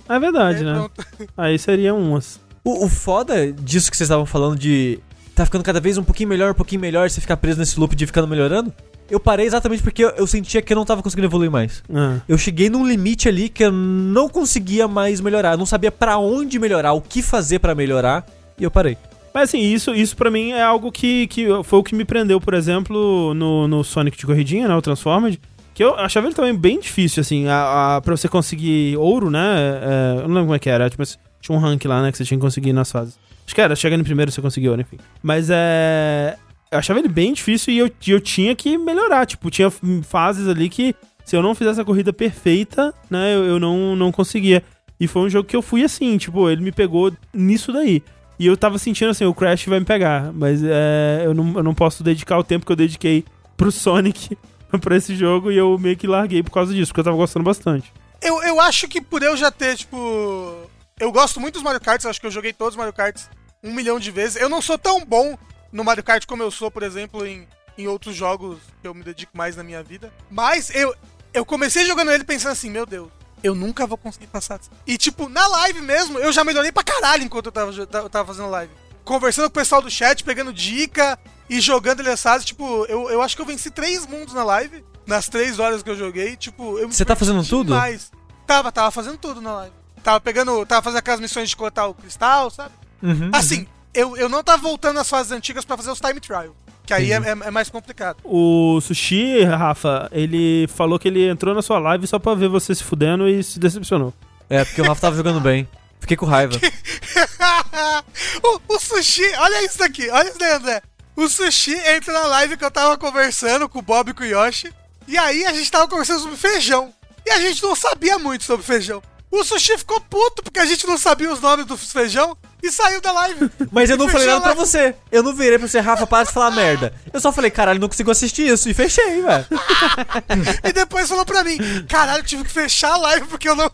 [0.08, 0.14] É.
[0.16, 0.72] É verdade, É, né?
[0.74, 1.06] pronto.
[1.36, 2.40] Aí seria umas.
[2.64, 4.98] O, o foda disso que vocês estavam falando de
[5.34, 7.94] tá ficando cada vez um pouquinho melhor, um pouquinho melhor, você ficar preso nesse loop
[7.96, 8.72] de ficando melhorando.
[9.10, 11.82] Eu parei exatamente porque eu, eu sentia que eu não tava conseguindo evoluir mais.
[11.92, 12.20] Ah.
[12.28, 16.16] Eu cheguei num limite ali que eu não conseguia mais melhorar, eu não sabia pra
[16.18, 18.24] onde melhorar, o que fazer pra melhorar,
[18.58, 18.96] e eu parei.
[19.34, 22.40] Mas assim, isso, isso pra mim é algo que, que foi o que me prendeu,
[22.40, 24.76] por exemplo, no, no Sonic de corridinha, né?
[24.76, 25.40] O Transformed.
[25.74, 29.80] Que eu achava ele também bem difícil, assim, a, a, pra você conseguir ouro, né?
[29.82, 30.88] é, eu não lembro como é que era.
[30.88, 31.02] Tipo,
[31.44, 32.10] tinha um rank lá, né?
[32.10, 33.18] Que você tinha que conseguir nas fases.
[33.44, 34.98] Acho que era, chegando em primeiro você conseguiu ouro, enfim.
[35.22, 36.36] Mas é.
[36.70, 39.26] Eu achava ele bem difícil e eu, eu tinha que melhorar.
[39.26, 39.70] Tipo, tinha
[40.02, 40.94] fases ali que
[41.24, 43.34] se eu não fizesse a corrida perfeita, né?
[43.34, 44.62] Eu, eu não, não conseguia.
[44.98, 48.02] E foi um jogo que eu fui assim, tipo, ele me pegou nisso daí.
[48.38, 50.32] E eu tava sentindo assim, o Crash vai me pegar.
[50.32, 53.24] Mas é, eu, não, eu não posso dedicar o tempo que eu dediquei
[53.56, 54.36] pro Sonic
[54.80, 57.44] pra esse jogo e eu meio que larguei por causa disso, porque eu tava gostando
[57.44, 57.92] bastante.
[58.22, 60.70] Eu, eu acho que por eu já ter, tipo.
[60.98, 63.28] Eu gosto muito dos Mario Karts, acho que eu joguei todos os Mario Karts
[63.62, 64.40] um milhão de vezes.
[64.40, 65.36] Eu não sou tão bom
[65.72, 69.02] no Mario Kart como eu sou, por exemplo, em, em outros jogos que eu me
[69.02, 70.12] dedico mais na minha vida.
[70.30, 70.94] Mas eu,
[71.32, 73.10] eu comecei jogando ele pensando assim, meu Deus,
[73.42, 74.60] eu nunca vou conseguir passar.
[74.86, 78.26] E, tipo, na live mesmo, eu já melhorei pra caralho enquanto eu tava, eu tava
[78.26, 78.72] fazendo live.
[79.04, 81.18] Conversando com o pessoal do chat, pegando dica
[81.50, 84.84] e jogando ele essas, tipo, eu, eu acho que eu venci três mundos na live,
[85.06, 87.66] nas três horas que eu joguei, tipo, eu Você tá fazendo diverti tudo?
[87.74, 88.12] demais.
[88.46, 89.83] Tava, tava fazendo tudo na live.
[90.04, 92.70] Tava pegando, tava fazendo aquelas missões de coletar o cristal, sabe?
[93.02, 96.54] Uhum, Assim, eu, eu não tava voltando nas fases antigas pra fazer os time trial.
[96.86, 98.18] Que aí é, é- é mais complicado.
[98.22, 102.74] O Sushi, Rafa, ele falou que ele entrou na sua live só pra ver você
[102.74, 104.12] se fudendo e se decepcionou.
[104.50, 105.66] É, porque o Rafa tava jogando bem.
[105.98, 106.54] Fiquei com raiva.
[108.44, 110.82] o, o sushi, olha isso daqui, olha isso daí, André.
[111.16, 114.26] O sushi entra na live que eu tava conversando com o Bob e com o
[114.26, 114.70] Yoshi.
[115.08, 116.92] E aí a gente tava conversando sobre feijão.
[117.24, 119.02] E a gente não sabia muito sobre feijão.
[119.34, 123.00] O sushi ficou puto porque a gente não sabia os nomes dos feijão e saiu
[123.00, 123.50] da live.
[123.72, 124.94] Mas eu não falei nada pra você.
[125.10, 126.94] Eu não virei pra você, Rafa, para de falar merda.
[127.12, 128.70] Eu só falei, caralho, não consigo assistir isso.
[128.70, 129.46] E fechei, velho.
[130.62, 131.58] E depois falou pra mim:
[131.88, 133.68] caralho, tive que fechar a live porque eu não.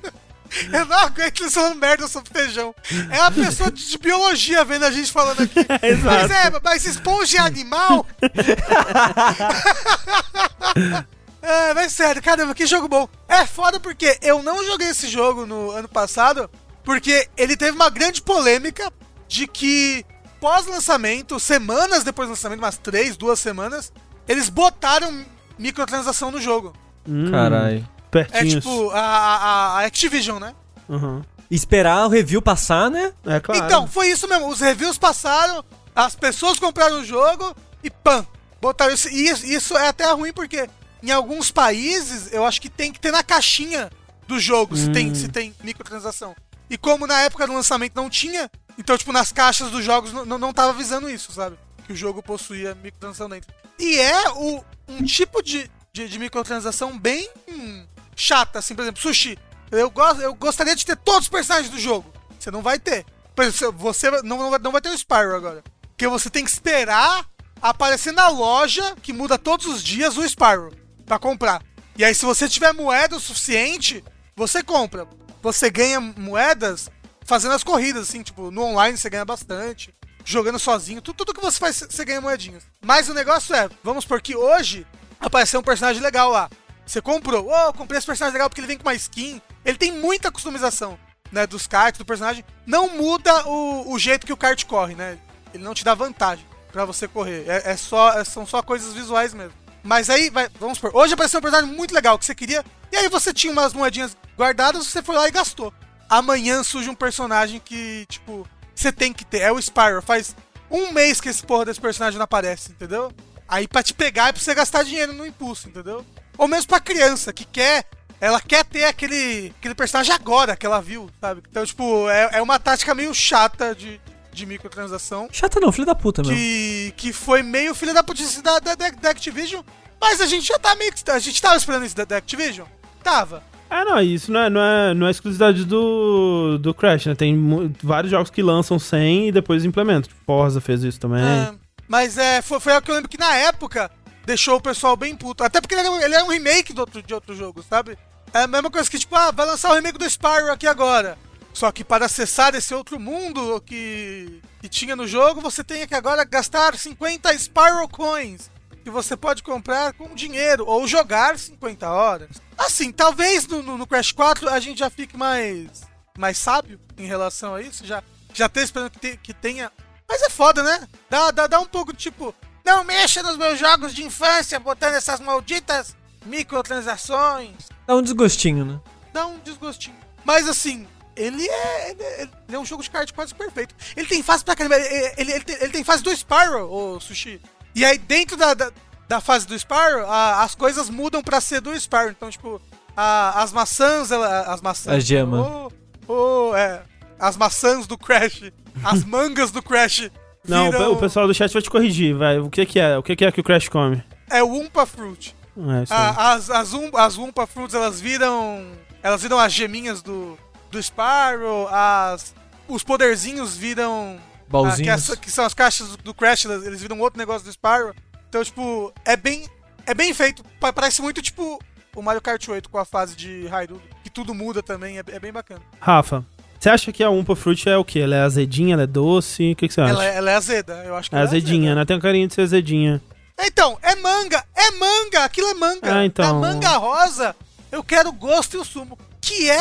[0.73, 2.75] Eu não aguento eles falando merda sobre feijão.
[3.11, 5.61] É uma pessoa de de biologia vendo a gente falando aqui.
[5.87, 6.07] Exato.
[6.07, 8.07] Mas é, mas esponja é animal?
[11.43, 13.09] é, mas sério, caramba, que jogo bom.
[13.29, 16.51] É foda porque eu não joguei esse jogo no ano passado,
[16.85, 18.93] porque ele teve uma grande polêmica
[19.27, 20.05] de que
[20.41, 23.93] pós-lançamento, semanas depois do lançamento, umas três, duas semanas,
[24.27, 25.25] eles botaram
[25.59, 26.73] microtransação no jogo.
[27.09, 27.89] Hum, Caralho.
[28.33, 30.55] É tipo a, a, a Activision, né?
[30.89, 31.23] Uhum.
[31.51, 33.13] Esperar o review passar, né?
[33.25, 33.65] É claro.
[33.65, 34.49] Então, foi isso mesmo.
[34.49, 35.65] Os reviews passaram,
[35.95, 37.55] as pessoas compraram o jogo
[37.85, 38.27] e pam!
[38.61, 39.09] Botaram isso.
[39.09, 40.69] E isso, isso é até ruim porque
[41.03, 43.91] em alguns países eu acho que tem que ter na caixinha
[44.27, 46.37] do jogo se, tem, se tem microtransação.
[46.69, 48.49] E como na época do lançamento não tinha,
[48.79, 51.59] então, tipo, nas caixas dos jogos não, não, tava avisando isso, sabe?
[51.85, 53.53] Que o jogo possuía microtransação dentro.
[53.79, 59.03] E é o, um tipo de, de, de microtransação bem hum, chata, assim, por exemplo,
[59.03, 59.37] sushi.
[59.71, 62.13] Eu, gosto, eu gostaria de ter todos os personagens do jogo.
[62.39, 63.05] Você não vai ter.
[63.35, 65.65] Por exemplo, você não, não, vai, não vai ter o Spyro agora.
[65.89, 67.27] Porque você tem que esperar
[67.61, 70.73] aparecer na loja, que muda todos os dias, o Spyro.
[71.11, 71.61] Pra comprar.
[71.99, 74.05] E aí, se você tiver moeda o suficiente,
[74.37, 75.09] você compra.
[75.43, 76.89] Você ganha moedas
[77.25, 79.93] fazendo as corridas, assim, tipo, no online você ganha bastante.
[80.25, 82.63] Jogando sozinho, tudo, tudo que você faz, você ganha moedinhas.
[82.81, 84.87] Mas o negócio é, vamos por que hoje
[85.19, 86.49] apareceu um personagem legal lá.
[86.87, 89.43] Você comprou, oh, comprei esse personagem legal porque ele vem com uma skin.
[89.65, 90.97] Ele tem muita customização,
[91.33, 92.45] né, dos karts, do personagem.
[92.65, 95.19] Não muda o, o jeito que o kart corre, né?
[95.53, 97.47] Ele não te dá vantagem pra você correr.
[97.49, 99.53] É, é só, é- são só coisas visuais mesmo.
[99.83, 102.97] Mas aí, vai, vamos supor, hoje apareceu um personagem muito legal que você queria, e
[102.97, 105.73] aí você tinha umas moedinhas guardadas, você foi lá e gastou.
[106.09, 109.43] Amanhã surge um personagem que, tipo, você tem que ter.
[109.43, 110.03] É o Spyro.
[110.03, 110.35] Faz
[110.71, 113.13] um mês que esse porra desse personagem não aparece, entendeu?
[113.47, 116.05] Aí pra te pegar é pra você gastar dinheiro no impulso, entendeu?
[116.39, 117.85] Ou mesmo pra criança que quer.
[118.21, 121.43] Ela quer ter aquele, aquele personagem agora que ela viu, sabe?
[121.49, 123.99] Então, tipo, é, é uma tática meio chata de,
[124.33, 125.29] de microtransação.
[125.33, 126.31] Chata não, filho da puta, meu.
[126.35, 129.63] Que, que foi meio filha da putice da, da, da- da Activision.
[130.01, 131.11] Mas a gente já tá meio que.
[131.11, 132.67] A gente tava esperando isso da, da Activision?
[133.03, 133.43] Tava.
[133.69, 137.15] É, não, isso não é, não é, não é exclusividade do, do Crash, né?
[137.15, 140.09] Tem vários jogos que lançam sem e depois implementam.
[140.11, 141.23] Tipo, Forza fez isso também.
[141.23, 141.55] É,
[141.87, 143.89] mas é, foi, foi algo que eu lembro que na época
[144.27, 145.45] deixou o pessoal bem puto.
[145.45, 147.97] Até porque ele era, um- ele era um remake do outro, de outro jogo, sabe?
[148.35, 151.17] É a mesma coisa que, tipo, ah, vai lançar o remake do Spyro aqui agora.
[151.53, 155.95] Só que para acessar esse outro mundo que, que tinha no jogo, você tem que
[155.95, 158.51] agora gastar 50 Spyro Coins.
[158.83, 162.31] Que você pode comprar com dinheiro ou jogar 50 horas.
[162.57, 165.83] Assim, talvez no, no- Crash 4 a gente já fique mais,
[166.17, 167.85] mais sábio em relação a isso.
[167.85, 168.03] Já,
[168.33, 169.71] já tô esperando que, te- que tenha
[170.09, 170.89] Mas é foda, né?
[171.11, 175.21] Dá, dá, dá um pouco tipo, não mexa nos meus jogos de infância botando essas
[175.21, 175.95] malditas
[176.25, 177.55] microtransações.
[177.87, 178.81] Dá um desgostinho, né?
[179.13, 179.97] Dá um desgostinho.
[180.25, 180.87] Mas assim,
[181.17, 183.75] ele é, ele é, ele é um jogo de kart quase perfeito.
[183.97, 184.77] Ele tem fase pra caramba.
[184.77, 187.41] Ele, ele, ele tem, ele tem fase do Spyro, o Sushi.
[187.75, 188.71] E aí dentro da, da,
[189.09, 192.11] da fase do Spyro, a- as coisas mudam pra ser do Spyro.
[192.11, 192.61] Então, tipo,
[192.97, 194.95] a- as maçãs, ela- as maçãs.
[194.95, 195.71] A gema.
[196.09, 196.13] Oh,
[196.53, 196.83] oh, é.
[197.19, 198.51] As maçãs do Crash.
[198.83, 200.11] As mangas do Crash.
[200.49, 202.39] Não, o pe- viram- o pessoal do chat vai te corrigir, vai.
[202.39, 202.97] O que que é?
[202.97, 204.03] O que que é que o Crash come?
[204.31, 205.35] É o Umpa Fruit.
[205.59, 205.85] É.
[205.93, 208.65] A- as, as, um, as Umpa Fruits, elas viram.
[209.03, 210.39] Elas viram as geminhas do,
[210.71, 212.35] do Spyro, as.
[212.69, 214.17] Os poderzinhos viram.
[214.19, 215.11] ah, que, Balzinhos.
[215.11, 217.95] as- que são as caixas do Crash, eles viram outro negócio do Spyro.
[218.29, 219.49] Então, tipo, é bem.
[219.87, 220.45] É bem feito.
[220.61, 221.59] Pa- Parece muito, tipo,
[221.97, 225.19] o Mario Kart 8 com a fase de Hyrule, que tudo muda também, é, é
[225.19, 225.61] bem bacana.
[225.81, 226.25] Rafa,
[226.59, 228.01] você acha que a Umpa Fruit é o quê?
[228.01, 229.53] Ela é azedinha, ela é doce?
[229.53, 229.91] O que, que você acha?
[229.93, 231.75] Ela, é- ela é azeda, eu acho que É ela azedinha, azeda.
[231.81, 231.85] né?
[231.87, 233.03] Tem um carinho de ser azedinha.
[233.43, 234.45] Então, é manga!
[234.55, 235.25] É manga!
[235.25, 235.95] Aquilo é manga!
[235.97, 236.25] Ah, então.
[236.41, 237.35] Da manga rosa,
[237.73, 238.97] eu quero o gosto e o sumo.
[239.31, 239.59] Que é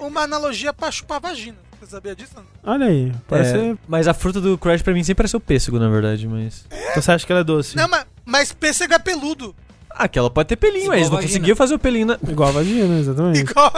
[0.00, 1.56] uma analogia pra chupar vagina.
[1.78, 2.34] Você sabia disso?
[2.64, 3.56] Olha aí, parece...
[3.56, 6.66] É, mas a fruta do Crash pra mim sempre pareceu pêssego, na verdade, mas...
[6.90, 7.76] Então você acha que ela é doce?
[7.76, 9.54] Não, mas, mas pêssego é peludo.
[9.88, 11.28] Ah, aquela pode ter pelinho, Igual mas não vagina.
[11.32, 12.18] conseguia fazer o pelinho na...
[12.28, 13.40] Igual a vagina, exatamente.
[13.40, 13.72] Igual.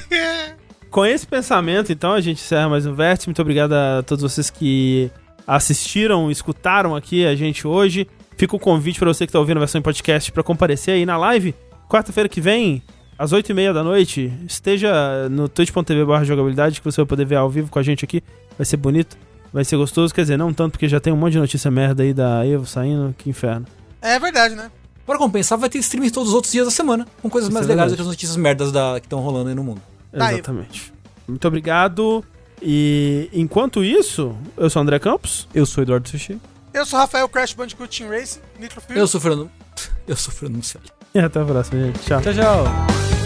[0.90, 3.28] Com esse pensamento, então, a gente encerra mais um Vértice.
[3.28, 5.10] Muito obrigado a todos vocês que
[5.46, 8.06] assistiram, escutaram aqui a gente hoje.
[8.36, 11.06] Fica o convite pra você que tá ouvindo a versão em podcast pra comparecer aí
[11.06, 11.54] na live.
[11.88, 12.82] Quarta-feira que vem,
[13.20, 17.50] às 8h30 da noite, esteja no twitch.tv barra jogabilidade, que você vai poder ver ao
[17.50, 18.24] vivo com a gente aqui.
[18.56, 19.14] Vai ser bonito,
[19.52, 20.14] vai ser gostoso.
[20.14, 22.64] Quer dizer, não tanto, porque já tem um monte de notícia merda aí da Evo
[22.64, 23.14] saindo.
[23.18, 23.66] Que inferno.
[24.00, 24.70] É verdade, né?
[25.04, 27.66] Para compensar, vai ter streaming todos os outros dias da semana, com coisas Isso mais
[27.66, 29.82] é legais do que as notícias merdas da, que estão rolando aí no mundo.
[30.16, 30.36] Tá aí.
[30.36, 30.90] Exatamente.
[31.28, 32.24] Muito obrigado.
[32.62, 35.46] E enquanto isso, eu sou o André Campos.
[35.54, 36.40] Eu sou o Eduardo Sushi.
[36.72, 38.98] Eu sou Rafael Crash Bandicoot Team Racing, Nitro Fuel.
[38.98, 39.50] Eu sou Fernando.
[40.08, 40.99] Eu sou Fernando Cioli.
[41.14, 42.00] E até a próxima, gente.
[42.00, 42.20] Tchau.
[42.20, 43.19] Tchau, tchau.